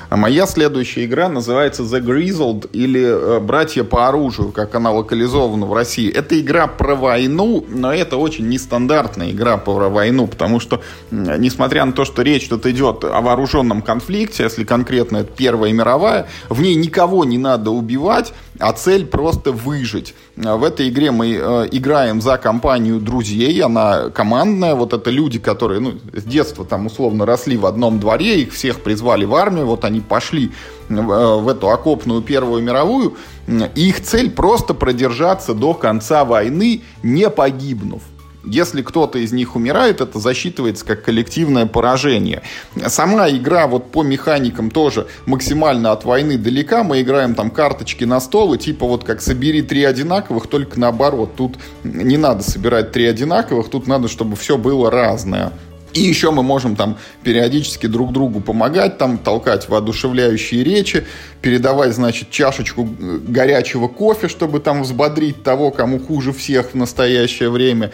А 0.09 0.15
моя 0.15 0.45
следующая 0.45 1.05
игра 1.05 1.27
называется 1.27 1.83
The 1.83 2.01
Grizzled 2.01 2.69
или 2.71 3.01
э, 3.01 3.39
«Братья 3.39 3.83
по 3.83 4.07
оружию», 4.07 4.51
как 4.51 4.73
она 4.75 4.91
локализована 4.91 5.65
в 5.65 5.73
России. 5.73 6.09
Это 6.09 6.39
игра 6.39 6.67
про 6.67 6.95
войну, 6.95 7.65
но 7.67 7.93
это 7.93 8.15
очень 8.15 8.47
нестандартная 8.47 9.31
игра 9.31 9.57
про 9.57 9.89
войну, 9.89 10.27
потому 10.27 10.59
что, 10.61 10.81
несмотря 11.11 11.83
на 11.83 11.91
то, 11.91 12.05
что 12.05 12.21
речь 12.21 12.47
тут 12.47 12.65
идет 12.65 13.03
о 13.03 13.19
вооруженном 13.21 13.81
конфликте, 13.81 14.43
если 14.43 14.63
конкретно 14.63 15.17
это 15.17 15.31
Первая 15.35 15.73
мировая, 15.73 16.27
в 16.47 16.61
ней 16.61 16.75
никого 16.75 17.25
не 17.25 17.37
надо 17.37 17.71
убивать, 17.71 18.33
а 18.59 18.73
цель 18.73 19.05
просто 19.05 19.51
выжить. 19.51 20.15
В 20.35 20.63
этой 20.63 20.89
игре 20.89 21.11
мы 21.11 21.33
э, 21.33 21.67
играем 21.71 22.21
за 22.21 22.37
компанию 22.37 22.99
друзей, 22.99 23.61
она 23.61 24.09
командная, 24.09 24.75
вот 24.75 24.93
это 24.93 25.09
люди, 25.09 25.39
которые 25.39 25.79
ну, 25.79 25.93
с 26.13 26.23
детства 26.23 26.65
там 26.65 26.85
условно 26.85 27.25
росли 27.25 27.57
в 27.57 27.65
одном 27.65 27.99
дворе, 27.99 28.41
их 28.41 28.53
всех 28.53 28.81
призвали 28.81 29.25
в 29.25 29.35
армию, 29.35 29.65
вот 29.65 29.83
они 29.83 29.96
пошли 30.01 30.51
в, 30.89 31.11
э, 31.11 31.41
в 31.41 31.47
эту 31.47 31.69
окопную 31.69 32.21
Первую 32.21 32.63
мировую, 32.63 33.15
и 33.47 33.89
их 33.89 34.03
цель 34.03 34.31
просто 34.31 34.73
продержаться 34.73 35.53
до 35.53 35.73
конца 35.73 36.25
войны, 36.25 36.81
не 37.03 37.29
погибнув. 37.29 38.01
Если 38.49 38.81
кто-то 38.81 39.19
из 39.19 39.33
них 39.33 39.55
умирает, 39.55 39.99
это 39.99 40.19
засчитывается 40.19 40.85
как 40.85 41.03
коллективное 41.03 41.65
поражение. 41.65 42.43
Сама 42.87 43.29
игра 43.29 43.67
вот 43.67 43.91
по 43.91 44.03
механикам 44.03 44.71
тоже 44.71 45.07
максимально 45.25 45.91
от 45.91 46.05
войны 46.05 46.37
далека. 46.37 46.83
Мы 46.83 47.01
играем 47.01 47.35
там 47.35 47.51
карточки 47.51 48.05
на 48.05 48.21
стол, 48.21 48.53
и 48.53 48.57
типа 48.57 48.85
вот 48.85 49.03
как 49.03 49.21
собери 49.21 49.61
три 49.61 49.83
одинаковых, 49.83 50.47
только 50.47 50.79
наоборот. 50.79 51.35
Тут 51.35 51.57
не 51.83 52.17
надо 52.17 52.41
собирать 52.43 52.91
три 52.91 53.05
одинаковых, 53.05 53.69
тут 53.69 53.85
надо, 53.85 54.07
чтобы 54.07 54.37
все 54.37 54.57
было 54.57 54.89
разное. 54.89 55.51
И 55.97 55.99
еще 55.99 56.29
мы 56.29 56.43
можем 56.43 56.75
там 56.75 56.99
периодически 57.23 57.87
друг 57.87 58.13
другу 58.13 58.39
помогать, 58.39 58.99
там 58.99 59.17
толкать 59.17 59.67
воодушевляющие 59.67 60.63
речи, 60.63 61.07
передавать, 61.41 61.93
значит, 61.93 62.29
чашечку 62.29 62.87
горячего 62.99 63.87
кофе, 63.87 64.27
чтобы 64.27 64.59
там 64.59 64.83
взбодрить 64.83 65.43
того, 65.43 65.71
кому 65.71 65.99
хуже 65.99 66.33
всех 66.33 66.71
в 66.71 66.75
настоящее 66.75 67.49
время. 67.49 67.91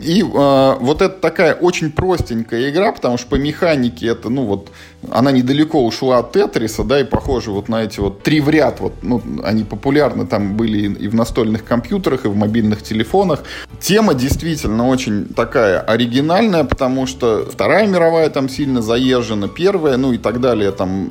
И 0.00 0.22
э, 0.22 0.76
вот 0.80 1.02
это 1.02 1.20
такая 1.20 1.54
очень 1.54 1.90
простенькая 1.92 2.70
игра, 2.70 2.92
потому 2.92 3.18
что 3.18 3.28
по 3.28 3.36
механике 3.36 4.08
это, 4.08 4.28
ну 4.28 4.44
вот, 4.44 4.70
она 5.10 5.32
недалеко 5.32 5.84
ушла 5.84 6.18
от 6.18 6.32
Тетриса, 6.32 6.84
да, 6.84 7.00
и 7.00 7.04
похоже 7.04 7.50
вот 7.50 7.68
на 7.68 7.84
эти 7.84 8.00
вот 8.00 8.22
три 8.22 8.40
в 8.40 8.48
ряд, 8.48 8.80
вот, 8.80 8.94
ну, 9.02 9.22
они 9.42 9.64
популярны 9.64 10.26
там 10.26 10.56
были 10.56 10.92
и 10.92 11.08
в 11.08 11.14
настольных 11.14 11.64
компьютерах, 11.64 12.24
и 12.24 12.28
в 12.28 12.36
мобильных 12.36 12.82
телефонах. 12.82 13.42
Тема 13.80 14.14
действительно 14.14 14.88
очень 14.88 15.26
такая 15.26 15.80
оригинальная, 15.80 16.64
потому 16.64 17.06
что 17.06 17.46
Вторая 17.50 17.86
мировая 17.86 18.28
там 18.30 18.48
сильно 18.48 18.82
заезжена, 18.82 19.48
Первая, 19.48 19.96
ну 19.96 20.12
и 20.12 20.18
так 20.18 20.40
далее, 20.40 20.70
там, 20.72 21.10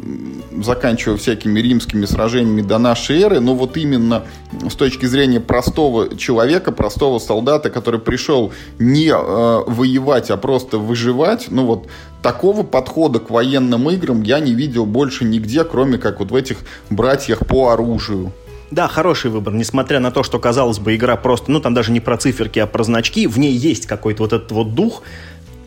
заканчивая 0.64 1.18
всякими 1.18 1.60
римскими 1.70 2.06
сражениями 2.06 2.62
до 2.62 2.78
нашей 2.80 3.22
эры, 3.22 3.40
но 3.40 3.56
вот 3.56 3.78
именно 3.78 4.24
с 4.70 4.76
точки 4.76 5.06
зрения 5.06 5.40
простого 5.40 6.18
человека, 6.18 6.72
простого 6.72 7.20
солдата, 7.20 7.70
который 7.70 8.00
пришел 8.00 8.52
не 8.80 9.08
э, 9.08 9.64
воевать, 9.68 10.32
а 10.32 10.38
просто 10.38 10.78
выживать, 10.80 11.48
ну 11.50 11.66
вот 11.66 11.88
такого 12.22 12.64
подхода 12.64 13.20
к 13.20 13.30
военным 13.30 13.90
играм 13.90 14.24
я 14.24 14.40
не 14.40 14.54
видел 14.54 14.86
больше 14.86 15.24
нигде, 15.26 15.64
кроме 15.64 15.98
как 15.98 16.20
вот 16.20 16.32
в 16.32 16.36
этих 16.36 16.58
братьях 16.90 17.46
по 17.48 17.70
оружию. 17.70 18.34
Да, 18.72 18.88
хороший 18.88 19.32
выбор, 19.32 19.54
несмотря 19.54 20.00
на 20.00 20.12
то, 20.12 20.22
что, 20.24 20.38
казалось 20.38 20.78
бы, 20.78 20.96
игра 20.96 21.16
просто, 21.16 21.52
ну, 21.52 21.60
там 21.60 21.74
даже 21.74 21.92
не 21.92 22.00
про 22.00 22.18
циферки, 22.18 22.60
а 22.60 22.68
про 22.68 22.84
значки, 22.84 23.26
в 23.26 23.40
ней 23.40 23.54
есть 23.54 23.88
какой-то 23.88 24.24
вот 24.24 24.34
этот 24.34 24.52
вот 24.52 24.76
дух, 24.76 25.02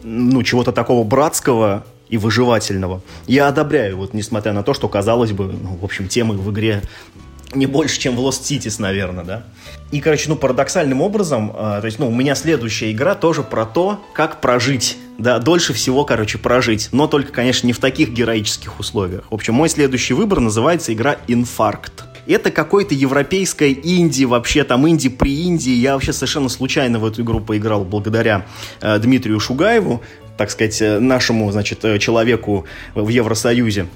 ну, 0.04 0.42
чего-то 0.42 0.72
такого 0.72 1.02
братского 1.04 1.84
и 2.12 2.18
выживательного. 2.18 3.00
Я 3.26 3.48
одобряю, 3.48 3.96
вот, 3.96 4.12
несмотря 4.12 4.52
на 4.52 4.62
то, 4.62 4.74
что, 4.74 4.86
казалось 4.86 5.32
бы, 5.32 5.46
ну, 5.46 5.78
в 5.80 5.84
общем, 5.84 6.08
темы 6.08 6.36
в 6.36 6.52
игре 6.52 6.82
не 7.54 7.64
больше, 7.64 7.98
чем 7.98 8.16
в 8.16 8.20
Lost 8.20 8.42
Cities, 8.42 8.76
наверное, 8.78 9.24
да. 9.24 9.44
И, 9.92 10.00
короче, 10.00 10.28
ну, 10.28 10.36
парадоксальным 10.36 11.00
образом, 11.00 11.50
э, 11.50 11.78
то 11.80 11.86
есть, 11.86 11.98
ну, 11.98 12.08
у 12.08 12.14
меня 12.14 12.34
следующая 12.34 12.92
игра 12.92 13.14
тоже 13.14 13.42
про 13.42 13.64
то, 13.64 13.98
как 14.12 14.42
прожить, 14.42 14.98
да, 15.16 15.38
дольше 15.38 15.72
всего, 15.72 16.04
короче, 16.04 16.36
прожить, 16.36 16.90
но 16.92 17.06
только, 17.06 17.32
конечно, 17.32 17.66
не 17.66 17.72
в 17.72 17.78
таких 17.78 18.10
героических 18.10 18.78
условиях. 18.78 19.24
В 19.30 19.34
общем, 19.34 19.54
мой 19.54 19.70
следующий 19.70 20.12
выбор 20.12 20.40
называется 20.40 20.92
игра 20.92 21.16
«Инфаркт». 21.28 22.04
это 22.26 22.50
какой-то 22.50 22.94
европейское 22.94 23.72
инди, 23.72 24.24
вообще 24.24 24.64
там 24.64 24.88
инди 24.88 25.08
при 25.08 25.42
Индии. 25.42 25.72
Я 25.72 25.94
вообще 25.94 26.12
совершенно 26.12 26.48
случайно 26.48 26.98
в 26.98 27.04
эту 27.04 27.22
игру 27.22 27.40
поиграл 27.40 27.84
благодаря 27.84 28.46
э, 28.80 28.98
Дмитрию 28.98 29.40
Шугаеву, 29.40 30.02
так 30.36 30.50
сказать, 30.50 30.80
э, 30.80 30.98
нашему, 30.98 31.50
значит, 31.52 31.84
э, 31.84 31.98
человеку 31.98 32.66
в 32.94 33.08
Евросоюзе. 33.08 33.86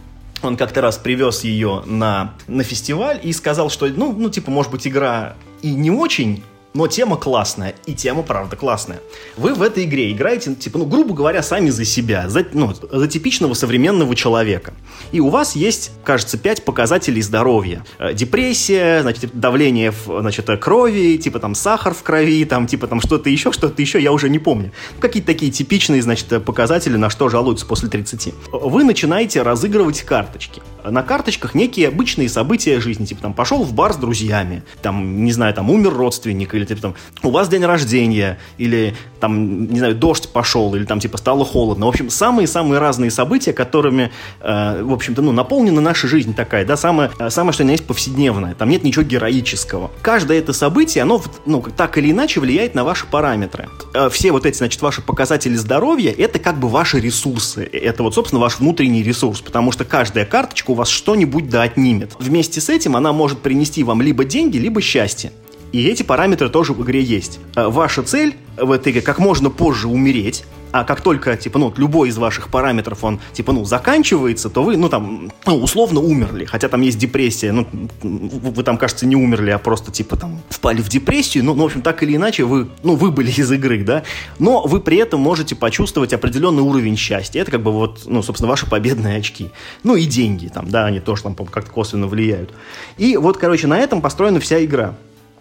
Он 0.42 0.56
как-то 0.56 0.80
раз 0.80 0.98
привез 0.98 1.44
ее 1.44 1.82
на, 1.86 2.34
на 2.46 2.62
фестиваль 2.62 3.20
и 3.22 3.32
сказал, 3.32 3.70
что, 3.70 3.86
ну, 3.86 4.12
ну, 4.12 4.28
типа, 4.28 4.50
может 4.50 4.70
быть, 4.70 4.86
игра 4.86 5.34
и 5.62 5.74
не 5.74 5.90
очень 5.90 6.42
но 6.76 6.86
тема 6.86 7.16
классная, 7.16 7.74
и 7.86 7.94
тема, 7.94 8.22
правда, 8.22 8.54
классная. 8.54 9.00
Вы 9.38 9.54
в 9.54 9.62
этой 9.62 9.84
игре 9.84 10.12
играете, 10.12 10.54
типа, 10.54 10.78
ну, 10.78 10.84
грубо 10.84 11.14
говоря, 11.14 11.42
сами 11.42 11.70
за 11.70 11.86
себя, 11.86 12.28
за, 12.28 12.44
ну, 12.52 12.74
за 12.74 13.08
типичного 13.08 13.54
современного 13.54 14.14
человека. 14.14 14.74
И 15.10 15.20
у 15.20 15.30
вас 15.30 15.56
есть, 15.56 15.92
кажется, 16.04 16.36
пять 16.36 16.64
показателей 16.66 17.22
здоровья. 17.22 17.82
Э, 17.98 18.12
депрессия, 18.12 19.00
значит, 19.00 19.30
давление, 19.32 19.92
значит, 20.06 20.46
крови, 20.60 21.16
типа 21.16 21.38
там 21.38 21.54
сахар 21.54 21.94
в 21.94 22.02
крови, 22.02 22.44
там, 22.44 22.66
типа 22.66 22.86
там 22.88 23.00
что-то 23.00 23.30
еще, 23.30 23.52
что-то 23.52 23.80
еще, 23.80 23.98
я 23.98 24.12
уже 24.12 24.28
не 24.28 24.38
помню. 24.38 24.70
Какие-то 25.00 25.28
такие 25.28 25.50
типичные, 25.50 26.02
значит, 26.02 26.44
показатели, 26.44 26.98
на 26.98 27.08
что 27.08 27.30
жалуются 27.30 27.64
после 27.64 27.88
30. 27.88 28.34
Вы 28.52 28.84
начинаете 28.84 29.40
разыгрывать 29.40 30.02
карточки. 30.02 30.60
На 30.84 31.02
карточках 31.02 31.54
некие 31.54 31.88
обычные 31.88 32.28
события 32.28 32.80
жизни, 32.80 33.06
типа 33.06 33.22
там 33.22 33.32
пошел 33.32 33.64
в 33.64 33.72
бар 33.72 33.94
с 33.94 33.96
друзьями, 33.96 34.62
там, 34.82 35.24
не 35.24 35.32
знаю, 35.32 35.54
там 35.54 35.70
умер 35.70 35.94
родственник 35.94 36.54
или 36.54 36.65
типа 36.66 36.80
там, 36.80 36.94
у 37.22 37.30
вас 37.30 37.48
день 37.48 37.64
рождения, 37.64 38.38
или 38.58 38.94
там, 39.20 39.68
не 39.68 39.78
знаю, 39.78 39.94
дождь 39.94 40.28
пошел, 40.28 40.74
или 40.74 40.84
там 40.84 41.00
типа 41.00 41.18
стало 41.18 41.44
холодно. 41.44 41.86
В 41.86 41.88
общем, 41.88 42.10
самые-самые 42.10 42.78
разные 42.78 43.10
события, 43.10 43.52
которыми, 43.52 44.10
э, 44.40 44.82
в 44.82 44.92
общем-то, 44.92 45.22
ну, 45.22 45.32
наполнена 45.32 45.80
наша 45.80 46.08
жизнь 46.08 46.34
такая, 46.34 46.64
да, 46.64 46.76
самое, 46.76 47.10
э, 47.18 47.30
самое 47.30 47.52
что 47.52 47.64
ни 47.64 47.72
есть 47.72 47.86
повседневное. 47.86 48.54
Там 48.54 48.68
нет 48.68 48.84
ничего 48.84 49.04
героического. 49.04 49.90
Каждое 50.02 50.38
это 50.38 50.52
событие, 50.52 51.02
оно, 51.02 51.22
ну, 51.44 51.62
так 51.76 51.98
или 51.98 52.10
иначе 52.10 52.40
влияет 52.40 52.74
на 52.74 52.84
ваши 52.84 53.06
параметры. 53.06 53.68
Э, 53.94 54.08
все 54.10 54.32
вот 54.32 54.46
эти, 54.46 54.56
значит, 54.56 54.82
ваши 54.82 55.02
показатели 55.02 55.54
здоровья, 55.54 56.12
это 56.16 56.38
как 56.38 56.58
бы 56.58 56.68
ваши 56.68 57.00
ресурсы. 57.00 57.68
Это 57.72 58.02
вот, 58.02 58.14
собственно, 58.14 58.40
ваш 58.40 58.58
внутренний 58.58 59.02
ресурс, 59.02 59.40
потому 59.40 59.72
что 59.72 59.84
каждая 59.84 60.24
карточка 60.24 60.70
у 60.70 60.74
вас 60.74 60.88
что-нибудь 60.88 61.48
да 61.48 61.62
отнимет. 61.62 62.12
Вместе 62.18 62.60
с 62.60 62.68
этим 62.68 62.96
она 62.96 63.12
может 63.12 63.40
принести 63.40 63.82
вам 63.84 64.02
либо 64.02 64.24
деньги, 64.24 64.58
либо 64.58 64.80
счастье. 64.80 65.32
И 65.72 65.86
эти 65.86 66.02
параметры 66.02 66.48
тоже 66.48 66.72
в 66.72 66.82
игре 66.82 67.02
есть. 67.02 67.40
Э, 67.54 67.68
ваша 67.68 68.02
цель 68.02 68.34
в 68.56 68.70
этой 68.70 68.92
игре 68.92 69.02
как 69.02 69.18
можно 69.18 69.50
позже 69.50 69.88
умереть, 69.88 70.44
а 70.72 70.84
как 70.84 71.00
только, 71.00 71.36
типа, 71.36 71.58
ну, 71.58 71.72
любой 71.76 72.10
из 72.10 72.18
ваших 72.18 72.48
параметров, 72.48 73.02
он, 73.02 73.18
типа, 73.32 73.52
ну, 73.52 73.64
заканчивается, 73.64 74.50
то 74.50 74.62
вы, 74.62 74.76
ну, 74.76 74.88
там, 74.88 75.30
ну, 75.46 75.56
условно 75.56 76.00
умерли. 76.00 76.44
Хотя 76.44 76.68
там 76.68 76.82
есть 76.82 76.98
депрессия, 76.98 77.52
ну, 77.52 77.66
вы 78.02 78.62
там, 78.62 78.76
кажется, 78.76 79.06
не 79.06 79.16
умерли, 79.16 79.50
а 79.50 79.58
просто, 79.58 79.90
типа, 79.90 80.16
там, 80.16 80.40
впали 80.50 80.82
в 80.82 80.88
депрессию. 80.88 81.44
Ну, 81.44 81.54
ну, 81.54 81.62
в 81.62 81.66
общем, 81.66 81.82
так 81.82 82.02
или 82.02 82.16
иначе, 82.16 82.44
вы, 82.44 82.68
ну, 82.82 82.94
выбыли 82.94 83.30
из 83.30 83.50
игры, 83.52 83.84
да. 83.84 84.02
Но 84.38 84.66
вы 84.66 84.80
при 84.80 84.98
этом 84.98 85.20
можете 85.20 85.54
почувствовать 85.54 86.12
определенный 86.12 86.62
уровень 86.62 86.96
счастья. 86.96 87.40
Это, 87.40 87.52
как 87.52 87.62
бы, 87.62 87.72
вот, 87.72 88.02
ну, 88.04 88.22
собственно, 88.22 88.50
ваши 88.50 88.68
победные 88.68 89.18
очки. 89.18 89.50
Ну, 89.82 89.96
и 89.96 90.04
деньги 90.04 90.48
там, 90.48 90.68
да, 90.68 90.84
они 90.86 91.00
тоже 91.00 91.22
там 91.22 91.34
как-то 91.34 91.70
косвенно 91.70 92.06
влияют. 92.06 92.52
И 92.98 93.16
вот, 93.16 93.38
короче, 93.38 93.66
на 93.66 93.78
этом 93.78 94.02
построена 94.02 94.40
вся 94.40 94.62
игра. 94.62 94.94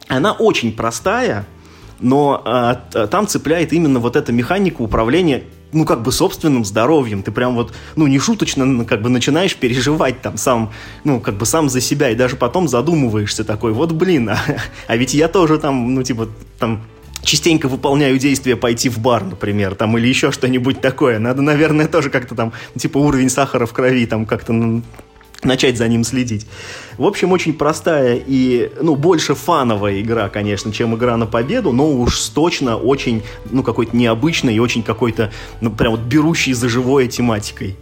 Она 0.08 0.34
очень 0.34 0.74
простая, 0.74 1.46
но 2.00 2.42
а, 2.46 2.76
там 3.08 3.28
цепляет 3.28 3.74
именно 3.74 4.00
вот 4.00 4.16
эта 4.16 4.32
механика 4.32 4.82
управления 4.82 5.44
ну, 5.76 5.86
как 5.86 6.04
бы 6.04 6.12
собственным 6.12 6.64
здоровьем. 6.64 7.22
Ты 7.22 7.32
прям 7.32 7.56
вот, 7.56 7.74
ну, 7.96 8.08
не 8.08 8.18
шуточно, 8.18 8.86
как 8.86 9.02
бы 9.02 9.10
начинаешь 9.10 9.56
переживать 9.56 10.22
там 10.22 10.38
сам, 10.38 10.72
ну, 11.04 11.20
как 11.20 11.36
бы 11.36 11.46
сам 11.46 11.70
за 11.70 11.82
себя, 11.82 12.10
и 12.10 12.16
даже 12.16 12.38
потом 12.38 12.68
задумываешься 12.68 13.44
такой, 13.44 13.74
вот, 13.74 13.92
блин, 13.92 14.30
а, 14.30 14.40
а 14.88 14.96
ведь 14.96 15.14
я 15.14 15.28
тоже 15.28 15.60
там, 15.60 15.94
ну, 15.94 16.02
типа, 16.02 16.30
там, 16.60 16.82
частенько 17.22 17.68
выполняю 17.68 18.18
действия 18.18 18.56
пойти 18.56 18.88
в 18.88 19.00
бар, 19.00 19.24
например, 19.24 19.76
там, 19.76 19.98
или 19.98 20.08
еще 20.08 20.32
что-нибудь 20.32 20.80
такое. 20.80 21.20
Надо, 21.20 21.42
наверное, 21.42 21.88
тоже 21.88 22.10
как-то 22.10 22.36
там, 22.36 22.54
типа, 22.78 22.98
уровень 22.98 23.30
сахара 23.30 23.66
в 23.66 23.74
крови 23.74 24.06
там 24.06 24.26
как-то 24.26 24.54
ну, 24.54 24.82
начать 25.44 25.78
за 25.78 25.88
ним 25.88 26.04
следить. 26.04 26.46
В 26.98 27.06
общем, 27.06 27.32
очень 27.32 27.54
простая 27.54 28.22
и, 28.26 28.72
ну, 28.82 28.96
больше 28.96 29.36
фановая 29.36 30.02
игра, 30.02 30.30
конечно, 30.30 30.72
чем 30.72 30.96
игра 30.96 31.18
на 31.18 31.26
победу, 31.26 31.72
но 31.72 31.92
уж 31.92 32.20
точно 32.30 32.78
очень, 32.78 33.22
ну, 33.52 33.64
какой-то 33.64 33.96
необычной 33.96 34.56
и 34.56 34.60
очень 34.60 34.84
какой-то, 34.84 35.32
ну, 35.62 35.72
прям 35.72 35.92
вот 35.92 36.02
берущей 36.02 36.54
за 36.54 36.70
живое 36.70 37.08
тематикой. 37.08 37.76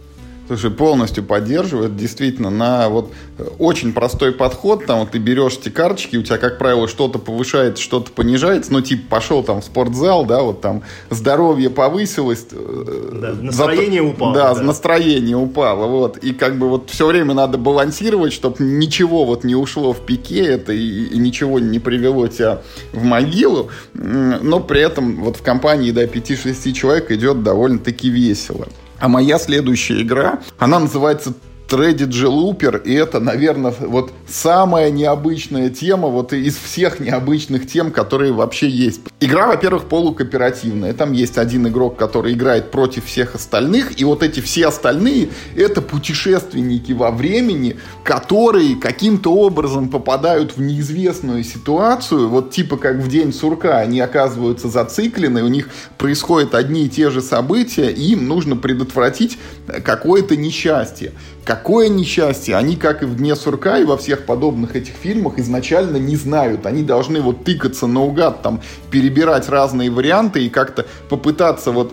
Слушай, 0.46 0.70
полностью 0.70 1.24
поддерживает, 1.24 1.96
действительно, 1.96 2.50
на 2.50 2.90
вот 2.90 3.12
очень 3.58 3.94
простой 3.94 4.32
подход, 4.32 4.84
там 4.84 5.00
вот 5.00 5.12
ты 5.12 5.18
берешь 5.18 5.56
эти 5.58 5.70
карточки, 5.70 6.16
у 6.16 6.22
тебя, 6.22 6.36
как 6.36 6.58
правило, 6.58 6.86
что-то 6.86 7.18
повышается, 7.18 7.82
что-то 7.82 8.12
понижается, 8.12 8.70
ну, 8.70 8.82
типа, 8.82 9.04
пошел 9.08 9.42
там 9.42 9.62
в 9.62 9.64
спортзал, 9.64 10.26
да, 10.26 10.42
вот 10.42 10.60
там 10.60 10.82
здоровье 11.08 11.70
повысилось. 11.70 12.46
Э, 12.52 13.10
да, 13.12 13.32
настроение 13.32 14.02
за, 14.02 14.08
упало. 14.08 14.34
Да, 14.34 14.54
да, 14.54 14.62
настроение 14.62 15.36
упало, 15.36 15.86
вот, 15.86 16.18
и 16.18 16.34
как 16.34 16.58
бы 16.58 16.68
вот 16.68 16.90
все 16.90 17.06
время 17.06 17.32
надо 17.32 17.56
балансировать, 17.56 18.34
чтобы 18.34 18.56
ничего 18.58 19.24
вот 19.24 19.44
не 19.44 19.54
ушло 19.54 19.94
в 19.94 20.04
пике, 20.04 20.44
это 20.44 20.74
и, 20.74 21.04
и 21.06 21.16
ничего 21.16 21.58
не 21.58 21.78
привело 21.78 22.28
тебя 22.28 22.60
в 22.92 23.02
могилу, 23.02 23.70
но 23.94 24.60
при 24.60 24.82
этом 24.82 25.22
вот 25.22 25.36
в 25.36 25.42
компании 25.42 25.90
до 25.90 26.04
5-6 26.04 26.72
человек 26.72 27.10
идет 27.10 27.42
довольно-таки 27.42 28.10
весело. 28.10 28.68
А 29.04 29.08
моя 29.08 29.38
следующая 29.38 30.00
игра, 30.00 30.38
она 30.58 30.78
называется 30.80 31.34
Strategy 31.66 32.26
Looper, 32.28 32.82
и 32.82 32.92
это, 32.94 33.20
наверное, 33.20 33.74
вот 33.78 34.12
самая 34.28 34.90
необычная 34.90 35.70
тема 35.70 36.08
вот 36.08 36.32
из 36.32 36.56
всех 36.56 37.00
необычных 37.00 37.66
тем, 37.66 37.90
которые 37.90 38.32
вообще 38.32 38.68
есть. 38.68 39.00
Игра, 39.20 39.46
во-первых, 39.46 39.84
полукооперативная. 39.84 40.92
Там 40.92 41.12
есть 41.12 41.38
один 41.38 41.66
игрок, 41.66 41.96
который 41.96 42.34
играет 42.34 42.70
против 42.70 43.06
всех 43.06 43.34
остальных, 43.34 44.00
и 44.00 44.04
вот 44.04 44.22
эти 44.22 44.40
все 44.40 44.66
остальные— 44.66 45.30
это 45.56 45.82
путешественники 45.82 46.92
во 46.92 47.10
времени, 47.10 47.76
которые 48.02 48.76
каким-то 48.76 49.34
образом 49.34 49.88
попадают 49.88 50.56
в 50.56 50.60
неизвестную 50.60 51.44
ситуацию, 51.44 52.28
вот 52.28 52.50
типа 52.50 52.76
как 52.76 52.96
в 52.96 53.08
день 53.08 53.32
сурка, 53.32 53.78
они 53.78 54.00
оказываются 54.00 54.68
зациклены, 54.68 55.42
у 55.42 55.48
них 55.48 55.70
происходят 55.98 56.54
одни 56.54 56.84
и 56.84 56.88
те 56.88 57.10
же 57.10 57.22
события, 57.22 57.90
и 57.90 58.12
им 58.12 58.28
нужно 58.28 58.56
предотвратить 58.56 59.38
какое-то 59.84 60.36
несчастье. 60.36 61.12
Какое 61.44 61.88
несчастье! 61.88 62.56
Они, 62.56 62.74
как 62.74 63.02
и 63.02 63.06
в 63.06 63.16
«Дне 63.16 63.36
сурка» 63.36 63.78
и 63.78 63.84
во 63.84 63.98
всех 63.98 64.24
подобных 64.24 64.76
этих 64.76 64.94
фильмах, 64.94 65.38
изначально 65.38 65.98
не 65.98 66.16
знают. 66.16 66.64
Они 66.64 66.82
должны 66.82 67.20
вот 67.20 67.44
тыкаться 67.44 67.86
наугад, 67.86 68.40
там, 68.40 68.62
перебирать 68.90 69.50
разные 69.50 69.90
варианты 69.90 70.46
и 70.46 70.48
как-то 70.48 70.86
попытаться 71.10 71.70
вот 71.70 71.92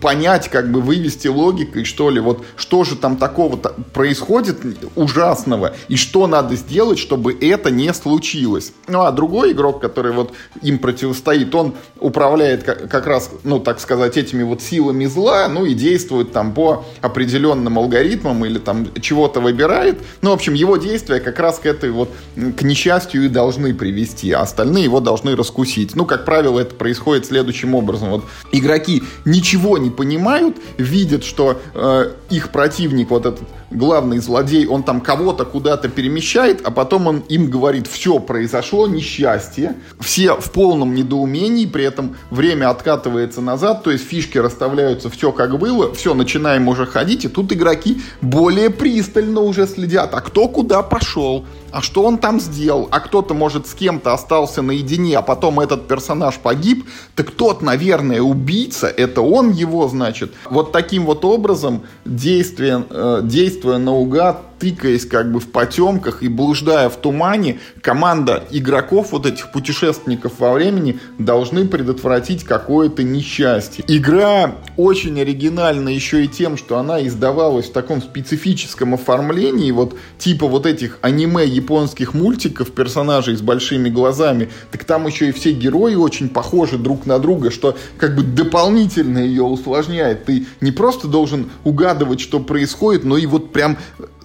понять, 0.00 0.50
как 0.50 0.70
бы 0.70 0.82
вывести 0.82 1.28
логикой, 1.28 1.84
что 1.84 2.10
ли, 2.10 2.20
вот 2.20 2.44
что 2.56 2.84
же 2.84 2.96
там 2.96 3.16
такого 3.16 3.56
-то 3.56 3.72
происходит 3.94 4.58
ужасного 4.94 5.74
и 5.88 5.96
что 5.96 6.26
надо 6.26 6.54
сделать, 6.56 6.98
чтобы 6.98 7.32
это 7.32 7.70
не 7.70 7.94
случилось. 7.94 8.72
Ну, 8.88 9.02
а 9.02 9.10
другой 9.10 9.52
игрок, 9.52 9.80
который 9.80 10.12
вот 10.12 10.32
им 10.60 10.78
противостоит, 10.78 11.54
он 11.54 11.74
управляет 11.98 12.64
как, 12.64 12.90
как 12.90 13.06
раз, 13.06 13.30
ну, 13.42 13.58
так 13.58 13.80
сказать, 13.80 14.18
этими 14.18 14.42
вот 14.42 14.60
силами 14.60 15.06
зла, 15.06 15.48
ну, 15.48 15.64
и 15.64 15.72
действует 15.72 16.32
там 16.32 16.52
по 16.52 16.84
определенным 17.00 17.78
алгоритмам 17.78 18.44
или 18.44 18.65
там 18.66 18.88
чего-то 19.00 19.40
выбирает. 19.40 19.98
Ну, 20.20 20.30
в 20.30 20.32
общем, 20.34 20.52
его 20.52 20.76
действия 20.76 21.20
как 21.20 21.38
раз 21.38 21.58
к 21.58 21.66
этой 21.66 21.90
вот, 21.90 22.10
к 22.34 22.62
несчастью 22.62 23.24
и 23.24 23.28
должны 23.28 23.72
привести, 23.72 24.32
а 24.32 24.42
остальные 24.42 24.84
его 24.84 25.00
должны 25.00 25.34
раскусить. 25.34 25.96
Ну, 25.96 26.04
как 26.04 26.26
правило, 26.26 26.60
это 26.60 26.74
происходит 26.74 27.24
следующим 27.24 27.74
образом. 27.74 28.10
Вот 28.10 28.24
игроки 28.52 29.04
ничего 29.24 29.78
не 29.78 29.90
понимают, 29.90 30.56
видят, 30.76 31.24
что 31.24 31.60
э, 31.74 32.12
их 32.28 32.50
противник, 32.50 33.10
вот 33.10 33.24
этот 33.24 33.48
главный 33.70 34.18
злодей, 34.18 34.66
он 34.66 34.82
там 34.82 35.00
кого-то 35.00 35.44
куда-то 35.44 35.88
перемещает, 35.88 36.60
а 36.64 36.70
потом 36.70 37.06
он 37.06 37.18
им 37.28 37.50
говорит, 37.50 37.86
все, 37.86 38.18
произошло 38.18 38.86
несчастье, 38.86 39.76
все 40.00 40.34
в 40.34 40.50
полном 40.52 40.94
недоумении, 40.94 41.66
при 41.66 41.84
этом 41.84 42.16
время 42.30 42.70
откатывается 42.70 43.40
назад, 43.40 43.82
то 43.82 43.90
есть 43.90 44.06
фишки 44.06 44.38
расставляются 44.38 45.10
все 45.10 45.32
как 45.32 45.58
было, 45.58 45.92
все, 45.94 46.14
начинаем 46.14 46.68
уже 46.68 46.86
ходить, 46.86 47.24
и 47.24 47.28
тут 47.28 47.52
игроки 47.52 48.00
более 48.20 48.55
пристально 48.70 49.40
уже 49.40 49.66
следят, 49.66 50.14
а 50.14 50.20
кто 50.20 50.48
куда 50.48 50.82
пошел, 50.82 51.44
а 51.70 51.82
что 51.82 52.04
он 52.04 52.18
там 52.18 52.40
сделал, 52.40 52.88
а 52.90 53.00
кто-то, 53.00 53.34
может, 53.34 53.66
с 53.66 53.74
кем-то 53.74 54.12
остался 54.12 54.62
наедине, 54.62 55.18
а 55.18 55.22
потом 55.22 55.60
этот 55.60 55.88
персонаж 55.88 56.36
погиб, 56.36 56.86
так 57.14 57.30
тот, 57.30 57.62
наверное, 57.62 58.20
убийца, 58.20 58.86
это 58.86 59.20
он 59.20 59.50
его, 59.50 59.86
значит. 59.88 60.32
Вот 60.50 60.72
таким 60.72 61.04
вот 61.04 61.24
образом, 61.24 61.82
действие, 62.04 62.84
э, 62.88 63.20
действуя 63.22 63.78
наугад, 63.78 64.55
тыкаясь 64.58 65.06
как 65.06 65.30
бы 65.30 65.40
в 65.40 65.48
потемках 65.48 66.22
и 66.22 66.28
блуждая 66.28 66.88
в 66.88 66.96
тумане, 66.96 67.60
команда 67.80 68.44
игроков, 68.50 69.12
вот 69.12 69.26
этих 69.26 69.52
путешественников 69.52 70.38
во 70.38 70.52
времени, 70.52 70.98
должны 71.18 71.66
предотвратить 71.66 72.44
какое-то 72.44 73.02
несчастье. 73.02 73.84
Игра 73.88 74.56
очень 74.76 75.20
оригинальна 75.20 75.88
еще 75.88 76.24
и 76.24 76.28
тем, 76.28 76.56
что 76.56 76.78
она 76.78 77.06
издавалась 77.06 77.66
в 77.66 77.72
таком 77.72 78.02
специфическом 78.02 78.94
оформлении, 78.94 79.70
вот 79.70 79.96
типа 80.18 80.46
вот 80.46 80.66
этих 80.66 80.98
аниме 81.02 81.44
японских 81.44 82.14
мультиков, 82.14 82.70
персонажей 82.70 83.36
с 83.36 83.42
большими 83.42 83.88
глазами, 83.88 84.50
так 84.70 84.84
там 84.84 85.06
еще 85.06 85.28
и 85.28 85.32
все 85.32 85.52
герои 85.52 85.94
очень 85.94 86.28
похожи 86.28 86.78
друг 86.78 87.06
на 87.06 87.18
друга, 87.18 87.50
что 87.50 87.76
как 87.98 88.16
бы 88.16 88.22
дополнительно 88.22 89.18
ее 89.18 89.42
усложняет. 89.42 90.24
Ты 90.24 90.46
не 90.60 90.72
просто 90.72 91.08
должен 91.08 91.50
угадывать, 91.64 92.20
что 92.20 92.40
происходит, 92.40 93.04
но 93.04 93.16
и 93.16 93.26
вот 93.26 93.52
прям 93.52 93.76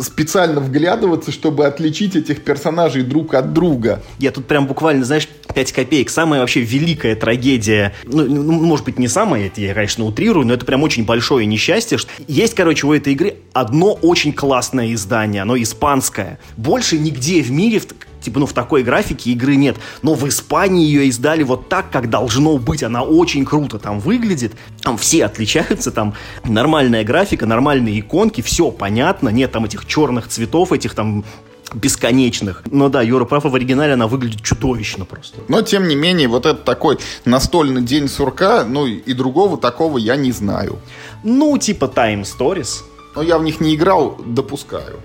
специально 0.01 0.59
вглядываться, 0.59 1.31
чтобы 1.31 1.65
отличить 1.65 2.15
этих 2.15 2.43
персонажей 2.43 3.03
друг 3.03 3.33
от 3.33 3.53
друга. 3.53 4.01
Я 4.19 4.31
тут 4.31 4.45
прям 4.47 4.67
буквально, 4.67 5.05
знаешь, 5.05 5.27
5 5.53 5.71
копеек. 5.71 6.09
Самая 6.09 6.39
вообще 6.39 6.61
великая 6.61 7.15
трагедия, 7.15 7.93
ну, 8.05 8.25
ну, 8.25 8.43
ну 8.43 8.51
может 8.53 8.85
быть, 8.85 8.99
не 8.99 9.07
самая, 9.07 9.51
я, 9.55 9.73
конечно, 9.73 10.05
утрирую, 10.05 10.45
но 10.45 10.53
это 10.53 10.65
прям 10.65 10.83
очень 10.83 11.05
большое 11.05 11.45
несчастье. 11.45 11.97
Есть, 12.27 12.55
короче, 12.55 12.87
у 12.87 12.93
этой 12.93 13.13
игры 13.13 13.35
одно 13.53 13.93
очень 13.93 14.33
классное 14.33 14.93
издание, 14.93 15.41
оно 15.41 15.61
испанское. 15.61 16.39
Больше 16.57 16.97
нигде 16.97 17.41
в 17.41 17.51
мире 17.51 17.81
типа, 18.21 18.39
ну, 18.39 18.45
в 18.45 18.53
такой 18.53 18.83
графике 18.83 19.31
игры 19.31 19.55
нет. 19.55 19.77
Но 20.01 20.13
в 20.13 20.27
Испании 20.27 20.85
ее 20.85 21.07
издали 21.07 21.43
вот 21.43 21.69
так, 21.69 21.89
как 21.91 22.09
должно 22.09 22.57
быть. 22.57 22.83
Она 22.83 23.03
очень 23.03 23.45
круто 23.45 23.79
там 23.79 23.99
выглядит. 23.99 24.53
Там 24.81 24.97
все 24.97 25.25
отличаются, 25.25 25.91
там 25.91 26.13
нормальная 26.43 27.03
графика, 27.03 27.45
нормальные 27.45 27.99
иконки, 27.99 28.41
все 28.41 28.71
понятно. 28.71 29.29
Нет 29.29 29.51
там 29.51 29.65
этих 29.65 29.85
черных 29.85 30.27
цветов, 30.27 30.71
этих 30.71 30.93
там 30.93 31.25
бесконечных. 31.73 32.63
Но 32.69 32.89
да, 32.89 33.01
Юра 33.01 33.25
прав, 33.25 33.45
в 33.45 33.55
оригинале 33.55 33.93
она 33.93 34.07
выглядит 34.07 34.41
чудовищно 34.41 35.05
просто. 35.05 35.39
Но, 35.47 35.61
тем 35.61 35.87
не 35.87 35.95
менее, 35.95 36.27
вот 36.27 36.45
это 36.45 36.61
такой 36.61 36.97
настольный 37.25 37.81
день 37.81 38.07
сурка, 38.07 38.65
ну, 38.65 38.85
и 38.85 39.13
другого 39.13 39.57
такого 39.57 39.97
я 39.97 40.15
не 40.15 40.31
знаю. 40.31 40.79
Ну, 41.23 41.57
типа 41.57 41.85
Time 41.85 42.23
Stories. 42.23 42.83
Но 43.15 43.21
я 43.21 43.37
в 43.37 43.43
них 43.43 43.59
не 43.59 43.75
играл, 43.75 44.17
допускаю. 44.25 44.99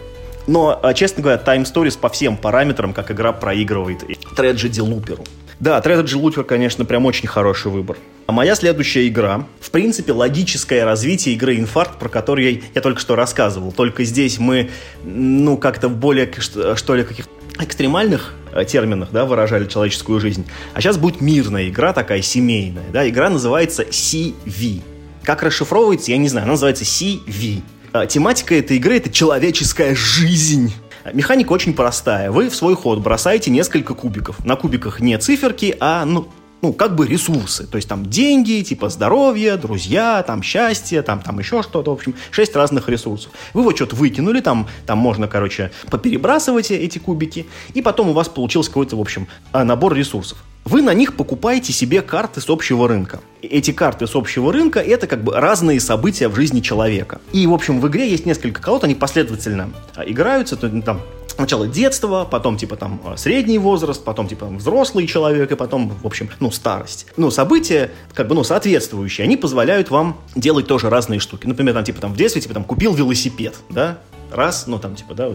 Но, 0.47 0.79
а, 0.83 0.95
честно 0.95 1.23
говоря, 1.23 1.43
Time 1.45 1.65
Stories 1.65 1.99
по 1.99 2.09
всем 2.09 2.37
параметрам, 2.37 2.93
как 2.93 3.11
игра 3.11 3.33
проигрывает 3.33 4.03
Tragedy 4.37 4.81
Looper. 4.81 5.27
Да, 5.59 5.79
Tragedy 5.81 6.21
Looper, 6.21 6.45
конечно, 6.45 6.85
прям 6.85 7.07
очень 7.07 7.29
хороший 7.29 7.71
выбор. 7.71 7.97
А 8.27 8.33
моя 8.33 8.55
следующая 8.55 9.09
игра, 9.09 9.47
в 9.61 9.71
принципе, 9.71 10.13
логическое 10.13 10.85
развитие 10.85 11.35
игры 11.35 11.57
«Инфаркт», 11.57 11.99
про 11.99 12.09
которую 12.09 12.61
я, 12.75 12.81
только 12.81 13.01
что 13.01 13.17
рассказывал. 13.17 13.73
Только 13.73 14.05
здесь 14.05 14.39
мы, 14.39 14.71
ну, 15.05 15.57
как-то 15.57 15.89
в 15.89 15.97
более, 15.97 16.31
что 16.75 16.95
ли, 16.95 17.05
каких 17.05 17.27
экстремальных 17.59 18.35
э, 18.53 18.65
терминах, 18.65 19.11
да, 19.13 19.25
выражали 19.25 19.67
человеческую 19.67 20.21
жизнь. 20.21 20.47
А 20.75 20.81
сейчас 20.81 20.99
будет 20.99 21.21
мирная 21.21 21.69
игра, 21.69 21.93
такая 21.93 22.21
семейная, 22.21 22.85
да, 22.93 23.09
игра 23.09 23.31
называется 23.31 23.83
CV. 23.85 24.83
Как 25.23 25.43
расшифровывается, 25.43 26.11
я 26.11 26.19
не 26.19 26.29
знаю, 26.29 26.45
она 26.45 26.53
называется 26.53 26.85
CV. 26.85 27.63
А, 27.97 28.05
тематика 28.05 28.55
этой 28.55 28.77
игры— 28.77 28.97
это 28.99 29.11
человеческая 29.11 29.95
жизнь. 29.95 30.75
Механика 31.15 31.53
очень 31.53 31.73
простая. 31.73 32.31
Вы 32.31 32.51
в 32.51 32.55
свой 32.55 32.77
ход 32.77 32.99
бросаете 32.99 33.51
несколько 33.51 33.95
кубиков. 33.95 34.45
На 34.45 34.55
кубиках 34.57 35.01
не 35.01 35.17
циферки, 35.17 35.75
а 35.81 36.05
ну, 36.05 36.29
ну, 36.61 36.75
как 36.75 36.95
бы 36.95 37.07
ресурсы. 37.07 37.67
То 37.67 37.77
есть 37.77 37.89
там 37.89 38.05
деньги, 38.05 38.61
типа 38.61 38.91
здоровье, 38.91 39.57
друзья, 39.57 40.23
там 40.25 40.43
счастье, 40.43 41.01
там, 41.01 41.23
там 41.23 41.39
еще 41.39 41.63
что-то. 41.63 41.91
В 41.91 41.95
общем, 41.95 42.15
шесть 42.31 42.55
разных 42.55 42.91
ресурсов. 42.91 43.33
Вы 43.55 43.63
вот 43.63 43.77
что-то 43.77 43.97
выкинули, 43.97 44.41
там, 44.41 44.69
там 44.85 44.99
можно, 44.99 45.27
короче, 45.27 45.71
поперебрасывать 45.91 46.71
эти 46.71 46.99
кубики, 46.99 47.47
и 47.73 47.81
потом 47.81 48.11
у 48.11 48.13
вас 48.13 48.29
получился 48.29 48.69
какой-то, 48.69 48.97
в 48.97 49.01
общем, 49.01 49.27
а, 49.53 49.65
набор 49.65 49.95
ресурсов. 49.95 50.37
Вы 50.67 50.83
на 50.83 50.95
них 50.95 51.15
покупаете 51.15 51.73
себе 51.73 52.03
карты 52.03 52.41
с 52.41 52.51
общего 52.51 52.89
рынка. 52.89 53.21
Эти 53.41 53.71
карты 53.71 54.09
с 54.09 54.17
общего 54.17 54.53
рынка— 54.53 54.81
это 54.81 55.07
как 55.07 55.23
бы 55.23 55.33
разные 55.33 55.79
события 55.79 56.27
в 56.27 56.35
жизни 56.35 56.59
человека. 56.59 57.21
И, 57.33 57.47
в 57.47 57.55
общем, 57.55 57.81
в 57.81 57.87
игре 57.87 58.11
есть 58.11 58.27
несколько 58.27 58.61
колод, 58.61 58.83
они 58.83 58.97
последовательно 58.97 59.71
а, 59.95 60.03
играются, 60.03 60.57
то, 60.57 60.69
там, 60.83 61.03
сначала 61.29 61.69
детство, 61.69 62.27
потом, 62.29 62.57
типа, 62.57 62.75
там, 62.75 63.01
а, 63.05 63.17
средний 63.17 63.59
возраст, 63.59 64.03
потом, 64.03 64.27
типа, 64.27 64.47
взрослый 64.47 65.07
человек, 65.07 65.53
и 65.53 65.55
потом, 65.55 65.89
в 66.03 66.05
общем, 66.05 66.31
ну, 66.41 66.51
старость. 66.51 67.07
Ну, 67.17 67.31
события, 67.31 67.93
как 68.13 68.27
бы, 68.27 68.35
ну, 68.35 68.43
соответствующие, 68.43 69.25
они 69.25 69.37
позволяют 69.37 69.91
вам 69.91 70.17
делать 70.35 70.67
тоже 70.67 70.91
разные 70.91 71.21
штуки. 71.21 71.47
Например, 71.47 71.75
там, 71.75 71.85
типа, 71.85 72.01
там, 72.01 72.13
в 72.13 72.17
детстве, 72.17 72.43
типа, 72.43 72.55
там, 72.55 72.65
купил 72.65 72.93
велосипед, 72.93 73.55
да, 73.71 73.99
раз, 74.33 74.67
ну, 74.67 74.81
там, 74.81 74.97
типа, 74.97 75.15
да, 75.15 75.31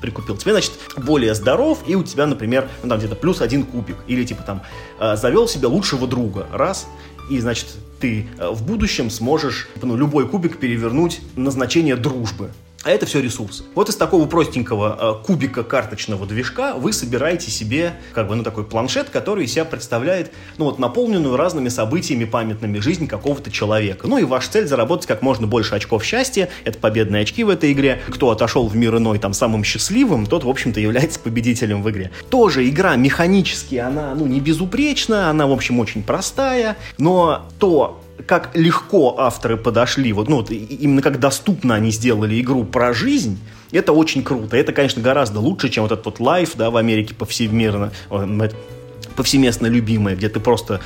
прикупил. 0.00 0.36
Тебе, 0.36 0.52
значит, 0.52 0.72
более 0.96 1.34
здоров, 1.34 1.82
и 1.86 1.94
у 1.94 2.02
тебя, 2.02 2.26
например, 2.26 2.68
ну, 2.82 2.88
там 2.88 2.98
где-то 2.98 3.14
плюс 3.14 3.40
один 3.40 3.64
кубик. 3.64 3.96
Или, 4.06 4.24
типа, 4.24 4.42
там, 4.42 4.62
э, 5.00 5.16
завел 5.16 5.48
себе 5.48 5.66
лучшего 5.66 6.06
друга. 6.06 6.46
Раз. 6.52 6.86
И, 7.30 7.38
значит, 7.40 7.66
ты 8.00 8.28
э, 8.38 8.50
в 8.50 8.62
будущем 8.64 9.10
сможешь 9.10 9.68
ну, 9.82 9.96
любой 9.96 10.28
кубик 10.28 10.58
перевернуть 10.58 11.20
на 11.36 11.50
значение 11.50 11.96
дружбы. 11.96 12.50
А 12.84 12.90
это 12.90 13.06
все 13.06 13.20
ресурсы. 13.20 13.64
Вот 13.74 13.88
из 13.88 13.96
такого 13.96 14.26
простенького 14.26 15.20
э, 15.20 15.26
кубика 15.26 15.64
карточного 15.64 16.26
движка 16.26 16.74
вы 16.74 16.92
собираете 16.92 17.50
себе 17.50 17.94
как 18.14 18.28
бы 18.28 18.36
ну 18.36 18.44
такой 18.44 18.64
планшет, 18.64 19.10
который 19.10 19.46
из 19.46 19.52
себя 19.52 19.64
представляет 19.64 20.30
ну 20.58 20.66
вот 20.66 20.78
наполненную 20.78 21.36
разными 21.36 21.70
событиями 21.70 22.24
памятными 22.24 22.78
жизнь 22.78 23.08
какого-то 23.08 23.50
человека. 23.50 24.06
Ну 24.06 24.18
и 24.18 24.24
ваша 24.24 24.52
цель 24.52 24.68
заработать 24.68 25.06
как 25.08 25.22
можно 25.22 25.48
больше 25.48 25.74
очков 25.74 26.04
счастья. 26.04 26.48
Это 26.64 26.78
победные 26.78 27.22
очки 27.22 27.42
в 27.42 27.48
этой 27.48 27.72
игре. 27.72 28.00
Кто 28.08 28.30
отошел 28.30 28.68
в 28.68 28.76
мир 28.76 28.96
иной 28.96 29.18
там 29.18 29.32
самым 29.32 29.64
счастливым, 29.64 30.26
тот 30.26 30.44
в 30.44 30.48
общем-то 30.48 30.78
является 30.78 31.18
победителем 31.18 31.82
в 31.82 31.90
игре. 31.90 32.12
Тоже 32.30 32.68
игра 32.68 32.94
механически 32.94 33.74
она 33.74 34.14
ну 34.14 34.26
не 34.26 34.38
безупречна, 34.38 35.30
она 35.30 35.48
в 35.48 35.52
общем 35.52 35.80
очень 35.80 36.04
простая, 36.04 36.76
но 36.96 37.48
то 37.58 38.00
как 38.26 38.50
легко 38.54 39.18
авторы 39.18 39.56
подошли, 39.56 40.12
вот, 40.12 40.28
ну, 40.28 40.36
вот, 40.36 40.50
именно 40.50 41.02
как 41.02 41.20
доступно 41.20 41.74
они 41.74 41.90
сделали 41.90 42.40
игру 42.40 42.64
про 42.64 42.92
жизнь, 42.92 43.38
это 43.70 43.92
очень 43.92 44.22
круто. 44.22 44.56
Это, 44.56 44.72
конечно, 44.72 45.02
гораздо 45.02 45.40
лучше, 45.40 45.68
чем 45.68 45.84
вот 45.84 45.92
этот 45.92 46.04
вот 46.04 46.20
лайф, 46.20 46.52
да, 46.56 46.70
в 46.70 46.76
Америке 46.76 47.14
повсемирно, 47.14 47.92
повсеместно 49.14 49.66
любимое, 49.66 50.16
где 50.16 50.28
ты 50.28 50.40
просто 50.40 50.80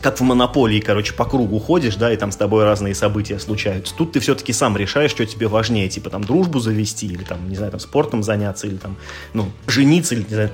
как 0.00 0.20
в 0.20 0.22
монополии, 0.22 0.80
короче, 0.80 1.12
по 1.12 1.24
кругу 1.24 1.58
ходишь, 1.58 1.96
да, 1.96 2.12
и 2.12 2.16
там 2.16 2.30
с 2.30 2.36
тобой 2.36 2.62
разные 2.64 2.94
события 2.94 3.38
случаются. 3.40 3.92
Тут 3.96 4.12
ты 4.12 4.20
все-таки 4.20 4.52
сам 4.52 4.76
решаешь, 4.76 5.10
что 5.10 5.26
тебе 5.26 5.48
важнее, 5.48 5.88
типа 5.88 6.08
там 6.08 6.22
дружбу 6.22 6.60
завести, 6.60 7.06
или 7.06 7.24
там, 7.24 7.48
не 7.48 7.56
знаю, 7.56 7.72
там 7.72 7.80
спортом 7.80 8.22
заняться, 8.22 8.68
или 8.68 8.76
там, 8.76 8.96
ну, 9.34 9.50
жениться, 9.66 10.14
или, 10.14 10.22
не 10.22 10.34
знаю, 10.34 10.50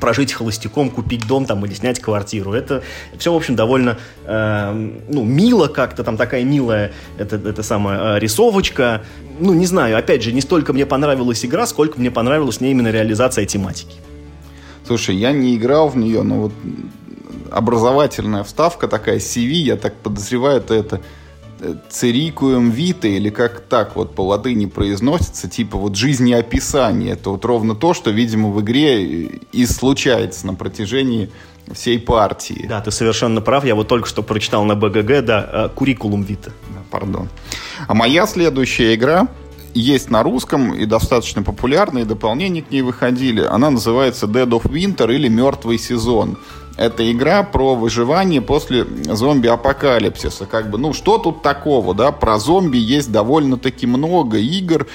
прожить 0.00 0.32
холостяком, 0.32 0.90
купить 0.90 1.26
дом 1.26 1.46
там 1.46 1.64
или 1.66 1.74
снять 1.74 2.00
квартиру. 2.00 2.52
Это 2.52 2.82
все, 3.18 3.32
в 3.32 3.36
общем, 3.36 3.56
довольно 3.56 3.98
э, 4.24 4.90
ну, 5.08 5.24
мило 5.24 5.68
как-то, 5.68 6.04
там 6.04 6.16
такая 6.16 6.44
милая 6.44 6.92
это, 7.18 7.36
это 7.36 7.62
самая 7.62 8.16
э, 8.16 8.18
рисовочка. 8.20 9.02
Ну, 9.38 9.52
не 9.54 9.66
знаю, 9.66 9.98
опять 9.98 10.22
же, 10.22 10.32
не 10.32 10.40
столько 10.40 10.72
мне 10.72 10.86
понравилась 10.86 11.44
игра, 11.44 11.66
сколько 11.66 11.98
мне 11.98 12.10
понравилась 12.10 12.60
не 12.60 12.70
именно 12.70 12.88
реализация 12.88 13.44
тематики. 13.46 13.96
Слушай, 14.86 15.16
я 15.16 15.32
не 15.32 15.56
играл 15.56 15.88
в 15.88 15.96
нее, 15.96 16.22
но 16.22 16.42
вот 16.42 16.52
образовательная 17.50 18.44
вставка 18.44 18.88
такая, 18.88 19.18
CV, 19.18 19.52
я 19.52 19.76
так 19.76 19.94
подозреваю, 19.94 20.58
это, 20.58 20.74
это 20.74 21.00
цирикуем 21.88 22.70
вита, 22.70 23.08
или 23.08 23.30
как 23.30 23.60
так 23.60 23.96
вот 23.96 24.14
по 24.14 24.22
латыни 24.22 24.66
произносится, 24.66 25.48
типа 25.48 25.78
вот 25.78 25.96
жизнеописание. 25.96 27.12
Это 27.12 27.30
вот 27.30 27.44
ровно 27.44 27.74
то, 27.74 27.94
что, 27.94 28.10
видимо, 28.10 28.50
в 28.50 28.60
игре 28.60 29.04
и 29.04 29.66
случается 29.66 30.46
на 30.46 30.54
протяжении 30.54 31.30
всей 31.72 31.98
партии. 31.98 32.66
Да, 32.68 32.80
ты 32.80 32.90
совершенно 32.90 33.40
прав. 33.40 33.64
Я 33.64 33.74
вот 33.74 33.88
только 33.88 34.08
что 34.08 34.22
прочитал 34.22 34.64
на 34.64 34.74
БГГ, 34.74 35.24
да, 35.24 35.50
э, 35.52 35.68
куррикулум 35.74 36.22
Вита. 36.22 36.52
Да, 36.70 36.82
пардон. 36.90 37.28
А 37.88 37.94
моя 37.94 38.26
следующая 38.26 38.94
игра 38.94 39.28
есть 39.74 40.10
на 40.10 40.22
русском 40.22 40.74
и 40.74 40.86
достаточно 40.86 41.42
популярные 41.42 42.04
дополнения 42.04 42.62
к 42.62 42.70
ней 42.70 42.82
выходили. 42.82 43.42
Она 43.42 43.70
называется 43.70 44.26
Dead 44.26 44.48
of 44.48 44.70
Winter 44.70 45.12
или 45.14 45.28
Мертвый 45.28 45.78
сезон. 45.78 46.38
Это 46.76 47.10
игра 47.10 47.42
про 47.42 47.74
выживание 47.74 48.42
после 48.42 48.84
зомби-апокалипсиса. 48.84 50.44
Как 50.46 50.70
бы, 50.70 50.76
ну, 50.78 50.92
что 50.92 51.16
тут 51.18 51.42
такого, 51.42 51.94
да? 51.94 52.12
Про 52.12 52.38
зомби 52.38 52.76
есть 52.76 53.10
довольно-таки 53.10 53.86
много 53.86 54.38
игр. 54.38 54.86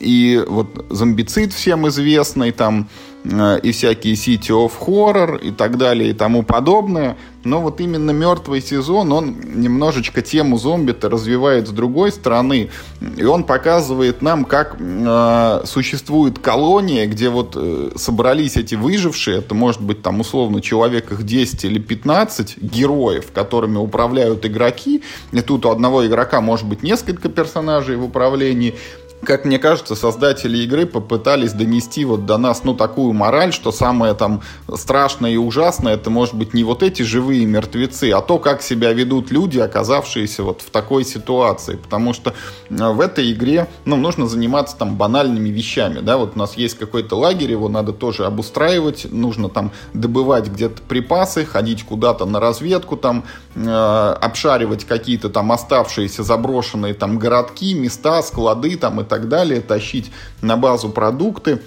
И 0.00 0.42
вот 0.48 0.86
зомбицид 0.90 1.52
всем 1.52 1.86
известный, 1.88 2.50
там, 2.50 2.88
и 3.24 3.72
всякие 3.72 4.14
City 4.14 4.48
of 4.48 4.72
Horror 4.80 5.40
и 5.40 5.50
так 5.50 5.76
далее 5.76 6.10
и 6.10 6.12
тому 6.14 6.42
подобное. 6.42 7.16
Но 7.42 7.62
вот 7.62 7.80
именно 7.80 8.10
мертвый 8.10 8.60
сезон, 8.60 9.12
он 9.12 9.36
немножечко 9.54 10.20
тему 10.20 10.58
зомби-то 10.58 11.08
развивает 11.08 11.68
с 11.68 11.70
другой 11.70 12.12
стороны. 12.12 12.68
И 13.16 13.24
он 13.24 13.44
показывает 13.44 14.20
нам, 14.20 14.44
как 14.44 14.76
э, 14.78 15.62
существует 15.64 16.38
колония, 16.38 17.06
где 17.06 17.30
вот 17.30 17.54
э, 17.56 17.92
собрались 17.96 18.56
эти 18.56 18.74
выжившие, 18.74 19.38
это 19.38 19.54
может 19.54 19.80
быть 19.80 20.02
там 20.02 20.20
условно 20.20 20.60
человек 20.60 21.12
их 21.12 21.22
10 21.22 21.64
или 21.64 21.78
15 21.78 22.58
героев, 22.58 23.32
которыми 23.32 23.78
управляют 23.78 24.44
игроки. 24.44 25.02
И 25.32 25.40
тут 25.40 25.64
у 25.64 25.70
одного 25.70 26.06
игрока 26.06 26.42
может 26.42 26.66
быть 26.66 26.82
несколько 26.82 27.30
персонажей 27.30 27.96
в 27.96 28.04
управлении. 28.04 28.74
Как 29.22 29.44
мне 29.44 29.58
кажется, 29.58 29.94
создатели 29.94 30.58
игры 30.58 30.86
попытались 30.86 31.52
донести 31.52 32.04
вот 32.04 32.24
до 32.26 32.38
нас, 32.38 32.64
ну, 32.64 32.74
такую 32.74 33.12
мораль, 33.12 33.52
что 33.52 33.70
самое 33.70 34.14
там 34.14 34.42
страшное 34.74 35.32
и 35.32 35.36
ужасное, 35.36 35.94
это 35.94 36.10
может 36.10 36.34
быть 36.34 36.54
не 36.54 36.64
вот 36.64 36.82
эти 36.82 37.02
живые 37.02 37.44
мертвецы, 37.44 38.10
а 38.12 38.22
то, 38.22 38.38
как 38.38 38.62
себя 38.62 38.92
ведут 38.92 39.30
люди, 39.30 39.58
оказавшиеся 39.58 40.42
вот 40.42 40.62
в 40.62 40.70
такой 40.70 41.04
ситуации. 41.04 41.76
Потому 41.76 42.14
что 42.14 42.32
э, 42.70 42.88
в 42.90 43.00
этой 43.00 43.30
игре, 43.32 43.68
ну, 43.84 43.96
нужно 43.96 44.26
заниматься 44.26 44.76
там 44.76 44.96
банальными 44.96 45.50
вещами, 45.50 46.00
да, 46.00 46.16
вот 46.16 46.32
у 46.34 46.38
нас 46.38 46.56
есть 46.56 46.78
какой-то 46.78 47.16
лагерь, 47.16 47.50
его 47.50 47.68
надо 47.68 47.92
тоже 47.92 48.24
обустраивать, 48.24 49.06
нужно 49.10 49.48
там 49.48 49.72
добывать 49.92 50.48
где-то 50.48 50.80
припасы, 50.82 51.44
ходить 51.44 51.84
куда-то 51.84 52.24
на 52.24 52.40
разведку, 52.40 52.96
там, 52.96 53.24
э, 53.54 54.16
обшаривать 54.20 54.86
какие-то 54.86 55.28
там 55.28 55.52
оставшиеся 55.52 56.22
заброшенные 56.22 56.94
там 56.94 57.18
городки, 57.18 57.74
места, 57.74 58.22
склады 58.22 58.76
там 58.76 59.00
и 59.00 59.09
так 59.10 59.28
далее, 59.28 59.60
тащить 59.60 60.10
на 60.40 60.56
базу 60.56 60.88
продукты. 60.88 61.60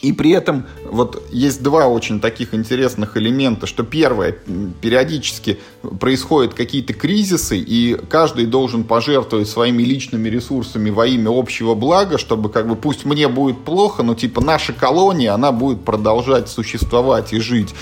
И 0.00 0.12
при 0.12 0.30
этом 0.30 0.66
вот 0.84 1.22
есть 1.30 1.62
два 1.62 1.86
очень 1.86 2.20
таких 2.20 2.54
интересных 2.54 3.16
элемента, 3.16 3.66
что 3.68 3.84
первое, 3.84 4.36
периодически 4.80 5.60
происходят 6.00 6.54
какие-то 6.54 6.92
кризисы, 6.92 7.56
и 7.56 7.96
каждый 8.08 8.46
должен 8.46 8.82
пожертвовать 8.82 9.48
своими 9.48 9.84
личными 9.84 10.28
ресурсами 10.28 10.90
во 10.90 11.06
имя 11.06 11.30
общего 11.30 11.74
блага, 11.76 12.18
чтобы 12.18 12.48
как 12.50 12.66
бы 12.66 12.74
пусть 12.74 13.04
мне 13.04 13.28
будет 13.28 13.64
плохо, 13.64 14.02
но 14.02 14.16
типа 14.16 14.40
наша 14.40 14.72
колония, 14.72 15.34
она 15.34 15.52
будет 15.52 15.84
продолжать 15.84 16.48
существовать 16.48 17.32
и 17.32 17.38
жить. 17.38 17.72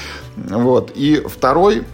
Вот. 0.48 0.92
И 0.94 1.22
второй 1.26 1.84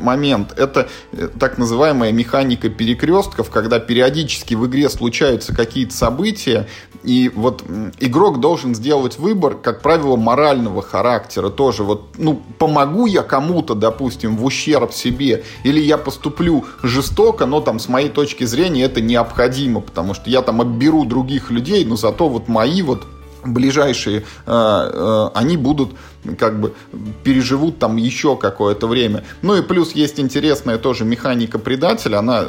момент– 0.00 0.54
это 0.56 0.88
э, 1.12 1.28
так 1.38 1.58
называемая 1.58 2.12
механика 2.12 2.68
перекрестков, 2.68 3.50
когда 3.50 3.78
периодически 3.78 4.54
в 4.54 4.66
игре 4.66 4.88
случаются 4.88 5.54
какие-то 5.54 5.94
события, 5.94 6.68
и 7.02 7.30
вот 7.34 7.64
игрок 8.00 8.40
должен 8.40 8.74
сделать 8.74 9.18
выбор, 9.18 9.56
как 9.56 9.82
правило, 9.82 10.16
морального 10.16 10.82
характера 10.82 11.50
тоже. 11.50 11.82
Вот, 11.82 12.14
ну, 12.18 12.42
помогу 12.58 13.06
я 13.06 13.22
кому-то, 13.22 13.74
допустим, 13.74 14.36
в 14.36 14.44
ущерб 14.44 14.92
себе, 14.92 15.44
или 15.64 15.80
я 15.80 15.98
поступлю 15.98 16.64
жестоко, 16.82 17.46
но 17.46 17.60
там 17.60 17.78
с 17.78 17.88
моей 17.88 18.08
точки 18.08 18.44
зрения 18.44 18.84
это 18.84 19.00
необходимо, 19.00 19.80
потому 19.80 20.14
что 20.14 20.30
я 20.30 20.42
там 20.42 20.60
обберу 20.60 21.04
других 21.04 21.50
людей, 21.50 21.84
но 21.84 21.96
зато 21.96 22.28
вот 22.28 22.48
мои 22.48 22.82
вот 22.82 23.06
ближайшие, 23.52 24.18
э, 24.18 24.22
э, 24.46 25.28
они 25.34 25.56
будут 25.56 25.94
как 26.38 26.60
бы 26.60 26.74
переживут 27.22 27.78
там 27.78 27.96
еще 27.96 28.36
какое-то 28.36 28.86
время. 28.86 29.24
Ну 29.42 29.56
и 29.56 29.62
плюс 29.62 29.92
есть 29.92 30.18
интересная 30.20 30.78
тоже 30.78 31.04
механика 31.04 31.58
предателя, 31.58 32.18
она 32.18 32.46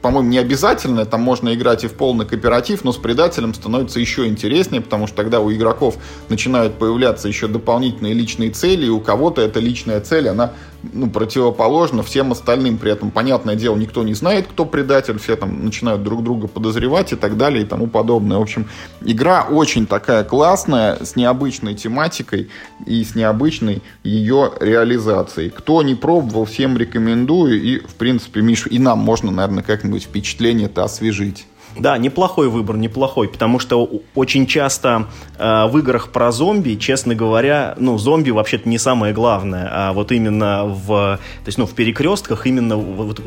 по-моему, 0.00 0.28
не 0.28 0.38
обязательно, 0.38 1.04
там 1.04 1.22
можно 1.22 1.52
играть 1.54 1.84
и 1.84 1.88
в 1.88 1.94
полный 1.94 2.24
кооператив, 2.24 2.84
но 2.84 2.92
с 2.92 2.96
предателем 2.96 3.52
становится 3.54 4.00
еще 4.00 4.26
интереснее, 4.26 4.80
потому 4.80 5.06
что 5.06 5.16
тогда 5.16 5.40
у 5.40 5.52
игроков 5.52 5.96
начинают 6.28 6.78
появляться 6.78 7.28
еще 7.28 7.48
дополнительные 7.48 8.14
личные 8.14 8.50
цели, 8.50 8.86
и 8.86 8.90
у 8.90 9.00
кого-то 9.00 9.42
эта 9.42 9.60
личная 9.60 10.00
цель, 10.00 10.28
она 10.28 10.52
ну, 10.82 11.10
противоположна 11.10 12.02
всем 12.02 12.32
остальным. 12.32 12.78
При 12.78 12.92
этом, 12.92 13.10
понятное 13.10 13.54
дело, 13.54 13.76
никто 13.76 14.02
не 14.02 14.14
знает, 14.14 14.46
кто 14.46 14.64
предатель, 14.64 15.18
все 15.18 15.36
там 15.36 15.64
начинают 15.64 16.02
друг 16.02 16.22
друга 16.22 16.46
подозревать 16.46 17.12
и 17.12 17.16
так 17.16 17.36
далее 17.36 17.62
и 17.62 17.66
тому 17.66 17.86
подобное. 17.86 18.38
В 18.38 18.42
общем, 18.42 18.66
игра 19.00 19.42
очень 19.42 19.86
такая 19.86 20.24
классная, 20.24 21.04
с 21.04 21.16
необычной 21.16 21.74
тематикой 21.74 22.48
и 22.86 23.02
с 23.02 23.14
необычной 23.14 23.82
ее 24.04 24.52
реализацией. 24.60 25.50
Кто 25.50 25.82
не 25.82 25.94
пробовал, 25.94 26.44
всем 26.44 26.76
рекомендую. 26.78 27.60
И, 27.60 27.78
в 27.80 27.94
принципе, 27.94 28.40
Миш, 28.40 28.66
и 28.66 28.78
нам 28.78 28.98
можно, 28.98 29.30
наверное, 29.30 29.62
как-нибудь 29.62 30.04
впечатление-то 30.04 30.84
освежить. 30.84 31.46
Да, 31.76 31.96
неплохой 31.98 32.48
выбор, 32.48 32.76
неплохой, 32.76 33.28
потому 33.28 33.58
что 33.58 33.88
очень 34.14 34.46
часто 34.46 35.06
э, 35.38 35.66
в 35.66 35.78
играх 35.78 36.10
про 36.10 36.32
зомби, 36.32 36.74
честно 36.74 37.14
говоря, 37.14 37.74
ну, 37.78 37.98
зомби 37.98 38.30
вообще-то 38.30 38.68
не 38.68 38.78
самое 38.78 39.14
главное, 39.14 39.68
а 39.70 39.92
вот 39.92 40.10
именно 40.10 40.64
в, 40.64 40.88
то 40.88 41.46
есть, 41.46 41.58
ну, 41.58 41.66
в 41.66 41.74
перекрестках 41.74 42.46
именно 42.46 42.76
вот, 42.76 43.20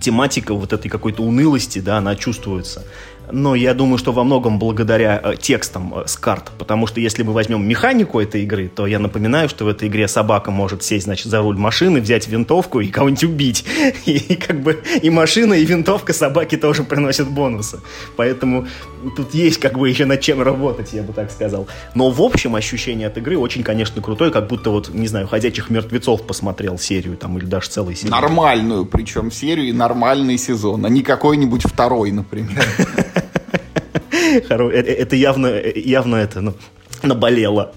тематика 0.00 0.54
вот 0.54 0.72
этой 0.72 0.88
какой-то 0.88 1.22
унылости, 1.22 1.80
да, 1.80 1.98
она 1.98 2.16
чувствуется 2.16 2.84
но 3.32 3.54
я 3.54 3.74
думаю, 3.74 3.98
что 3.98 4.12
во 4.12 4.24
многом 4.24 4.58
благодаря 4.58 5.20
э, 5.22 5.34
текстам 5.36 5.94
э, 5.96 6.06
с 6.06 6.16
карт, 6.16 6.50
потому 6.58 6.86
что 6.86 7.00
если 7.00 7.22
мы 7.22 7.32
возьмем 7.32 7.66
механику 7.66 8.20
этой 8.20 8.42
игры, 8.42 8.68
то 8.68 8.86
я 8.86 8.98
напоминаю, 8.98 9.48
что 9.48 9.64
в 9.64 9.68
этой 9.68 9.88
игре 9.88 10.08
собака 10.08 10.50
может 10.50 10.82
сесть, 10.82 11.04
значит, 11.04 11.26
за 11.26 11.40
руль 11.40 11.56
машины, 11.56 12.00
взять 12.00 12.28
винтовку 12.28 12.80
и 12.80 12.88
кого-нибудь 12.88 13.24
убить. 13.24 13.64
И, 14.06 14.12
и 14.28 14.34
как 14.36 14.60
бы 14.60 14.82
и 15.02 15.10
машина, 15.10 15.54
и 15.54 15.64
винтовка 15.64 16.12
собаки 16.12 16.56
тоже 16.56 16.84
приносят 16.84 17.28
бонусы. 17.28 17.80
Поэтому 18.16 18.66
тут 19.16 19.34
есть 19.34 19.58
как 19.58 19.78
бы 19.78 19.88
еще 19.88 20.04
над 20.04 20.20
чем 20.20 20.42
работать, 20.42 20.92
я 20.92 21.02
бы 21.02 21.12
так 21.12 21.30
сказал. 21.30 21.66
Но 21.94 22.10
в 22.10 22.20
общем 22.20 22.54
ощущение 22.54 23.08
от 23.08 23.18
игры 23.18 23.38
очень, 23.38 23.62
конечно, 23.62 24.02
крутое, 24.02 24.30
как 24.30 24.48
будто 24.48 24.70
вот, 24.70 24.88
не 24.92 25.08
знаю, 25.08 25.28
«Ходячих 25.28 25.70
мертвецов» 25.70 26.26
посмотрел 26.26 26.78
серию 26.78 27.16
там 27.16 27.38
или 27.38 27.44
даже 27.44 27.68
целый 27.68 27.94
сезон. 27.94 28.10
Нормальную, 28.10 28.86
причем 28.86 29.30
серию 29.30 29.68
и 29.68 29.72
нормальный 29.72 30.38
сезон, 30.38 30.84
а 30.84 30.88
не 30.88 31.02
какой-нибудь 31.02 31.64
второй, 31.64 32.12
например. 32.12 32.64
Э, 34.28 34.40
э, 34.70 34.80
это 34.80 35.16
явно, 35.16 35.46
э, 35.46 35.78
явно 35.78 36.16
это, 36.16 36.40
ну, 36.40 36.54
наболело. 37.02 37.72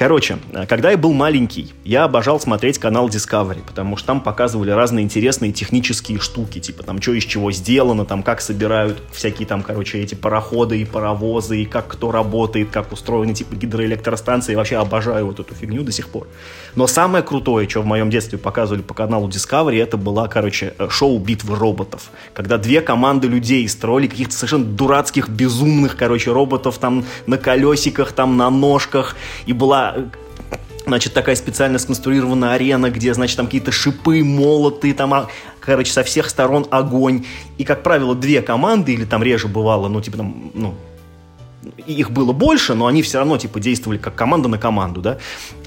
Короче, 0.00 0.38
когда 0.66 0.92
я 0.92 0.96
был 0.96 1.12
маленький, 1.12 1.74
я 1.84 2.04
обожал 2.04 2.40
смотреть 2.40 2.78
канал 2.78 3.10
Discovery, 3.10 3.60
потому 3.66 3.98
что 3.98 4.06
там 4.06 4.22
показывали 4.22 4.70
разные 4.70 5.04
интересные 5.04 5.52
технические 5.52 6.18
штуки, 6.20 6.58
типа 6.58 6.82
там, 6.82 7.02
что 7.02 7.12
из 7.12 7.24
чего 7.24 7.52
сделано, 7.52 8.06
там, 8.06 8.22
как 8.22 8.40
собирают 8.40 9.02
всякие 9.12 9.46
там, 9.46 9.62
короче, 9.62 9.98
эти 9.98 10.14
пароходы 10.14 10.80
и 10.80 10.86
паровозы, 10.86 11.60
и 11.60 11.66
как 11.66 11.88
кто 11.88 12.10
работает, 12.12 12.70
как 12.70 12.92
устроены, 12.92 13.34
типа, 13.34 13.54
гидроэлектростанции. 13.56 14.52
Я 14.52 14.56
вообще 14.56 14.76
обожаю 14.76 15.26
вот 15.26 15.38
эту 15.38 15.54
фигню 15.54 15.82
до 15.82 15.92
сих 15.92 16.08
пор. 16.08 16.28
Но 16.76 16.86
самое 16.86 17.22
крутое, 17.22 17.68
что 17.68 17.82
в 17.82 17.84
моем 17.84 18.08
детстве 18.08 18.38
показывали 18.38 18.80
по 18.80 18.94
каналу 18.94 19.28
Discovery, 19.28 19.82
это 19.82 19.98
была, 19.98 20.28
короче, 20.28 20.72
шоу 20.88 21.18
«Битвы 21.18 21.56
роботов», 21.56 22.10
когда 22.32 22.56
две 22.56 22.80
команды 22.80 23.28
людей 23.28 23.68
строили 23.68 24.06
каких-то 24.06 24.34
совершенно 24.34 24.64
дурацких, 24.64 25.28
безумных, 25.28 25.98
короче, 25.98 26.32
роботов 26.32 26.78
там 26.78 27.04
на 27.26 27.36
колесиках, 27.36 28.12
там 28.12 28.38
на 28.38 28.48
ножках, 28.48 29.14
и 29.44 29.52
была 29.52 29.89
значит, 30.86 31.14
такая 31.14 31.36
специально 31.36 31.78
сконструированная 31.78 32.52
арена, 32.52 32.90
где, 32.90 33.14
значит, 33.14 33.36
там 33.36 33.46
какие-то 33.46 33.72
шипы, 33.72 34.24
молоты, 34.24 34.92
там, 34.94 35.14
а, 35.14 35.28
короче, 35.60 35.92
со 35.92 36.02
всех 36.02 36.28
сторон 36.28 36.66
огонь. 36.70 37.26
И, 37.58 37.64
как 37.64 37.82
правило, 37.82 38.14
две 38.14 38.42
команды, 38.42 38.94
или 38.94 39.04
там 39.04 39.22
реже 39.22 39.48
бывало, 39.48 39.88
ну, 39.88 40.00
типа, 40.00 40.18
там, 40.18 40.50
ну, 40.54 40.74
их 41.86 42.10
было 42.10 42.32
больше, 42.32 42.74
но 42.74 42.86
они 42.86 43.02
все 43.02 43.18
равно, 43.18 43.36
типа, 43.36 43.60
действовали 43.60 43.98
как 43.98 44.14
команда 44.14 44.48
на 44.48 44.58
команду, 44.58 45.00
да. 45.00 45.18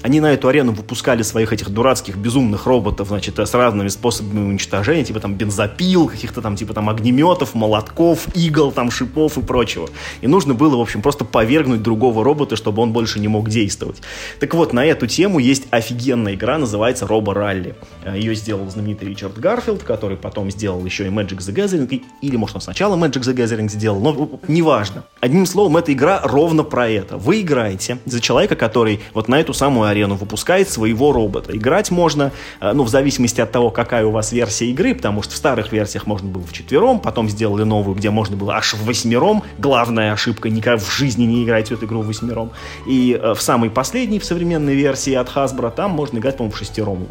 Они 0.02 0.20
на 0.20 0.32
эту 0.32 0.48
арену 0.48 0.72
выпускали 0.72 1.22
своих 1.22 1.52
этих 1.52 1.70
дурацких 1.70 2.16
безумных 2.16 2.66
роботов, 2.66 3.08
значит, 3.08 3.38
с 3.38 3.54
разными 3.54 3.88
способами 3.88 4.40
уничтожения, 4.40 5.04
типа, 5.04 5.20
там, 5.20 5.34
бензопил, 5.34 6.08
каких-то 6.08 6.42
там, 6.42 6.56
типа, 6.56 6.74
там, 6.74 6.90
огнеметов, 6.90 7.54
молотков, 7.54 8.26
игл, 8.34 8.72
там, 8.72 8.90
шипов 8.90 9.38
и 9.38 9.42
прочего. 9.42 9.88
И 10.20 10.26
нужно 10.26 10.54
было, 10.54 10.76
в 10.76 10.80
общем, 10.80 11.00
просто 11.00 11.24
повергнуть 11.24 11.82
другого 11.82 12.24
робота, 12.24 12.56
чтобы 12.56 12.82
он 12.82 12.92
больше 12.92 13.20
не 13.20 13.28
мог 13.28 13.48
действовать. 13.48 14.02
Так 14.40 14.54
вот, 14.54 14.72
на 14.72 14.84
эту 14.84 15.06
тему 15.06 15.38
есть 15.38 15.66
офигенная 15.70 16.34
игра, 16.34 16.58
называется 16.58 17.06
Робо 17.06 17.34
Ралли. 17.34 17.76
Ее 18.14 18.34
сделал 18.34 18.68
знаменитый 18.68 19.08
Ричард 19.08 19.38
Гарфилд, 19.38 19.84
который 19.84 20.16
потом 20.16 20.50
сделал 20.50 20.84
еще 20.84 21.06
и 21.06 21.10
Magic 21.10 21.38
the 21.38 21.54
Gathering, 21.54 22.02
или, 22.20 22.36
может, 22.36 22.56
он 22.56 22.62
сначала 22.62 22.96
Magic 22.96 23.22
the 23.22 23.34
Gathering 23.34 23.68
сделал, 23.70 24.00
но 24.00 24.40
неважно. 24.48 25.04
Одним 25.20 25.46
словом, 25.46 25.76
эта 25.84 25.92
игра 25.92 26.20
ровно 26.24 26.64
про 26.64 26.88
это. 26.88 27.18
Вы 27.18 27.42
играете 27.42 27.98
за 28.06 28.20
человека, 28.20 28.56
который 28.56 29.00
вот 29.12 29.28
на 29.28 29.38
эту 29.38 29.52
самую 29.52 29.88
арену 29.90 30.14
выпускает 30.14 30.70
своего 30.70 31.12
робота. 31.12 31.54
Играть 31.54 31.90
можно, 31.90 32.32
э, 32.60 32.72
ну, 32.72 32.84
в 32.84 32.88
зависимости 32.88 33.42
от 33.42 33.52
того, 33.52 33.70
какая 33.70 34.06
у 34.06 34.10
вас 34.10 34.32
версия 34.32 34.66
игры, 34.70 34.94
потому 34.94 35.22
что 35.22 35.34
в 35.34 35.36
старых 35.36 35.72
версиях 35.72 36.06
можно 36.06 36.28
было 36.28 36.42
в 36.42 36.52
четвером, 36.54 37.00
потом 37.00 37.28
сделали 37.28 37.64
новую, 37.64 37.94
где 37.96 38.08
можно 38.08 38.34
было 38.34 38.56
аж 38.56 38.72
в 38.72 38.86
восьмером. 38.86 39.42
Главная 39.58 40.14
ошибка, 40.14 40.48
никогда 40.48 40.82
в 40.82 40.90
жизни 40.90 41.24
не 41.24 41.44
играть 41.44 41.68
в 41.68 41.72
эту 41.72 41.84
игру 41.84 42.00
в 42.00 42.06
восьмером. 42.06 42.50
И 42.86 43.18
э, 43.20 43.34
в 43.34 43.42
самой 43.42 43.68
последней, 43.68 44.18
в 44.18 44.24
современной 44.24 44.74
версии 44.74 45.12
от 45.12 45.28
Hasbro, 45.28 45.70
там 45.70 45.90
можно 45.90 46.18
играть, 46.18 46.38
по-моему, 46.38 46.54
в 46.54 46.58
шестером 46.58 47.06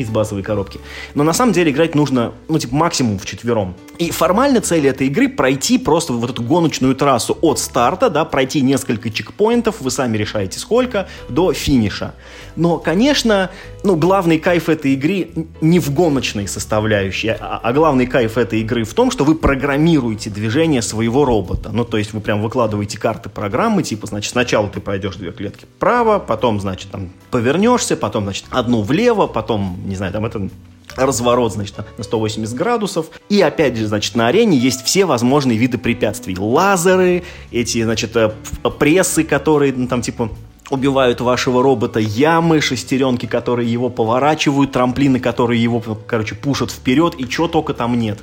из 0.00 0.08
базовой 0.08 0.42
коробки. 0.42 0.80
Но 1.14 1.22
на 1.22 1.32
самом 1.32 1.52
деле 1.52 1.70
играть 1.70 1.94
нужно, 1.94 2.32
ну, 2.48 2.58
типа, 2.58 2.74
максимум 2.74 3.18
в 3.18 3.26
четвером. 3.26 3.74
И 3.98 4.10
формально 4.10 4.60
цель 4.60 4.86
этой 4.86 5.08
игры 5.08 5.28
пройти 5.28 5.78
просто 5.78 6.12
вот 6.12 6.30
эту 6.30 6.42
гоночную 6.42 6.94
трассу 6.94 7.36
от 7.42 7.58
старта, 7.58 8.08
да, 8.10 8.24
пройти 8.24 8.62
несколько 8.62 9.10
чекпоинтов, 9.10 9.80
вы 9.80 9.90
сами 9.90 10.16
решаете 10.16 10.58
сколько, 10.58 11.08
до 11.28 11.52
финиша. 11.52 12.14
Но, 12.56 12.78
конечно, 12.78 13.50
ну, 13.82 13.96
главный 13.96 14.38
кайф 14.38 14.68
этой 14.68 14.92
игры 14.92 15.30
не 15.60 15.78
в 15.78 15.92
гоночной 15.92 16.48
составляющей, 16.48 17.28
а, 17.28 17.60
а 17.62 17.72
главный 17.72 18.06
кайф 18.06 18.38
этой 18.38 18.60
игры 18.60 18.84
в 18.84 18.94
том, 18.94 19.10
что 19.10 19.24
вы 19.24 19.34
программируете 19.34 20.30
движение 20.30 20.82
своего 20.82 21.24
робота. 21.24 21.70
Ну, 21.72 21.84
то 21.84 21.96
есть 21.96 22.12
вы 22.12 22.20
прям 22.20 22.42
выкладываете 22.42 22.98
карты 22.98 23.28
программы, 23.28 23.82
типа, 23.82 24.06
значит, 24.06 24.32
сначала 24.32 24.68
ты 24.68 24.80
пройдешь 24.80 25.16
две 25.16 25.32
клетки 25.32 25.66
вправо, 25.76 26.18
потом, 26.18 26.60
значит, 26.60 26.90
там 26.90 27.10
повернешься, 27.30 27.96
потом, 27.96 28.24
значит, 28.24 28.46
одну 28.50 28.82
влево, 28.82 29.26
потом, 29.26 29.78
не 29.86 29.96
знаю, 29.96 30.12
там 30.12 30.26
это 30.26 30.48
разворот, 30.96 31.52
значит, 31.52 31.76
на 31.96 32.04
180 32.04 32.54
градусов. 32.54 33.06
И 33.28 33.40
опять 33.40 33.76
же, 33.76 33.86
значит, 33.86 34.14
на 34.14 34.28
арене 34.28 34.56
есть 34.56 34.84
все 34.84 35.04
возможные 35.04 35.58
виды 35.58 35.78
препятствий. 35.78 36.36
Лазеры, 36.38 37.24
эти, 37.50 37.82
значит, 37.82 38.16
э, 38.16 38.32
прессы, 38.78 39.24
которые, 39.24 39.72
ну, 39.72 39.86
там, 39.86 40.02
типа, 40.02 40.30
убивают 40.70 41.20
вашего 41.20 41.62
робота, 41.62 42.00
ямы, 42.00 42.60
шестеренки, 42.60 43.26
которые 43.26 43.70
его 43.70 43.90
поворачивают, 43.90 44.72
трамплины, 44.72 45.20
которые 45.20 45.62
его, 45.62 45.80
короче, 46.06 46.34
пушат 46.36 46.70
вперед, 46.70 47.14
и 47.18 47.28
чего 47.28 47.48
только 47.48 47.74
там 47.74 47.98
нет. 47.98 48.20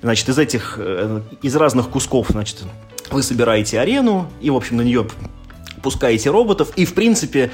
Значит, 0.00 0.28
из 0.28 0.38
этих, 0.38 0.76
э, 0.78 1.20
из 1.42 1.56
разных 1.56 1.90
кусков, 1.90 2.28
значит, 2.30 2.62
вы 3.10 3.22
собираете 3.22 3.80
арену, 3.80 4.30
и, 4.40 4.50
в 4.50 4.56
общем, 4.56 4.76
на 4.76 4.82
нее 4.82 5.06
пускаете 5.82 6.30
роботов, 6.30 6.70
и, 6.76 6.84
в 6.84 6.94
принципе, 6.94 7.50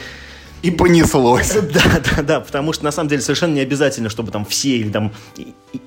и 0.63 0.71
понеслось. 0.71 1.53
Да, 1.77 2.01
да, 2.17 2.23
да, 2.23 2.41
потому 2.41 2.73
что 2.73 2.85
на 2.85 2.91
самом 2.91 3.09
деле 3.09 3.21
совершенно 3.21 3.55
не 3.55 3.61
обязательно, 3.61 4.09
чтобы 4.09 4.31
там 4.31 4.45
все 4.45 4.77
или 4.79 4.91
там 4.91 5.13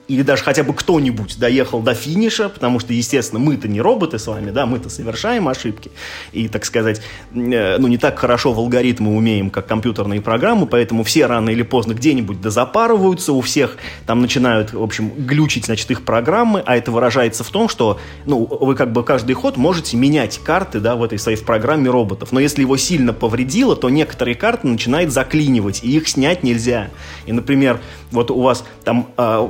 или 0.07 0.23
даже 0.23 0.43
хотя 0.43 0.63
бы 0.63 0.73
кто-нибудь 0.73 1.37
доехал 1.39 1.81
до 1.81 1.93
финиша, 1.93 2.49
потому 2.49 2.79
что, 2.79 2.93
естественно, 2.93 3.39
мы-то 3.39 3.67
не 3.67 3.79
роботы 3.79 4.17
с 4.17 4.27
вами, 4.27 4.51
да, 4.51 4.65
мы-то 4.65 4.89
совершаем 4.89 5.47
ошибки. 5.47 5.91
И, 6.31 6.47
так 6.47 6.65
сказать, 6.65 7.01
э, 7.33 7.77
ну, 7.77 7.87
не 7.87 7.97
так 7.97 8.17
хорошо 8.17 8.51
в 8.51 8.59
алгоритмы 8.59 9.15
умеем, 9.15 9.49
как 9.49 9.67
компьютерные 9.67 10.21
программы, 10.21 10.65
поэтому 10.65 11.03
все 11.03 11.27
рано 11.27 11.51
или 11.51 11.61
поздно 11.61 11.93
где-нибудь 11.93 12.41
дозапарываются, 12.41 13.33
у 13.33 13.41
всех 13.41 13.77
там 14.05 14.21
начинают, 14.21 14.73
в 14.73 14.81
общем, 14.81 15.11
глючить, 15.15 15.65
значит, 15.65 15.89
их 15.91 16.03
программы, 16.03 16.63
а 16.65 16.75
это 16.75 16.91
выражается 16.91 17.43
в 17.43 17.49
том, 17.49 17.69
что, 17.69 17.99
ну, 18.25 18.45
вы 18.45 18.75
как 18.75 18.91
бы 18.91 19.03
каждый 19.03 19.33
ход 19.33 19.57
можете 19.57 19.95
менять 19.95 20.39
карты, 20.43 20.79
да, 20.79 20.95
в 20.95 21.03
этой 21.03 21.19
своей 21.19 21.37
программе 21.37 21.89
роботов. 21.89 22.31
Но 22.31 22.39
если 22.39 22.61
его 22.61 22.77
сильно 22.77 23.13
повредило, 23.13 23.75
то 23.75 23.89
некоторые 23.89 24.35
карты 24.35 24.58
начинает 24.63 25.11
заклинивать, 25.11 25.83
и 25.83 25.95
их 25.95 26.07
снять 26.07 26.43
нельзя. 26.43 26.89
И, 27.25 27.31
например, 27.31 27.79
вот 28.11 28.31
у 28.31 28.41
вас 28.41 28.63
там 28.83 29.07
э, 29.17 29.47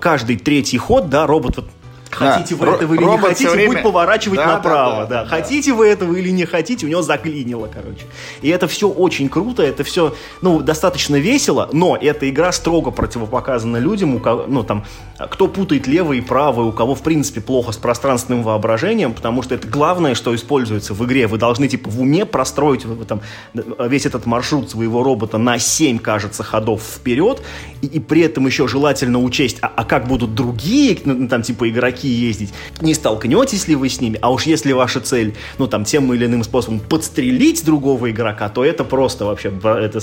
каждый 0.00 0.36
третий 0.36 0.78
ход, 0.78 1.08
да, 1.08 1.26
робот 1.26 1.56
вот 1.56 1.66
Хотите 2.10 2.54
вы 2.54 2.66
этого 2.68 2.94
или 2.94 3.04
не 3.04 3.18
хотите, 3.18 3.50
время... 3.50 3.68
будет 3.72 3.82
поворачивать 3.82 4.38
да, 4.38 4.46
направо. 4.46 5.06
Да, 5.06 5.06
да, 5.06 5.22
да. 5.24 5.28
Хотите 5.28 5.72
вы 5.72 5.86
этого 5.86 6.14
или 6.14 6.30
не 6.30 6.44
хотите, 6.44 6.86
у 6.86 6.88
него 6.88 7.02
заклинило, 7.02 7.68
короче. 7.72 8.04
И 8.42 8.48
это 8.48 8.68
все 8.68 8.88
очень 8.88 9.28
круто, 9.28 9.62
это 9.62 9.84
все, 9.84 10.14
ну, 10.40 10.60
достаточно 10.60 11.16
весело, 11.16 11.68
но 11.72 11.96
эта 12.00 12.28
игра 12.28 12.52
строго 12.52 12.90
противопоказана 12.90 13.76
людям, 13.78 14.14
у 14.14 14.20
кого, 14.20 14.44
ну, 14.46 14.62
там, 14.62 14.84
кто 15.18 15.48
путает 15.48 15.86
левое 15.86 16.18
и 16.18 16.20
правое, 16.20 16.66
у 16.66 16.72
кого, 16.72 16.94
в 16.94 17.02
принципе, 17.02 17.40
плохо 17.40 17.72
с 17.72 17.76
пространственным 17.76 18.42
воображением, 18.42 19.14
потому 19.14 19.42
что 19.42 19.54
это 19.54 19.66
главное, 19.66 20.14
что 20.14 20.34
используется 20.34 20.92
в 20.92 21.04
игре. 21.04 21.26
Вы 21.26 21.38
должны, 21.38 21.68
типа, 21.68 21.88
в 21.88 22.00
уме 22.00 22.26
простроить 22.26 22.84
там, 23.08 23.22
весь 23.54 24.04
этот 24.04 24.26
маршрут 24.26 24.70
своего 24.70 25.02
робота 25.02 25.38
на 25.38 25.58
7, 25.58 25.98
кажется, 25.98 26.42
ходов 26.42 26.82
вперед, 26.82 27.42
и, 27.80 27.86
и 27.86 28.00
при 28.00 28.22
этом 28.22 28.46
еще 28.46 28.68
желательно 28.68 29.22
учесть, 29.22 29.58
а, 29.62 29.72
а 29.74 29.84
как 29.84 30.06
будут 30.06 30.34
другие, 30.34 30.98
ну, 31.04 31.28
там, 31.28 31.42
типа, 31.42 31.68
игроки 31.70 32.08
ездить. 32.08 32.52
Не 32.80 32.92
столкнетесь 32.92 33.68
ли 33.68 33.74
вы 33.74 33.88
с 33.88 34.00
ними? 34.00 34.18
А 34.20 34.30
уж 34.30 34.44
если 34.44 34.72
ваша 34.72 35.00
цель, 35.00 35.34
ну, 35.58 35.66
там, 35.66 35.84
тем 35.84 36.12
или 36.12 36.26
иным 36.26 36.44
способом 36.44 36.80
подстрелить 36.80 37.64
другого 37.64 38.10
игрока, 38.10 38.48
то 38.48 38.64
это 38.64 38.84
просто 38.84 39.24
вообще, 39.24 39.52
это 39.62 40.00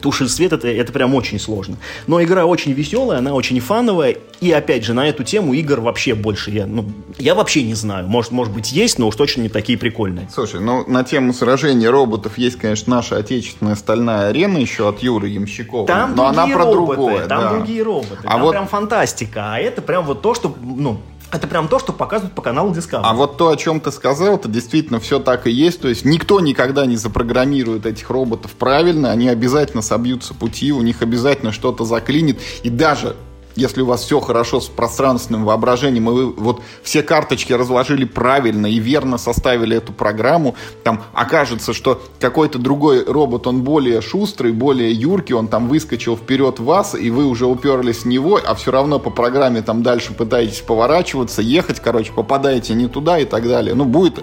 туши 0.00 0.28
свет, 0.28 0.52
это, 0.52 0.68
это 0.68 0.92
прям 0.92 1.14
очень 1.14 1.38
сложно. 1.38 1.76
Но 2.06 2.22
игра 2.22 2.44
очень 2.44 2.72
веселая, 2.72 3.18
она 3.18 3.34
очень 3.34 3.60
фановая, 3.60 4.16
и 4.40 4.50
опять 4.50 4.84
же, 4.84 4.94
на 4.94 5.08
эту 5.08 5.24
тему 5.24 5.54
игр 5.54 5.80
вообще 5.80 6.14
больше 6.14 6.50
я, 6.50 6.66
ну, 6.66 6.84
я 7.18 7.34
вообще 7.34 7.62
не 7.62 7.74
знаю. 7.74 8.06
Может, 8.06 8.32
может 8.32 8.52
быть, 8.52 8.72
есть, 8.72 8.98
но 8.98 9.08
уж 9.08 9.16
точно 9.16 9.42
не 9.42 9.48
такие 9.48 9.78
прикольные. 9.78 10.28
Слушай, 10.32 10.60
ну, 10.60 10.84
на 10.86 11.04
тему 11.04 11.32
сражения 11.32 11.90
роботов 11.90 12.38
есть, 12.38 12.56
конечно, 12.56 12.94
наша 12.94 13.16
отечественная 13.16 13.74
стальная 13.74 14.28
арена 14.28 14.58
еще 14.58 14.88
от 14.88 15.00
Юры 15.00 15.28
Ямщикова. 15.28 15.86
Там 15.86 16.14
но 16.14 16.26
она 16.26 16.46
про 16.46 16.64
роботы, 16.64 16.96
другое. 16.96 17.26
Там 17.26 17.40
да. 17.40 17.50
другие 17.50 17.82
роботы, 17.82 18.18
а 18.24 18.32
там 18.32 18.40
вот... 18.42 18.50
прям 18.52 18.68
фантастика, 18.68 19.54
а 19.54 19.58
это 19.58 19.82
прям 19.82 20.04
вот 20.04 20.22
то, 20.22 20.34
что, 20.34 20.54
ну, 20.62 21.00
это 21.30 21.46
прям 21.46 21.68
то, 21.68 21.78
что 21.78 21.92
показывают 21.92 22.34
по 22.34 22.42
каналу 22.42 22.72
Discovery. 22.72 23.02
А 23.04 23.14
вот 23.14 23.36
то, 23.36 23.48
о 23.48 23.56
чем 23.56 23.80
ты 23.80 23.92
сказал, 23.92 24.36
это 24.36 24.48
действительно 24.48 25.00
все 25.00 25.18
так 25.18 25.46
и 25.46 25.50
есть. 25.50 25.80
То 25.80 25.88
есть 25.88 26.04
никто 26.04 26.40
никогда 26.40 26.86
не 26.86 26.96
запрограммирует 26.96 27.86
этих 27.86 28.08
роботов 28.10 28.52
правильно. 28.52 29.10
Они 29.10 29.28
обязательно 29.28 29.82
собьются 29.82 30.34
пути, 30.34 30.72
у 30.72 30.82
них 30.82 31.02
обязательно 31.02 31.52
что-то 31.52 31.84
заклинит. 31.84 32.40
И 32.62 32.70
даже 32.70 33.16
если 33.58 33.82
у 33.82 33.86
вас 33.86 34.02
все 34.04 34.20
хорошо 34.20 34.60
с 34.60 34.66
пространственным 34.68 35.44
воображением, 35.44 36.08
и 36.10 36.12
вы 36.12 36.32
вот 36.32 36.62
все 36.82 37.02
карточки 37.02 37.52
разложили 37.52 38.04
правильно 38.04 38.66
и 38.66 38.78
верно 38.78 39.18
составили 39.18 39.76
эту 39.76 39.92
программу, 39.92 40.54
там 40.84 41.02
окажется, 41.12 41.72
что 41.72 42.00
какой-то 42.20 42.58
другой 42.58 43.04
робот, 43.04 43.46
он 43.46 43.62
более 43.62 44.00
шустрый, 44.00 44.52
более 44.52 44.92
юркий, 44.92 45.34
он 45.34 45.48
там 45.48 45.68
выскочил 45.68 46.16
вперед 46.16 46.60
вас, 46.60 46.94
и 46.94 47.10
вы 47.10 47.26
уже 47.26 47.46
уперлись 47.46 47.98
в 47.98 48.06
него, 48.06 48.40
а 48.44 48.54
все 48.54 48.70
равно 48.70 48.98
по 48.98 49.10
программе 49.10 49.62
там 49.62 49.82
дальше 49.82 50.14
пытаетесь 50.14 50.60
поворачиваться, 50.60 51.42
ехать, 51.42 51.80
короче, 51.80 52.12
попадаете 52.12 52.74
не 52.74 52.86
туда 52.86 53.18
и 53.18 53.24
так 53.24 53.46
далее. 53.46 53.74
Ну, 53.74 53.84
будет, 53.84 54.20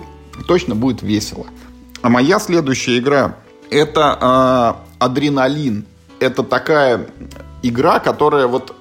точно 0.48 0.76
будет 0.76 1.02
весело. 1.02 1.46
А 2.02 2.10
моя 2.10 2.40
следующая 2.40 2.98
игра 2.98 3.36
это 3.70 4.78
э, 4.80 4.86
Адреналин. 5.00 5.86
Это 6.20 6.44
такая 6.44 7.08
игра, 7.62 8.00
которая 8.00 8.48
вот 8.48 8.76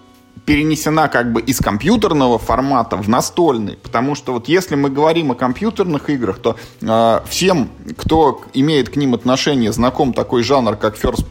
перенесена 0.44 1.08
как 1.08 1.32
бы 1.32 1.40
из 1.40 1.58
компьютерного 1.58 2.38
формата 2.38 2.96
в 2.96 3.08
настольный. 3.08 3.76
Потому 3.76 4.14
что 4.14 4.32
вот 4.32 4.48
если 4.48 4.74
мы 4.74 4.90
говорим 4.90 5.32
о 5.32 5.34
компьютерных 5.34 6.10
играх, 6.10 6.38
то 6.38 6.56
э, 6.80 7.20
всем, 7.26 7.70
кто 7.96 8.42
имеет 8.52 8.90
к 8.90 8.96
ним 8.96 9.14
отношение, 9.14 9.72
знаком 9.72 10.12
такой 10.12 10.42
жанр, 10.42 10.76
как 10.76 10.96
First 10.96 11.26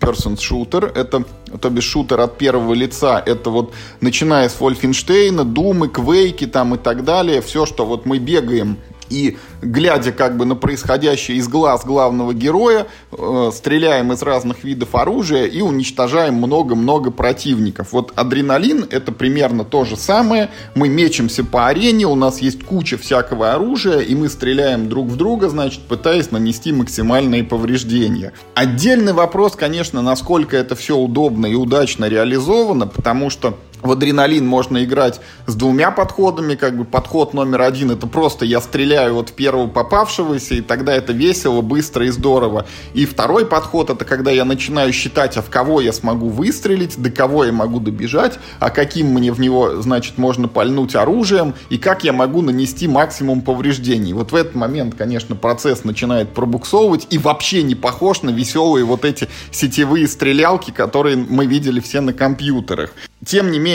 person 0.00 0.36
shooter, 0.36 0.90
это, 0.92 1.24
то 1.60 1.70
бишь 1.70 1.84
шутер 1.84 2.20
от 2.20 2.38
первого 2.38 2.72
лица, 2.72 3.22
это 3.24 3.50
вот 3.50 3.74
начиная 4.00 4.48
с 4.48 4.58
Вольфенштейна, 4.58 5.44
Думы, 5.44 5.88
Квейки 5.88 6.46
там 6.46 6.74
и 6.74 6.78
так 6.78 7.04
далее, 7.04 7.40
все, 7.42 7.66
что 7.66 7.84
вот 7.84 8.06
мы 8.06 8.18
бегаем 8.18 8.78
и 9.10 9.36
глядя 9.60 10.12
как 10.12 10.36
бы 10.36 10.46
на 10.46 10.54
происходящее 10.54 11.36
из 11.38 11.48
глаз 11.48 11.84
главного 11.84 12.32
героя, 12.32 12.86
э, 13.12 13.50
стреляем 13.54 14.12
из 14.12 14.22
разных 14.22 14.64
видов 14.64 14.94
оружия 14.94 15.46
и 15.46 15.60
уничтожаем 15.60 16.34
много-много 16.34 17.10
противников. 17.10 17.92
Вот 17.92 18.12
адреналин 18.16 18.86
это 18.90 19.12
примерно 19.12 19.64
то 19.64 19.84
же 19.84 19.96
самое. 19.96 20.50
Мы 20.74 20.88
мечемся 20.88 21.44
по 21.44 21.66
арене, 21.68 22.06
у 22.06 22.14
нас 22.14 22.40
есть 22.40 22.64
куча 22.64 22.96
всякого 22.96 23.52
оружия, 23.52 23.98
и 23.98 24.14
мы 24.14 24.28
стреляем 24.28 24.88
друг 24.88 25.08
в 25.08 25.16
друга, 25.16 25.48
значит, 25.48 25.80
пытаясь 25.82 26.30
нанести 26.30 26.72
максимальные 26.72 27.44
повреждения. 27.44 28.32
Отдельный 28.54 29.12
вопрос, 29.12 29.56
конечно, 29.56 30.02
насколько 30.02 30.56
это 30.56 30.76
все 30.76 30.96
удобно 30.96 31.46
и 31.46 31.54
удачно 31.54 32.06
реализовано, 32.06 32.86
потому 32.86 33.30
что 33.30 33.58
в 33.82 33.90
адреналин 33.90 34.46
можно 34.46 34.84
играть 34.84 35.20
с 35.46 35.54
двумя 35.54 35.90
подходами, 35.90 36.54
как 36.54 36.76
бы 36.76 36.84
подход 36.84 37.34
номер 37.34 37.62
один 37.62 37.90
это 37.90 38.06
просто 38.06 38.44
я 38.44 38.60
стреляю 38.60 39.14
вот 39.14 39.30
в 39.30 39.32
первого 39.32 39.68
попавшегося, 39.68 40.54
и 40.54 40.60
тогда 40.60 40.94
это 40.94 41.12
весело, 41.12 41.60
быстро 41.60 42.06
и 42.06 42.10
здорово. 42.10 42.66
И 42.94 43.06
второй 43.06 43.46
подход 43.46 43.90
это 43.90 44.04
когда 44.04 44.30
я 44.30 44.44
начинаю 44.44 44.92
считать, 44.92 45.36
а 45.36 45.42
в 45.42 45.50
кого 45.50 45.80
я 45.80 45.92
смогу 45.92 46.28
выстрелить, 46.28 47.00
до 47.00 47.10
кого 47.10 47.44
я 47.44 47.52
могу 47.52 47.80
добежать, 47.80 48.38
а 48.58 48.70
каким 48.70 49.08
мне 49.08 49.32
в 49.32 49.40
него, 49.40 49.80
значит, 49.80 50.18
можно 50.18 50.48
пальнуть 50.48 50.94
оружием, 50.94 51.54
и 51.68 51.78
как 51.78 52.04
я 52.04 52.12
могу 52.12 52.42
нанести 52.42 52.88
максимум 52.88 53.42
повреждений. 53.42 54.12
Вот 54.12 54.32
в 54.32 54.34
этот 54.34 54.54
момент, 54.54 54.94
конечно, 54.96 55.36
процесс 55.36 55.84
начинает 55.84 56.30
пробуксовывать 56.30 57.06
и 57.10 57.18
вообще 57.18 57.62
не 57.62 57.74
похож 57.74 58.22
на 58.22 58.30
веселые 58.30 58.84
вот 58.84 59.04
эти 59.04 59.28
сетевые 59.50 60.06
стрелялки, 60.06 60.70
которые 60.70 61.16
мы 61.16 61.46
видели 61.46 61.80
все 61.80 62.00
на 62.00 62.12
компьютерах. 62.12 62.92
Тем 63.24 63.50
не 63.50 63.58
менее, 63.58 63.69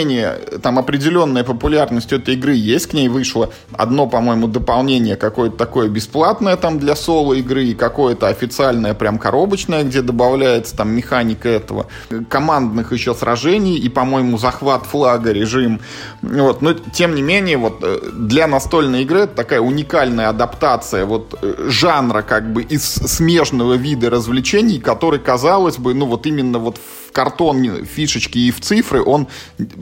там 0.62 0.78
определенная 0.78 1.44
популярность 1.44 2.12
этой 2.12 2.34
игры 2.34 2.54
есть, 2.54 2.86
к 2.88 2.92
ней 2.92 3.08
вышло 3.08 3.50
одно, 3.72 4.06
по-моему, 4.06 4.46
дополнение 4.46 5.16
какое-то 5.16 5.56
такое 5.56 5.88
бесплатное 5.88 6.56
там 6.56 6.78
для 6.78 6.96
соло 6.96 7.34
игры 7.34 7.64
и 7.64 7.74
какое-то 7.74 8.28
официальное 8.28 8.94
прям 8.94 9.18
коробочное, 9.18 9.84
где 9.84 10.02
добавляется 10.02 10.76
там 10.76 10.90
механика 10.90 11.48
этого, 11.48 11.86
командных 12.28 12.92
еще 12.92 13.14
сражений 13.14 13.76
и, 13.78 13.88
по-моему, 13.88 14.38
захват 14.38 14.84
флага 14.84 15.32
режим. 15.32 15.80
Вот. 16.22 16.62
Но, 16.62 16.72
тем 16.72 17.14
не 17.14 17.22
менее, 17.22 17.56
вот 17.56 17.78
э, 17.82 17.98
для 18.12 18.46
настольной 18.46 19.02
игры 19.02 19.20
это 19.20 19.34
такая 19.34 19.60
уникальная 19.60 20.28
адаптация 20.28 21.04
вот 21.04 21.38
э, 21.40 21.68
жанра 21.68 22.22
как 22.22 22.52
бы 22.52 22.62
из 22.62 22.84
смежного 22.84 23.74
вида 23.74 24.10
развлечений, 24.10 24.78
который, 24.78 25.18
казалось 25.18 25.78
бы, 25.78 25.94
ну 25.94 26.06
вот 26.06 26.26
именно 26.26 26.58
вот 26.58 26.78
в 26.78 27.05
картон, 27.16 27.86
фишечки 27.86 28.36
и 28.36 28.50
в 28.50 28.60
цифры 28.60 29.02
он 29.02 29.26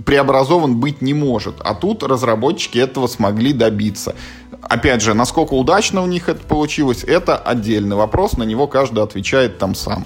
преобразован 0.06 0.76
быть 0.76 1.02
не 1.02 1.14
может. 1.14 1.56
А 1.64 1.74
тут 1.74 2.04
разработчики 2.04 2.78
этого 2.78 3.08
смогли 3.08 3.52
добиться. 3.52 4.14
Опять 4.62 5.02
же, 5.02 5.14
насколько 5.14 5.54
удачно 5.54 6.00
у 6.00 6.06
них 6.06 6.28
это 6.28 6.46
получилось, 6.46 7.02
это 7.02 7.36
отдельный 7.36 7.96
вопрос, 7.96 8.36
на 8.36 8.44
него 8.44 8.68
каждый 8.68 9.02
отвечает 9.02 9.58
там 9.58 9.74
сам. 9.74 10.04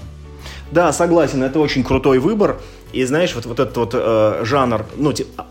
Да, 0.71 0.91
согласен, 0.91 1.43
это 1.43 1.59
очень 1.59 1.83
крутой 1.83 2.17
выбор. 2.17 2.59
И 2.93 3.05
знаешь, 3.05 3.35
вот, 3.35 3.45
вот 3.45 3.59
этот 3.59 3.77
вот 3.77 3.91
э, 3.93 4.41
жанр, 4.43 4.87
ну, 4.97 5.13
типа, 5.13 5.45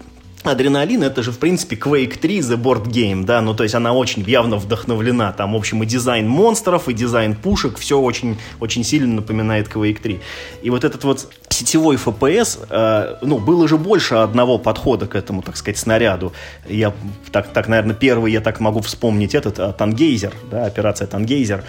Адреналин 0.51 1.03
это 1.03 1.22
же, 1.22 1.32
в 1.32 1.38
принципе, 1.38 1.76
Quake 1.76 2.18
3 2.18 2.38
The 2.40 2.57
Board 2.57 2.86
Game, 2.86 3.24
да, 3.24 3.40
ну, 3.40 3.55
то 3.55 3.62
есть 3.62 3.74
она 3.74 3.92
очень 3.92 4.22
явно 4.22 4.57
вдохновлена, 4.57 5.32
там, 5.32 5.53
в 5.53 5.57
общем, 5.57 5.82
и 5.82 5.86
дизайн 5.86 6.28
монстров, 6.28 6.88
и 6.88 6.92
дизайн 6.92 7.34
пушек, 7.34 7.78
все 7.78 7.99
очень, 7.99 8.38
очень 8.61 8.84
сильно 8.84 9.16
напоминает 9.16 9.68
Quake 9.68 10.01
3. 10.01 10.20
И 10.62 10.70
вот 10.70 10.84
этот 10.84 11.05
вот 11.05 11.28
сетевой 11.49 11.96
FPS, 11.96 12.66
э, 12.70 13.16
ну, 13.22 13.38
было 13.38 13.68
же 13.68 13.76
больше 13.76 14.16
одного 14.16 14.59
подхода 14.59 15.07
к 15.07 15.14
этому, 15.14 15.42
так 15.42 15.57
сказать, 15.57 15.78
снаряду. 15.78 16.32
Я, 16.68 16.92
так, 17.32 17.53
так 17.53 17.68
наверное, 17.68 17.94
первый 17.94 18.32
я 18.32 18.40
так 18.40 18.61
могу 18.61 18.80
вспомнить 18.80 19.34
этот, 19.34 19.59
э, 19.59 19.72
Тангейзер, 19.72 20.32
да, 20.51 20.66
операция 20.66 21.07
Тангейзер, 21.07 21.64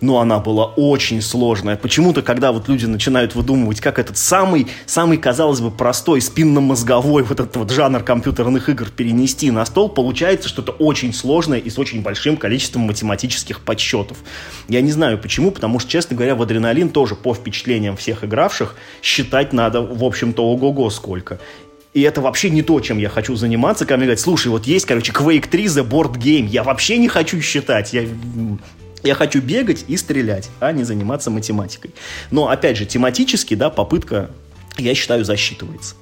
но 0.00 0.20
она 0.20 0.38
была 0.38 0.66
очень 0.66 1.22
сложная. 1.22 1.76
Почему-то, 1.76 2.22
когда 2.22 2.52
вот 2.52 2.68
люди 2.68 2.86
начинают 2.86 3.34
выдумывать, 3.34 3.80
как 3.80 3.98
этот 3.98 4.16
самый, 4.16 4.66
самый, 4.86 5.18
казалось 5.18 5.60
бы, 5.60 5.70
простой 5.70 6.20
спинномозговой 6.20 7.22
вот 7.22 7.40
этот 7.40 7.56
вот 7.56 7.70
жанр 7.70 8.02
компьютерных 8.02 8.68
игр 8.68 8.88
перенести 8.88 9.50
на 9.50 9.64
стол, 9.66 9.88
получается 9.88 10.48
что-то 10.48 10.72
очень 10.72 11.12
сложное 11.12 11.58
и 11.58 11.70
с 11.70 11.78
очень 11.78 12.02
большим 12.02 12.36
количеством 12.36 12.82
математических 12.82 13.60
подсчетов. 13.60 14.18
Я 14.68 14.80
не 14.80 14.92
знаю 14.92 15.18
почему, 15.18 15.50
потому 15.50 15.78
что, 15.78 15.90
честно 15.90 16.16
говоря, 16.16 16.34
в 16.34 16.42
адреналин 16.42 16.88
тоже 16.88 17.14
по 17.14 17.34
впечатлениям 17.34 17.96
всех 17.96 18.24
игравших 18.24 18.76
считать 19.02 19.52
надо, 19.52 19.82
в 19.82 20.04
общем-то, 20.04 20.42
ого-го 20.42 20.90
сколько. 20.90 21.38
И 21.92 22.02
это 22.02 22.20
вообще 22.20 22.50
не 22.50 22.62
то, 22.62 22.78
чем 22.80 22.98
я 22.98 23.08
хочу 23.08 23.34
заниматься, 23.34 23.84
когда 23.84 23.96
мне 23.96 24.06
говорят, 24.06 24.20
слушай, 24.20 24.46
вот 24.46 24.64
есть, 24.64 24.86
короче, 24.86 25.12
Quake 25.12 25.48
3 25.48 25.64
The 25.64 25.88
Board 25.88 26.14
Game, 26.18 26.46
я 26.46 26.62
вообще 26.62 26.98
не 26.98 27.08
хочу 27.08 27.40
считать, 27.40 27.92
я 27.92 28.06
я 29.02 29.14
хочу 29.14 29.40
бегать 29.40 29.84
и 29.88 29.96
стрелять, 29.96 30.50
а 30.60 30.72
не 30.72 30.84
заниматься 30.84 31.30
математикой. 31.30 31.92
Но, 32.30 32.48
опять 32.48 32.76
же, 32.76 32.86
тематически, 32.86 33.54
да, 33.54 33.70
попытка, 33.70 34.30
я 34.76 34.94
считаю, 34.94 35.24
засчитывается. 35.24 35.94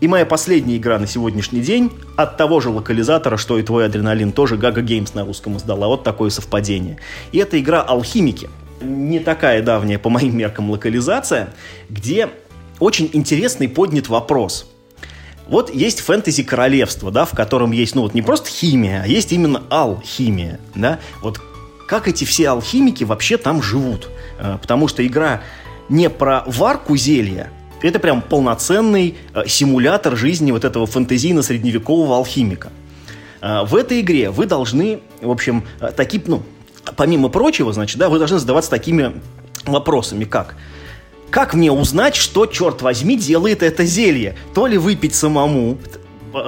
И 0.00 0.08
моя 0.08 0.26
последняя 0.26 0.76
игра 0.76 0.98
на 0.98 1.06
сегодняшний 1.06 1.60
день 1.60 1.90
от 2.16 2.36
того 2.36 2.60
же 2.60 2.68
локализатора, 2.68 3.38
что 3.38 3.58
и 3.58 3.62
твой 3.62 3.86
адреналин, 3.86 4.32
тоже 4.32 4.56
Gaga 4.56 4.82
Games 4.82 5.10
на 5.14 5.24
русском 5.24 5.56
издала. 5.56 5.86
Вот 5.86 6.04
такое 6.04 6.28
совпадение. 6.30 6.98
И 7.32 7.38
это 7.38 7.58
игра 7.58 7.80
«Алхимики». 7.80 8.50
Не 8.82 9.20
такая 9.20 9.62
давняя 9.62 9.98
по 9.98 10.10
моим 10.10 10.36
меркам 10.36 10.70
локализация, 10.70 11.54
где 11.88 12.28
очень 12.78 13.08
интересный 13.14 13.70
поднят 13.70 14.08
вопрос. 14.08 14.70
Вот 15.48 15.74
есть 15.74 16.00
фэнтези 16.00 16.42
королевство, 16.42 17.10
да, 17.10 17.24
в 17.24 17.30
котором 17.30 17.70
есть, 17.70 17.94
ну 17.94 18.02
вот 18.02 18.14
не 18.14 18.20
просто 18.20 18.50
химия, 18.50 19.02
а 19.02 19.06
есть 19.06 19.32
именно 19.32 19.62
алхимия, 19.70 20.58
да. 20.74 20.98
Вот 21.22 21.40
как 21.86 22.08
эти 22.08 22.24
все 22.24 22.48
алхимики 22.50 23.04
вообще 23.04 23.36
там 23.36 23.62
живут. 23.62 24.08
Э, 24.38 24.58
потому 24.60 24.88
что 24.88 25.06
игра 25.06 25.42
не 25.88 26.10
про 26.10 26.42
варку 26.46 26.96
зелья, 26.96 27.50
это 27.82 27.98
прям 27.98 28.22
полноценный 28.22 29.16
э, 29.34 29.46
симулятор 29.46 30.16
жизни 30.16 30.50
вот 30.50 30.64
этого 30.64 30.86
фэнтезийно-средневекового 30.86 32.16
алхимика. 32.16 32.70
Э, 33.40 33.64
в 33.64 33.74
этой 33.76 34.00
игре 34.00 34.30
вы 34.30 34.46
должны, 34.46 35.00
в 35.20 35.30
общем, 35.30 35.64
такие, 35.96 36.22
ну, 36.26 36.42
помимо 36.96 37.28
прочего, 37.28 37.72
значит, 37.72 37.98
да, 37.98 38.08
вы 38.08 38.18
должны 38.18 38.38
задаваться 38.38 38.70
такими 38.70 39.12
вопросами, 39.64 40.24
как 40.24 40.56
как 41.28 41.54
мне 41.54 41.72
узнать, 41.72 42.14
что, 42.14 42.46
черт 42.46 42.82
возьми, 42.82 43.16
делает 43.18 43.62
это 43.62 43.84
зелье? 43.84 44.36
То 44.54 44.66
ли 44.66 44.78
выпить 44.78 45.14
самому, 45.14 45.76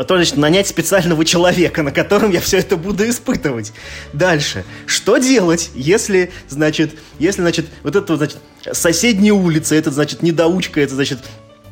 то 0.07 0.19
есть 0.19 0.37
нанять 0.37 0.69
специального 0.69 1.25
человека, 1.25 1.83
на 1.83 1.93
котором 1.93 2.31
я 2.31 2.41
все 2.41 2.59
это 2.59 2.77
буду 2.77 3.09
испытывать. 3.09 3.73
Дальше. 4.13 4.65
Что 4.87 5.19
делать, 5.19 5.71
если, 5.75 6.31
значит, 6.49 6.99
если, 7.19 7.43
значит, 7.43 7.67
вот 7.83 7.97
это, 7.97 8.17
значит, 8.17 8.39
соседняя 8.73 9.33
улица, 9.33 9.75
это, 9.75 9.91
значит, 9.91 10.23
недоучка, 10.23 10.81
это, 10.81 10.95
значит, 10.95 11.21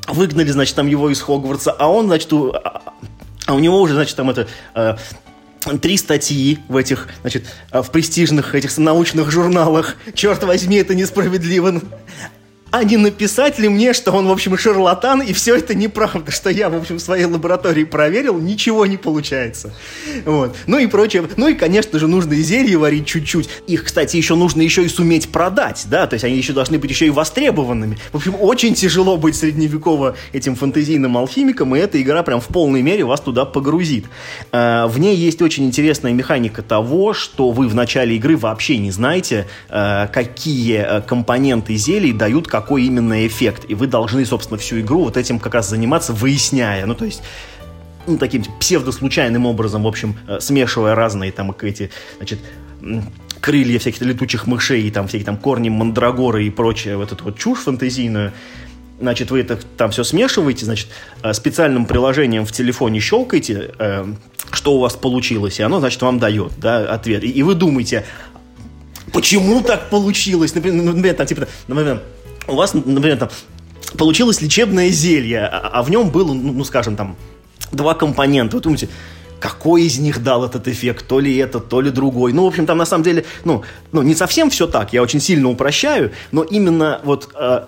выгнали, 0.09 0.51
значит, 0.51 0.75
там 0.77 0.87
его 0.87 1.11
из 1.11 1.21
Хогвартса, 1.21 1.73
а 1.73 1.89
он, 1.89 2.07
значит, 2.07 2.33
у, 2.33 2.53
а, 2.53 2.95
а 3.47 3.55
у 3.55 3.59
него 3.59 3.81
уже, 3.81 3.95
значит, 3.95 4.17
там 4.17 4.31
это... 4.31 4.47
Э, 4.75 4.97
три 5.83 5.97
статьи 5.97 6.61
в 6.69 6.77
этих, 6.77 7.09
значит, 7.23 7.45
э, 7.73 7.83
в 7.83 7.91
престижных 7.91 8.55
этих 8.55 8.77
научных 8.79 9.31
журналах. 9.31 9.97
Черт 10.15 10.45
возьми, 10.45 10.77
это 10.77 10.95
несправедливо 10.95 11.83
а 12.77 12.85
не 12.85 12.99
написать 12.99 13.59
ли 13.59 13.69
мне, 13.71 13.95
что 13.95 14.13
он, 14.13 14.29
в 14.29 14.31
общем, 14.31 14.59
шарлатан, 14.59 15.23
и 15.23 15.33
все 15.33 15.57
это 15.57 15.75
неправда, 15.75 16.31
что 16.31 16.51
я, 16.51 16.69
в 16.69 16.77
общем, 16.77 16.97
в 16.97 17.01
своей 17.01 17.25
лаборатории 17.25 17.85
проверил, 17.85 18.39
ничего 18.39 18.85
не 18.85 18.99
получается. 18.99 19.73
Вот. 20.27 20.55
Ну 20.67 20.79
и 20.79 20.87
прочее. 20.87 21.25
Ну 21.37 21.49
и, 21.49 21.55
конечно 21.55 21.99
же, 21.99 22.07
нужно 22.07 22.35
и 22.35 22.43
зелье 22.43 22.77
варить 22.77 23.07
чуть-чуть. 23.07 23.49
Их, 23.67 23.85
кстати, 23.85 24.19
еще 24.19 24.35
нужно 24.35 24.61
еще 24.61 24.85
и 24.85 24.89
суметь 24.89 25.31
продать, 25.31 25.87
да, 25.89 26.07
то 26.07 26.15
есть 26.15 26.25
они 26.25 26.37
еще 26.37 26.53
должны 26.53 26.79
быть 26.79 26.91
еще 26.91 27.07
и 27.07 27.11
востребованными. 27.11 27.97
В 28.13 28.17
общем, 28.17 28.35
очень 28.39 28.75
тяжело 28.75 29.17
быть 29.17 29.37
средневеково 29.37 30.15
этим 30.35 30.55
фантазийным 30.55 31.17
алхимиком, 31.17 31.75
и 31.75 31.79
эта 31.79 32.01
игра 32.03 32.23
прям 32.23 32.41
в 32.41 32.49
полной 32.49 32.83
мере 32.83 33.05
вас 33.05 33.21
туда 33.21 33.47
погрузит. 33.47 34.05
А, 34.53 34.87
в 34.87 34.99
ней 34.99 35.17
есть 35.17 35.41
очень 35.41 35.65
интересная 35.65 36.13
механика 36.13 36.63
того, 36.63 37.15
что 37.15 37.53
вы 37.53 37.69
в 37.69 37.75
начале 37.75 38.17
игры 38.17 38.37
вообще 38.37 38.77
не 38.77 38.91
знаете, 38.91 39.47
а, 39.71 40.09
какие 40.09 40.77
а, 40.77 41.01
компоненты 41.01 41.75
зелий 41.77 42.13
дают 42.13 42.49
какой 42.67 42.83
именно 42.83 43.25
эффект. 43.25 43.65
И 43.69 43.77
вы 43.77 43.87
должны, 43.87 44.27
собственно, 44.27 44.59
всю 44.59 44.81
игру 44.81 45.05
вот 45.05 45.17
этим 45.17 45.39
как 45.39 45.55
раз 45.55 45.71
заниматься, 45.71 46.13
выясняя. 46.13 46.85
Ну, 46.85 46.97
то 46.97 47.05
есть 47.05 47.23
ну, 48.09 48.19
таким 48.19 48.43
псевдослучайным 48.59 49.47
образом, 49.47 49.85
в 49.85 49.87
общем, 49.87 50.17
э, 50.27 50.41
смешивая 50.41 50.97
разные 50.97 51.31
там 51.31 51.55
эти, 51.63 51.91
значит, 52.17 52.41
крылья 53.41 53.79
всяких 53.79 54.01
летучих 54.01 54.49
мышей, 54.49 54.91
там 54.91 55.07
всякие 55.07 55.27
там 55.27 55.37
корни 55.37 55.69
мандрагоры 55.69 56.45
и 56.45 56.51
прочее, 56.51 56.97
вот 56.97 57.13
эту 57.13 57.23
вот 57.23 57.39
чушь 57.39 57.61
фантазийную, 57.61 58.33
значит, 59.01 59.31
вы 59.31 59.43
это 59.43 59.61
там 59.77 59.93
все 59.93 60.03
смешиваете, 60.03 60.65
значит, 60.65 60.89
э, 61.23 61.33
специальным 61.35 61.87
приложением 61.87 62.45
в 62.45 62.51
телефоне 62.51 62.99
щелкаете, 62.99 63.71
э, 63.79 64.07
что 64.51 64.75
у 64.75 64.81
вас 64.81 64.95
получилось, 64.97 65.61
и 65.61 65.63
оно, 65.63 65.79
значит, 65.79 66.03
вам 66.03 66.19
дает, 66.19 66.51
да, 66.59 66.79
ответ. 66.93 67.23
И, 67.23 67.29
и 67.29 67.45
вы 67.45 67.55
думаете, 67.55 68.05
почему 69.13 69.63
так 69.63 69.89
получилось? 69.89 70.53
Например, 70.53 70.83
ну, 70.83 70.93
например 70.93 71.15
там, 71.15 71.27
типа, 71.29 71.47
например, 71.69 72.03
у 72.49 72.55
вас, 72.55 72.75
например, 72.75 73.19
там, 73.19 73.29
получилось 73.97 74.41
лечебное 74.41 74.91
зелье, 74.91 75.47
а, 75.47 75.71
а 75.75 75.83
в 75.83 75.91
нем 75.91 76.11
было, 76.11 76.33
ну, 76.33 76.53
ну, 76.53 76.65
скажем, 76.65 76.97
там, 76.97 77.17
два 77.73 77.95
компонента. 77.95 78.57
Вы 78.57 78.63
думаете, 78.63 78.89
какой 79.41 79.85
из 79.85 79.99
них 79.99 80.23
дал 80.23 80.45
этот 80.45 80.67
эффект, 80.69 81.07
то 81.07 81.21
ли 81.21 81.37
этот, 81.37 81.69
то 81.69 81.81
ли 81.81 81.91
другой. 81.91 82.33
Ну, 82.33 82.45
в 82.45 82.49
общем, 82.49 82.67
там 82.67 82.79
на 82.79 82.87
самом 82.87 83.05
деле, 83.05 83.25
ну, 83.45 83.63
ну 83.93 84.03
не 84.03 84.15
совсем 84.15 84.51
все 84.51 84.67
так, 84.67 84.93
я 84.93 85.03
очень 85.03 85.21
сильно 85.21 85.49
упрощаю, 85.51 86.13
но 86.33 86.43
именно 86.43 87.01
вот 87.05 87.29
э, 87.35 87.67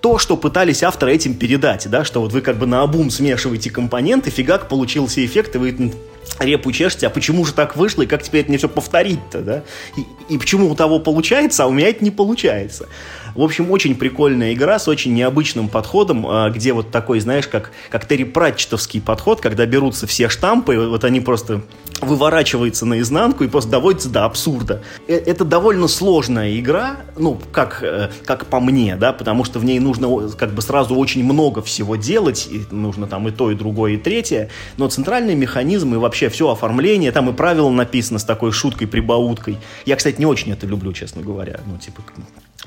то, 0.00 0.18
что 0.18 0.36
пытались 0.36 0.82
авторы 0.82 1.14
этим 1.14 1.34
передать, 1.34 1.88
да, 1.88 2.04
что 2.04 2.20
вот 2.20 2.32
вы 2.32 2.40
как 2.40 2.58
бы 2.58 2.66
на 2.66 2.82
обум 2.82 3.10
смешиваете 3.10 3.70
компоненты, 3.70 4.30
фигак 4.30 4.68
получился 4.68 5.24
эффект, 5.24 5.54
и 5.54 5.58
вы 5.58 5.92
репу 6.40 6.72
чешете, 6.72 7.06
а 7.06 7.10
почему 7.10 7.44
же 7.44 7.52
так 7.52 7.76
вышло, 7.76 8.02
и 8.02 8.06
как 8.06 8.22
теперь 8.22 8.42
это 8.42 8.50
мне 8.50 8.58
все 8.58 8.68
повторить-то, 8.68 9.40
да? 9.40 9.62
И, 9.96 10.34
и 10.34 10.38
почему 10.38 10.70
у 10.70 10.74
того 10.74 10.98
получается, 10.98 11.64
а 11.64 11.66
у 11.68 11.72
меня 11.72 11.88
это 11.88 12.02
не 12.02 12.10
получается. 12.10 12.88
В 13.34 13.42
общем, 13.42 13.70
очень 13.70 13.96
прикольная 13.96 14.52
игра 14.52 14.78
с 14.78 14.86
очень 14.86 15.12
необычным 15.14 15.68
подходом, 15.68 16.26
а, 16.26 16.50
где 16.50 16.72
вот 16.72 16.90
такой, 16.90 17.20
знаешь, 17.20 17.48
как, 17.48 17.72
как 17.90 18.06
Терри 18.06 18.24
Пратчетовский 18.24 19.00
подход, 19.00 19.40
когда 19.40 19.66
берутся 19.66 20.06
все 20.06 20.28
штампы, 20.28 20.76
вот 20.78 21.04
они 21.04 21.20
просто 21.20 21.62
выворачиваются 22.00 22.86
наизнанку 22.86 23.44
и 23.44 23.48
просто 23.48 23.70
доводятся 23.70 24.08
до 24.08 24.24
абсурда. 24.24 24.82
Э, 25.08 25.14
это 25.14 25.44
довольно 25.44 25.88
сложная 25.88 26.58
игра, 26.58 26.98
ну, 27.16 27.40
как, 27.52 27.82
э, 27.82 28.10
как 28.24 28.46
по 28.46 28.60
мне, 28.60 28.96
да, 28.96 29.12
потому 29.12 29.44
что 29.44 29.58
в 29.58 29.64
ней 29.64 29.80
нужно 29.80 30.28
как 30.30 30.52
бы 30.52 30.62
сразу 30.62 30.94
очень 30.94 31.24
много 31.24 31.62
всего 31.62 31.96
делать, 31.96 32.48
и 32.50 32.62
нужно 32.70 33.06
там 33.06 33.26
и 33.28 33.30
то, 33.30 33.50
и 33.50 33.54
другое, 33.54 33.92
и 33.92 33.96
третье, 33.96 34.50
но 34.76 34.88
центральный 34.88 35.34
механизм 35.34 35.94
и 35.94 35.96
вообще 35.96 36.28
все 36.28 36.50
оформление, 36.50 37.12
там 37.12 37.28
и 37.30 37.32
правила 37.32 37.70
написано 37.70 38.18
с 38.18 38.24
такой 38.24 38.52
шуткой-прибауткой. 38.52 39.58
Я, 39.86 39.96
кстати, 39.96 40.18
не 40.18 40.26
очень 40.26 40.52
это 40.52 40.66
люблю, 40.66 40.92
честно 40.92 41.22
говоря, 41.22 41.60
ну, 41.66 41.78
типа, 41.78 42.02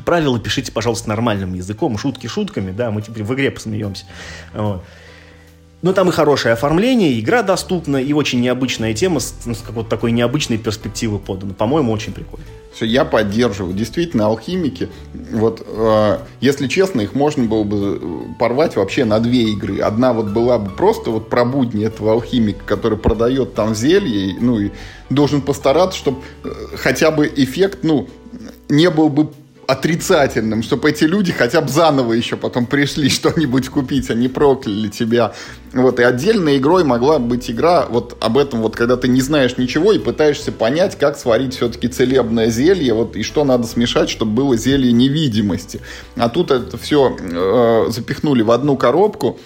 правила 0.01 0.39
пишите, 0.39 0.71
пожалуйста, 0.71 1.09
нормальным 1.09 1.53
языком, 1.53 1.97
шутки 1.97 2.27
шутками, 2.27 2.71
да, 2.71 2.91
мы 2.91 3.01
теперь 3.01 3.23
в 3.23 3.33
игре 3.33 3.51
посмеемся. 3.51 4.05
Но 5.83 5.93
там 5.93 6.09
и 6.09 6.11
хорошее 6.11 6.53
оформление, 6.53 7.19
игра 7.19 7.43
доступна, 7.43 7.97
и 7.97 8.11
очень 8.11 8.41
необычная 8.41 8.95
тема 8.95 9.19
с, 9.19 9.35
ну, 9.45 9.53
с 9.53 9.59
какой-то 9.59 9.87
такой 9.87 10.11
необычной 10.11 10.57
перспективы 10.57 11.19
подана. 11.19 11.53
По-моему, 11.53 11.91
очень 11.91 12.13
прикольно. 12.13 12.45
Все, 12.73 12.85
я 12.85 13.05
поддерживаю. 13.05 13.75
Действительно, 13.75 14.25
алхимики, 14.25 14.89
вот, 15.31 15.63
э, 15.65 16.17
если 16.41 16.67
честно, 16.67 17.01
их 17.01 17.13
можно 17.13 17.43
было 17.43 17.63
бы 17.63 18.35
порвать 18.39 18.75
вообще 18.75 19.05
на 19.05 19.19
две 19.19 19.51
игры. 19.51 19.79
Одна 19.79 20.13
вот 20.13 20.27
была 20.27 20.57
бы 20.57 20.71
просто 20.71 21.11
вот 21.11 21.29
про 21.29 21.45
будни 21.45 21.85
этого 21.85 22.13
алхимика, 22.13 22.63
который 22.65 22.97
продает 22.97 23.53
там 23.53 23.75
зелье, 23.75 24.35
ну 24.41 24.59
и 24.59 24.71
должен 25.11 25.41
постараться, 25.41 25.97
чтобы 25.97 26.21
э, 26.43 26.49
хотя 26.75 27.11
бы 27.11 27.31
эффект, 27.35 27.79
ну, 27.83 28.09
не 28.67 28.89
был 28.89 29.09
бы 29.09 29.29
отрицательным, 29.67 30.63
чтобы 30.63 30.89
эти 30.89 31.03
люди 31.03 31.33
хотя 31.33 31.59
бы 31.59 31.67
заново 31.67 32.13
еще 32.13 32.37
потом 32.37 32.65
пришли 32.65 33.09
что-нибудь 33.09 33.67
купить, 33.69 34.09
а 34.09 34.13
не 34.13 34.29
прокляли 34.29 34.87
тебя. 34.87 35.33
Вот, 35.73 35.99
и 35.99 36.03
отдельной 36.03 36.57
игрой 36.57 36.85
могла 36.85 37.19
быть 37.19 37.51
игра 37.51 37.85
вот 37.89 38.17
об 38.21 38.37
этом, 38.37 38.61
вот 38.61 38.77
когда 38.77 38.95
ты 38.95 39.09
не 39.09 39.21
знаешь 39.21 39.57
ничего 39.57 39.91
и 39.91 39.99
пытаешься 39.99 40.53
понять, 40.53 40.97
как 40.97 41.17
сварить 41.17 41.55
все-таки 41.55 41.89
целебное 41.89 42.49
зелье, 42.49 42.93
вот, 42.93 43.17
и 43.17 43.23
что 43.23 43.43
надо 43.43 43.67
смешать, 43.67 44.09
чтобы 44.09 44.31
было 44.31 44.55
зелье 44.55 44.93
невидимости. 44.93 45.81
А 46.15 46.29
тут 46.29 46.51
это 46.51 46.77
все 46.77 47.15
э, 47.19 47.91
запихнули 47.91 48.43
в 48.43 48.51
одну 48.51 48.77
коробку, 48.77 49.37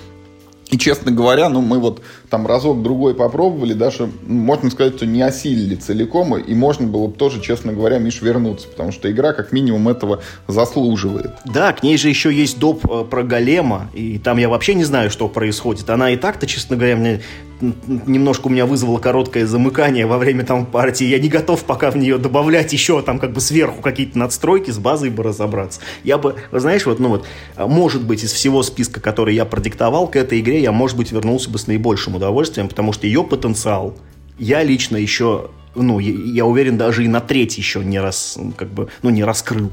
И, 0.69 0.77
честно 0.77 1.11
говоря, 1.11 1.49
ну, 1.49 1.61
мы 1.61 1.79
вот 1.79 2.01
там 2.31 2.47
разок-другой 2.47 3.13
попробовали, 3.13 3.73
даже, 3.73 4.09
можно 4.25 4.71
сказать, 4.71 4.95
что 4.95 5.05
не 5.05 5.21
осилили 5.21 5.75
целиком, 5.75 6.37
и 6.37 6.55
можно 6.55 6.87
было 6.87 7.07
бы 7.07 7.13
тоже, 7.13 7.41
честно 7.41 7.73
говоря, 7.73 7.99
Миш, 7.99 8.21
вернуться, 8.21 8.69
потому 8.69 8.93
что 8.93 9.11
игра, 9.11 9.33
как 9.33 9.51
минимум, 9.51 9.89
этого 9.89 10.21
заслуживает. 10.47 11.31
Да, 11.45 11.73
к 11.73 11.83
ней 11.83 11.97
же 11.97 12.07
еще 12.07 12.33
есть 12.33 12.57
доп 12.57 12.89
э, 12.89 13.03
про 13.03 13.23
голема, 13.23 13.89
и 13.93 14.17
там 14.17 14.37
я 14.37 14.47
вообще 14.47 14.75
не 14.75 14.85
знаю, 14.85 15.11
что 15.11 15.27
происходит. 15.27 15.89
Она 15.89 16.09
и 16.11 16.15
так-то, 16.15 16.47
честно 16.47 16.77
говоря, 16.77 16.95
мне 16.95 17.21
немножко 17.61 18.47
у 18.47 18.49
меня 18.49 18.65
вызвало 18.65 18.99
короткое 18.99 19.45
замыкание 19.45 20.05
во 20.05 20.17
время 20.17 20.45
там 20.45 20.65
партии. 20.65 21.05
Я 21.05 21.19
не 21.19 21.29
готов 21.29 21.63
пока 21.63 21.91
в 21.91 21.97
нее 21.97 22.17
добавлять 22.17 22.73
еще 22.73 23.01
там 23.01 23.19
как 23.19 23.33
бы 23.33 23.41
сверху 23.41 23.81
какие-то 23.81 24.17
надстройки, 24.17 24.71
с 24.71 24.77
базой 24.77 25.09
бы 25.09 25.23
разобраться. 25.23 25.81
Я 26.03 26.17
бы, 26.17 26.35
знаешь, 26.51 26.85
вот, 26.85 26.99
ну 26.99 27.09
вот, 27.09 27.25
а, 27.55 27.67
может 27.67 28.03
быть, 28.03 28.23
из 28.23 28.31
всего 28.31 28.63
списка, 28.63 28.99
который 28.99 29.35
я 29.35 29.45
продиктовал 29.45 30.07
к 30.07 30.15
этой 30.15 30.39
игре, 30.39 30.61
я, 30.61 30.71
может 30.71 30.97
быть, 30.97 31.11
вернулся 31.11 31.49
бы 31.49 31.57
с 31.57 31.67
наибольшим 31.67 32.15
удовольствием, 32.21 32.69
потому 32.69 32.93
что 32.93 33.07
ее 33.07 33.23
потенциал 33.23 33.95
я 34.37 34.63
лично 34.63 34.97
еще, 34.97 35.51
ну, 35.75 35.99
я, 35.99 36.45
уверен, 36.45 36.77
даже 36.77 37.05
и 37.05 37.07
на 37.07 37.21
треть 37.21 37.57
еще 37.57 37.83
не 37.83 37.99
раз, 37.99 38.37
как 38.57 38.69
бы, 38.69 38.89
ну, 39.03 39.09
не 39.09 39.23
раскрыл. 39.23 39.71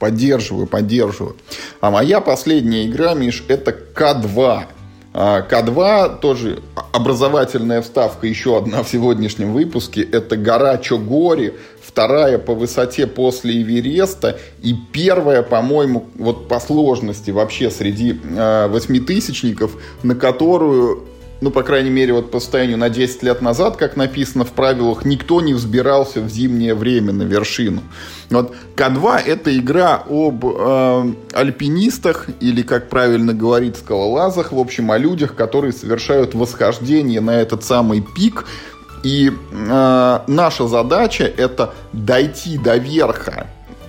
Поддерживаю, 0.00 0.66
поддерживаю. 0.66 1.36
А 1.80 1.90
моя 1.90 2.20
последняя 2.20 2.86
игра, 2.86 3.14
Миш, 3.14 3.44
это 3.48 3.70
К2. 3.70 4.64
А, 5.12 5.46
К2 5.46 6.20
тоже 6.20 6.62
образовательная 6.92 7.82
вставка, 7.82 8.26
еще 8.26 8.56
одна 8.56 8.82
в 8.82 8.88
сегодняшнем 8.88 9.52
выпуске. 9.52 10.02
Это 10.02 10.36
гора 10.36 10.78
Чогори, 10.78 11.54
вторая 11.82 12.38
по 12.38 12.54
высоте 12.54 13.06
после 13.06 13.60
Эвереста 13.62 14.38
и 14.62 14.74
первая, 14.92 15.42
по-моему, 15.42 16.06
вот 16.14 16.48
по 16.48 16.58
сложности 16.60 17.30
вообще 17.30 17.70
среди 17.70 18.18
э, 18.22 18.68
восьмитысячников, 18.68 19.76
на 20.02 20.14
которую 20.14 21.09
ну, 21.40 21.50
по 21.50 21.62
крайней 21.62 21.90
мере, 21.90 22.12
вот 22.12 22.30
по 22.30 22.38
состоянию 22.38 22.76
на 22.76 22.90
10 22.90 23.22
лет 23.22 23.40
назад, 23.40 23.76
как 23.76 23.96
написано 23.96 24.44
в 24.44 24.50
правилах, 24.50 25.04
никто 25.04 25.40
не 25.40 25.54
взбирался 25.54 26.20
в 26.20 26.28
зимнее 26.28 26.74
время 26.74 27.12
на 27.12 27.22
вершину. 27.22 27.82
Вот 28.28 28.54
К2— 28.76 29.18
это 29.26 29.56
игра 29.56 30.02
об 30.08 30.44
э, 30.44 31.12
альпинистах, 31.32 32.28
или, 32.40 32.62
как 32.62 32.90
правильно 32.90 33.32
говорить, 33.32 33.76
скалолазах, 33.76 34.52
в 34.52 34.58
общем, 34.58 34.90
о 34.90 34.98
людях, 34.98 35.34
которые 35.34 35.72
совершают 35.72 36.34
восхождение 36.34 37.22
на 37.22 37.40
этот 37.40 37.64
самый 37.64 38.02
пик, 38.02 38.44
и 39.02 39.32
э, 39.50 40.18
наша 40.26 40.68
задача— 40.68 41.24
это 41.36 41.72
дойти 41.94 42.58
до 42.58 42.76
верха, 42.76 43.46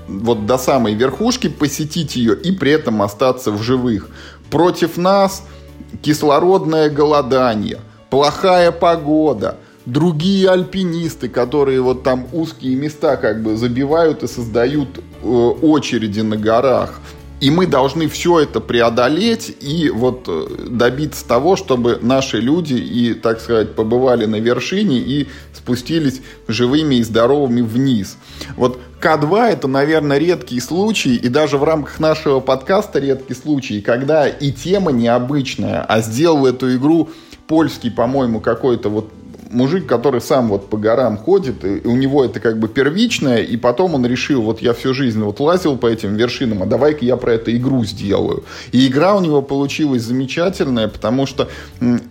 вот 0.08 0.45
до 0.45 0.58
самой 0.58 0.93
верхушки, 0.93 1.49
посетить 1.49 2.16
ее 2.16 2.34
и 2.34 2.54
при 2.54 2.72
этом 2.72 3.02
остаться 3.02 3.52
в 3.52 3.62
живых. 3.62 4.08
Против 4.49 4.95
нас— 4.95 5.43
кислородное 6.02 6.89
голодание, 6.89 7.80
плохая 8.10 8.72
погода, 8.72 9.58
другие 9.86 10.50
альпинисты, 10.50 11.30
которые 11.30 11.82
вот 11.82 12.04
там 12.04 12.28
узкие 12.34 12.76
места 12.76 13.18
как 13.18 13.42
бы 13.42 13.56
забивают 13.56 14.24
и 14.24 14.28
создают 14.28 14.89
э, 14.98 15.28
очереди 15.28 16.22
на 16.22 16.38
горах. 16.38 17.00
И 17.39 17.50
мы 17.50 17.66
должны 17.66 18.08
все 18.08 18.42
это 18.42 18.60
преодолеть 18.60 19.56
и 19.62 19.89
вот 19.89 20.26
э, 20.28 20.68
добиться 20.70 21.28
того, 21.28 21.56
чтобы 21.56 21.98
наши 22.00 22.39
люди 22.39 22.76
и, 22.76 23.16
так 23.16 23.42
сказать, 23.42 23.74
побывали 23.74 24.26
на 24.26 24.36
вершине 24.36 25.00
и 25.00 25.28
спустились 25.52 26.22
живыми 26.48 26.96
и 26.96 27.04
здоровыми 27.04 27.62
вниз. 27.62 28.18
Вот 28.56 28.80
К2 29.02 29.49
это, 29.49 29.68
наверное, 29.68 30.20
редкий 30.20 30.60
случай, 30.60 31.16
и 31.16 31.28
даже 31.28 31.58
в 31.58 31.64
рамках 31.64 31.99
нашего 31.99 32.39
подкаста 32.39 32.99
редкий 32.99 33.34
случай, 33.34 33.82
когда 33.82 34.28
и 34.28 34.52
тема 34.52 34.91
необычная, 34.91 35.84
а 35.84 36.02
сделал 36.02 36.45
эту 36.45 36.76
игру 36.76 37.10
польский, 37.47 37.89
по-моему, 37.89 38.39
какой-то 38.39 38.89
вот 38.89 39.12
мужик, 39.52 39.86
который 39.86 40.22
сам 40.22 40.49
вот 40.49 40.70
по 40.70 40.78
горам 40.78 41.18
ходит, 41.18 41.64
и 41.64 41.88
у 41.88 41.95
него 41.95 42.24
это 42.24 42.39
как 42.39 42.60
бы 42.60 42.68
первичное, 42.68 43.38
и 43.38 43.58
потом 43.58 43.95
он 43.95 44.06
решил, 44.06 44.41
вот 44.41 44.62
я 44.62 44.74
всю 44.74 44.93
жизнь 44.93 45.22
вот 45.22 45.39
лазил 45.39 45.78
по 45.78 45.88
этим 45.88 46.16
вершинам, 46.16 46.64
а 46.64 46.66
давай-ка 46.66 47.06
я 47.06 47.18
про 47.18 47.34
это 47.34 47.56
игру 47.56 47.84
сделаю. 47.84 48.43
И 48.72 48.88
игра 48.88 49.16
у 49.16 49.22
него 49.22 49.41
получилась 49.41 50.04
замечательная, 50.04 50.88
потому 50.88 51.26
что 51.26 51.49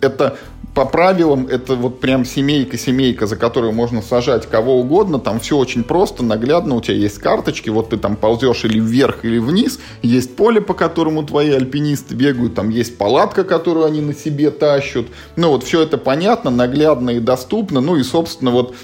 это 0.00 0.36
по 0.74 0.84
правилам 0.84 1.48
это 1.50 1.74
вот 1.74 2.00
прям 2.00 2.24
семейка-семейка, 2.24 3.26
за 3.26 3.36
которую 3.36 3.72
можно 3.72 4.02
сажать 4.02 4.46
кого 4.46 4.78
угодно. 4.78 5.18
Там 5.18 5.40
все 5.40 5.56
очень 5.56 5.82
просто, 5.82 6.22
наглядно. 6.22 6.76
У 6.76 6.80
тебя 6.80 6.96
есть 6.96 7.18
карточки, 7.18 7.70
вот 7.70 7.90
ты 7.90 7.96
там 7.96 8.16
ползешь 8.16 8.64
или 8.64 8.78
вверх, 8.78 9.24
или 9.24 9.38
вниз. 9.38 9.80
Есть 10.02 10.36
поле, 10.36 10.60
по 10.60 10.74
которому 10.74 11.24
твои 11.24 11.50
альпинисты 11.50 12.14
бегают. 12.14 12.54
Там 12.54 12.68
есть 12.68 12.98
палатка, 12.98 13.42
которую 13.42 13.86
они 13.86 14.00
на 14.00 14.14
себе 14.14 14.50
тащат. 14.50 15.06
Ну 15.36 15.50
вот 15.50 15.64
все 15.64 15.82
это 15.82 15.98
понятно, 15.98 16.50
наглядно 16.50 17.10
и 17.10 17.20
доступно. 17.30 17.80
Ну 17.80 17.96
и, 17.96 18.02
собственно, 18.02 18.50
вот 18.50 18.74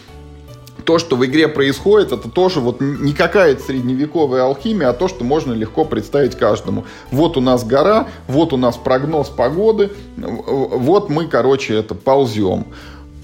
то, 0.84 1.00
что 1.00 1.16
в 1.16 1.26
игре 1.26 1.48
происходит, 1.48 2.12
это 2.12 2.28
тоже 2.28 2.60
вот 2.60 2.80
не 2.80 3.12
какая-то 3.12 3.60
средневековая 3.60 4.44
алхимия, 4.44 4.88
а 4.90 4.92
то, 4.92 5.08
что 5.08 5.24
можно 5.24 5.52
легко 5.52 5.84
представить 5.84 6.36
каждому. 6.36 6.84
Вот 7.10 7.36
у 7.36 7.40
нас 7.40 7.64
гора, 7.64 8.06
вот 8.28 8.52
у 8.52 8.56
нас 8.56 8.76
прогноз 8.76 9.28
погоды, 9.30 9.90
вот 10.16 11.10
мы, 11.10 11.26
короче, 11.26 11.74
это 11.74 11.96
ползем. 11.96 12.66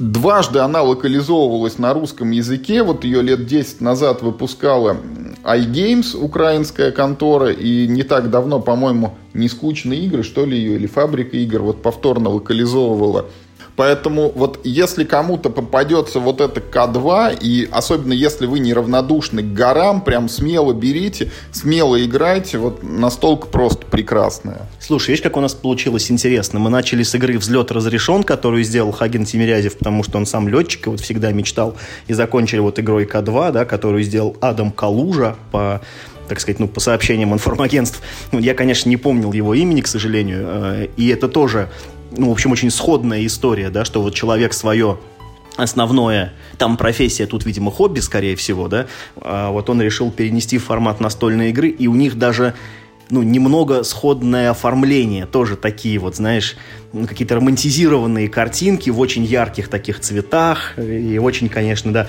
Дважды 0.00 0.58
она 0.58 0.82
локализовывалась 0.82 1.78
на 1.78 1.94
русском 1.94 2.32
языке. 2.32 2.82
Вот 2.82 3.04
ее 3.04 3.22
лет 3.22 3.46
10 3.46 3.80
назад 3.80 4.22
выпускала 4.22 4.96
iGames, 5.44 6.16
украинская 6.18 6.90
контора. 6.90 7.52
И 7.52 7.86
не 7.86 8.02
так 8.02 8.28
давно, 8.28 8.58
по-моему, 8.58 9.14
не 9.34 9.48
скучные 9.48 10.00
игры, 10.06 10.24
что 10.24 10.44
ли, 10.44 10.56
ее, 10.58 10.74
или 10.74 10.88
фабрика 10.88 11.36
игр, 11.36 11.60
вот 11.60 11.82
повторно 11.82 12.30
локализовывала 12.30 13.26
Поэтому 13.82 14.30
вот 14.32 14.60
если 14.62 15.02
кому-то 15.02 15.50
попадется 15.50 16.20
вот 16.20 16.40
это 16.40 16.60
К2, 16.60 17.36
и 17.40 17.68
особенно 17.68 18.12
если 18.12 18.46
вы 18.46 18.60
неравнодушны 18.60 19.42
к 19.42 19.52
горам, 19.52 20.02
прям 20.02 20.28
смело 20.28 20.72
берите, 20.72 21.32
смело 21.50 22.00
играйте, 22.00 22.58
вот 22.58 22.84
настолько 22.84 23.48
просто 23.48 23.84
прекрасная. 23.84 24.68
Слушай, 24.78 25.08
видишь, 25.08 25.24
как 25.24 25.36
у 25.36 25.40
нас 25.40 25.54
получилось 25.54 26.12
интересно? 26.12 26.60
Мы 26.60 26.70
начали 26.70 27.02
с 27.02 27.12
игры 27.16 27.36
«Взлет 27.36 27.72
разрешен», 27.72 28.22
которую 28.22 28.62
сделал 28.62 28.92
Хаген 28.92 29.24
Тимирязев, 29.24 29.76
потому 29.76 30.04
что 30.04 30.16
он 30.16 30.26
сам 30.26 30.46
летчик 30.46 30.86
и 30.86 30.90
вот 30.90 31.00
всегда 31.00 31.32
мечтал, 31.32 31.74
и 32.06 32.12
закончили 32.12 32.60
вот 32.60 32.78
игрой 32.78 33.04
К2, 33.04 33.50
да, 33.50 33.64
которую 33.64 34.04
сделал 34.04 34.36
Адам 34.40 34.70
Калужа 34.70 35.34
по 35.50 35.80
так 36.28 36.40
сказать, 36.40 36.60
ну, 36.60 36.66
по 36.68 36.80
сообщениям 36.80 37.34
информагентств. 37.34 38.00
Ну, 38.30 38.38
я, 38.38 38.54
конечно, 38.54 38.88
не 38.88 38.96
помнил 38.96 39.32
его 39.32 39.52
имени, 39.52 39.82
к 39.82 39.86
сожалению, 39.86 40.44
э, 40.46 40.88
и 40.96 41.08
это 41.08 41.28
тоже 41.28 41.68
ну, 42.16 42.28
в 42.28 42.32
общем, 42.32 42.52
очень 42.52 42.70
сходная 42.70 43.24
история, 43.26 43.70
да, 43.70 43.84
что 43.84 44.02
вот 44.02 44.14
человек 44.14 44.52
свое 44.52 44.98
основное, 45.56 46.32
там 46.58 46.76
профессия, 46.76 47.26
тут, 47.26 47.44
видимо, 47.44 47.70
хобби, 47.70 48.00
скорее 48.00 48.36
всего, 48.36 48.68
да, 48.68 48.86
а 49.16 49.50
вот 49.50 49.68
он 49.68 49.82
решил 49.82 50.10
перенести 50.10 50.58
в 50.58 50.64
формат 50.64 51.00
настольной 51.00 51.50
игры, 51.50 51.68
и 51.68 51.86
у 51.88 51.94
них 51.94 52.16
даже 52.18 52.54
ну, 53.10 53.22
немного 53.22 53.82
сходное 53.82 54.50
оформление, 54.50 55.26
тоже 55.26 55.56
такие 55.56 55.98
вот, 55.98 56.16
знаешь, 56.16 56.56
какие-то 57.06 57.36
романтизированные 57.36 58.28
картинки 58.28 58.88
в 58.88 58.98
очень 58.98 59.24
ярких 59.24 59.68
таких 59.68 60.00
цветах, 60.00 60.78
и 60.78 61.18
очень, 61.18 61.50
конечно, 61.50 61.92
да, 61.92 62.08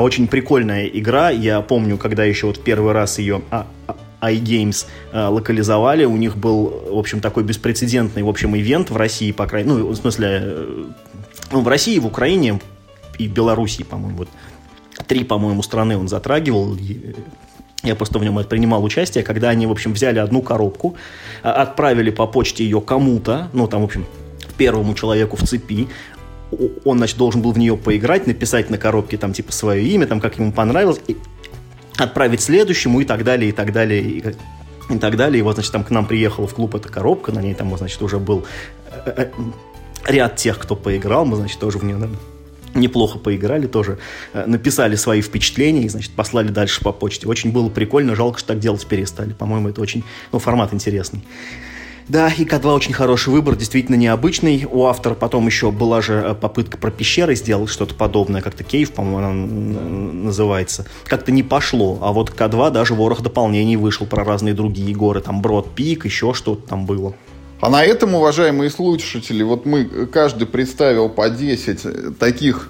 очень 0.00 0.28
прикольная 0.28 0.86
игра, 0.86 1.30
я 1.30 1.60
помню, 1.60 1.98
когда 1.98 2.24
еще 2.24 2.46
вот 2.46 2.62
первый 2.62 2.92
раз 2.92 3.18
ее 3.18 3.42
а, 3.50 3.66
а, 3.88 3.96
iGames 4.32 4.86
э, 5.12 5.26
локализовали. 5.26 6.04
У 6.04 6.16
них 6.16 6.36
был, 6.36 6.84
в 6.90 6.98
общем, 6.98 7.20
такой 7.20 7.44
беспрецедентный, 7.44 8.22
в 8.22 8.28
общем, 8.28 8.56
ивент 8.56 8.90
в 8.90 8.96
России, 8.96 9.32
по 9.32 9.46
крайней 9.46 9.70
ну, 9.70 9.88
в 9.88 9.96
смысле, 9.96 10.28
э, 10.42 10.84
ну, 11.52 11.60
в 11.60 11.68
России, 11.68 11.98
в 11.98 12.06
Украине 12.06 12.60
и 13.18 13.28
Белоруссии, 13.28 13.82
по-моему, 13.82 14.18
вот 14.18 14.28
три, 15.06 15.24
по-моему, 15.24 15.62
страны 15.62 15.96
он 15.96 16.08
затрагивал. 16.08 16.76
Я 17.82 17.94
просто 17.94 18.18
в 18.18 18.24
нем 18.24 18.42
принимал 18.44 18.82
участие, 18.82 19.22
когда 19.24 19.50
они, 19.50 19.66
в 19.66 19.70
общем, 19.70 19.92
взяли 19.92 20.18
одну 20.18 20.40
коробку, 20.40 20.96
а, 21.42 21.52
отправили 21.62 22.10
по 22.10 22.26
почте 22.26 22.64
ее 22.64 22.80
кому-то, 22.80 23.50
ну, 23.52 23.68
там, 23.68 23.82
в 23.82 23.84
общем, 23.84 24.06
первому 24.56 24.94
человеку 24.94 25.36
в 25.36 25.42
цепи, 25.42 25.88
он, 26.84 26.98
значит, 26.98 27.18
должен 27.18 27.42
был 27.42 27.52
в 27.52 27.58
нее 27.58 27.76
поиграть, 27.76 28.26
написать 28.26 28.70
на 28.70 28.78
коробке 28.78 29.16
там, 29.18 29.32
типа, 29.32 29.52
свое 29.52 29.84
имя, 29.84 30.06
там, 30.06 30.20
как 30.20 30.38
ему 30.38 30.52
понравилось, 30.52 31.00
и 31.08 31.16
отправить 31.96 32.40
следующему 32.40 33.00
и 33.00 33.04
так 33.04 33.24
далее, 33.24 33.50
и 33.50 33.52
так 33.52 33.72
далее, 33.72 34.02
и, 34.02 34.24
и 34.90 34.98
так 34.98 35.16
далее. 35.16 35.40
И 35.40 35.42
вот, 35.42 35.54
значит, 35.54 35.72
там 35.72 35.84
к 35.84 35.90
нам 35.90 36.06
приехала 36.06 36.46
в 36.46 36.54
клуб 36.54 36.74
эта 36.74 36.88
коробка, 36.88 37.32
на 37.32 37.40
ней 37.40 37.54
там, 37.54 37.76
значит, 37.76 38.00
уже 38.02 38.18
был 38.18 38.44
э, 39.06 39.12
э, 39.16 39.30
ряд 40.06 40.36
тех, 40.36 40.58
кто 40.58 40.76
поиграл, 40.76 41.24
мы, 41.24 41.36
значит, 41.36 41.58
тоже 41.58 41.78
в 41.78 41.84
нее 41.84 42.08
неплохо 42.74 43.18
поиграли 43.18 43.66
тоже, 43.66 43.98
э, 44.32 44.44
написали 44.46 44.96
свои 44.96 45.20
впечатления 45.20 45.82
и, 45.82 45.88
значит, 45.88 46.12
послали 46.12 46.48
дальше 46.48 46.80
по 46.80 46.92
почте. 46.92 47.26
Очень 47.26 47.52
было 47.52 47.68
прикольно, 47.68 48.14
жалко, 48.14 48.38
что 48.38 48.48
так 48.48 48.58
делать 48.58 48.84
перестали. 48.86 49.32
По-моему, 49.32 49.68
это 49.68 49.80
очень, 49.80 50.04
ну, 50.32 50.38
формат 50.38 50.74
интересный. 50.74 51.22
Да, 52.08 52.28
и 52.28 52.44
К2 52.44 52.74
очень 52.74 52.92
хороший 52.92 53.30
выбор, 53.30 53.56
действительно 53.56 53.96
необычный. 53.96 54.66
У 54.70 54.84
автора 54.84 55.14
потом 55.14 55.46
еще 55.46 55.70
была 55.70 56.02
же 56.02 56.14
э, 56.14 56.34
попытка 56.34 56.76
про 56.76 56.90
пещеры 56.90 57.34
сделать 57.34 57.70
что-то 57.70 57.94
подобное, 57.94 58.42
как-то 58.42 58.62
Кейв, 58.62 58.92
по-моему, 58.92 59.46
называется. 60.24 60.84
Как-то 61.06 61.32
не 61.32 61.42
пошло, 61.42 61.98
а 62.02 62.12
вот 62.12 62.30
К2 62.30 62.70
даже 62.70 62.94
ворох 62.94 63.22
дополнений 63.22 63.76
вышел 63.76 64.06
про 64.06 64.22
разные 64.22 64.52
другие 64.52 64.94
горы, 64.94 65.22
там 65.22 65.40
Брод 65.40 65.74
Пик, 65.74 66.04
еще 66.04 66.34
что-то 66.34 66.68
там 66.68 66.84
было. 66.84 67.14
А 67.60 67.70
на 67.70 67.82
этом, 67.82 68.14
уважаемые 68.14 68.68
слушатели, 68.68 69.42
вот 69.42 69.64
мы 69.64 69.84
каждый 70.06 70.46
представил 70.46 71.08
по 71.08 71.30
10 71.30 72.18
таких 72.18 72.68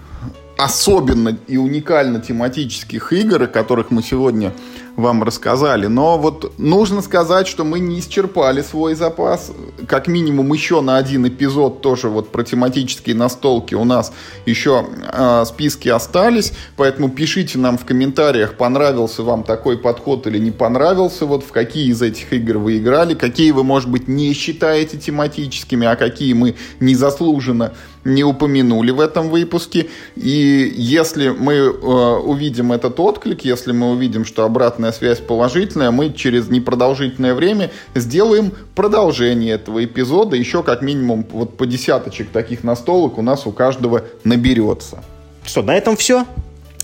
особенно 0.56 1.36
и 1.48 1.56
уникально 1.56 2.20
тематических 2.20 3.12
игр, 3.12 3.42
о 3.42 3.46
которых 3.48 3.90
мы 3.90 4.02
сегодня 4.02 4.52
вам 4.96 5.22
рассказали. 5.22 5.86
Но 5.86 6.18
вот 6.18 6.58
нужно 6.58 7.02
сказать, 7.02 7.46
что 7.46 7.64
мы 7.64 7.80
не 7.80 7.98
исчерпали 8.00 8.62
свой 8.62 8.94
запас. 8.94 9.50
Как 9.88 10.06
минимум 10.06 10.52
еще 10.52 10.80
на 10.80 10.96
один 10.96 11.26
эпизод 11.26 11.80
тоже 11.80 12.08
вот 12.08 12.30
про 12.30 12.44
тематические 12.44 13.16
настолки 13.16 13.74
у 13.74 13.84
нас 13.84 14.12
еще 14.46 14.86
э, 15.12 15.44
списки 15.46 15.88
остались. 15.88 16.52
Поэтому 16.76 17.08
пишите 17.08 17.58
нам 17.58 17.78
в 17.78 17.84
комментариях, 17.84 18.56
понравился 18.56 19.22
вам 19.22 19.42
такой 19.42 19.78
подход 19.78 20.26
или 20.26 20.38
не 20.38 20.50
понравился. 20.50 21.26
Вот 21.26 21.44
в 21.44 21.50
какие 21.50 21.88
из 21.88 22.02
этих 22.02 22.32
игр 22.32 22.58
вы 22.58 22.78
играли, 22.78 23.14
какие 23.14 23.50
вы, 23.50 23.64
может 23.64 23.90
быть, 23.90 24.08
не 24.08 24.32
считаете 24.32 24.96
тематическими, 24.96 25.86
а 25.86 25.96
какие 25.96 26.32
мы 26.34 26.54
незаслуженно 26.80 27.72
не 28.04 28.24
упомянули 28.24 28.90
в 28.90 29.00
этом 29.00 29.30
выпуске. 29.30 29.88
И 30.16 30.72
если 30.76 31.30
мы 31.30 31.54
э, 31.54 31.70
увидим 31.70 32.72
этот 32.72 33.00
отклик, 33.00 33.44
если 33.44 33.72
мы 33.72 33.92
увидим, 33.92 34.24
что 34.24 34.44
обратная 34.44 34.92
связь 34.92 35.20
положительная, 35.20 35.90
мы 35.90 36.12
через 36.12 36.48
непродолжительное 36.48 37.34
время 37.34 37.70
сделаем 37.94 38.52
продолжение 38.74 39.54
этого 39.54 39.84
эпизода. 39.84 40.36
Еще 40.36 40.62
как 40.62 40.82
минимум 40.82 41.26
вот 41.30 41.56
по 41.56 41.66
десяточек 41.66 42.30
таких 42.30 42.64
настолок 42.64 43.18
у 43.18 43.22
нас 43.22 43.46
у 43.46 43.52
каждого 43.52 44.02
наберется. 44.24 45.02
Что, 45.44 45.62
на 45.62 45.74
этом 45.74 45.96
все? 45.96 46.26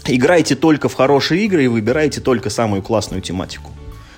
Играйте 0.06 0.56
только 0.56 0.88
в 0.88 0.94
хорошие 0.94 1.44
игры 1.44 1.64
и 1.64 1.68
выбирайте 1.68 2.20
только 2.20 2.50
самую 2.50 2.82
классную 2.82 3.22
тематику. 3.22 3.70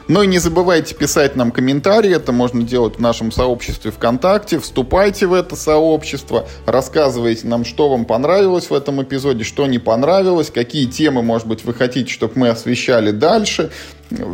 Ну 0.09 0.23
и 0.23 0.27
не 0.27 0.39
забывайте 0.39 0.95
писать 0.95 1.37
нам 1.37 1.53
комментарии, 1.53 2.15
это 2.15 2.33
можно 2.33 2.63
делать 2.63 2.97
в 2.97 3.01
нашем 3.01 3.31
сообществе 3.31 3.91
ВКонтакте. 3.91 4.59
Вступайте 4.59 5.27
в 5.27 5.35
это 5.35 5.57
сообщество, 5.57 6.47
рассказывайте 6.67 7.47
нам, 7.47 7.65
что 7.65 7.89
вам 7.89 8.05
понравилось 8.05 8.71
в 8.71 8.75
этом 8.75 9.03
эпизоде, 9.03 9.45
что 9.45 9.67
не 9.67 9.79
понравилось, 9.79 10.51
какие 10.51 10.87
темы, 10.87 11.23
может 11.23 11.47
быть, 11.47 11.65
вы 11.65 11.75
хотите, 11.75 12.13
чтобы 12.13 12.35
мы 12.37 12.49
освещали 12.49 13.11
дальше. 13.11 13.71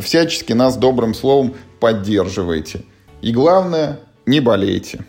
Всячески 0.03 0.53
нас 0.53 0.77
добрым 0.77 1.15
словом 1.15 1.55
поддерживайте. 1.81 2.83
И 3.21 3.33
главное, 3.33 4.01
не 4.27 4.41
болейте. 4.41 5.05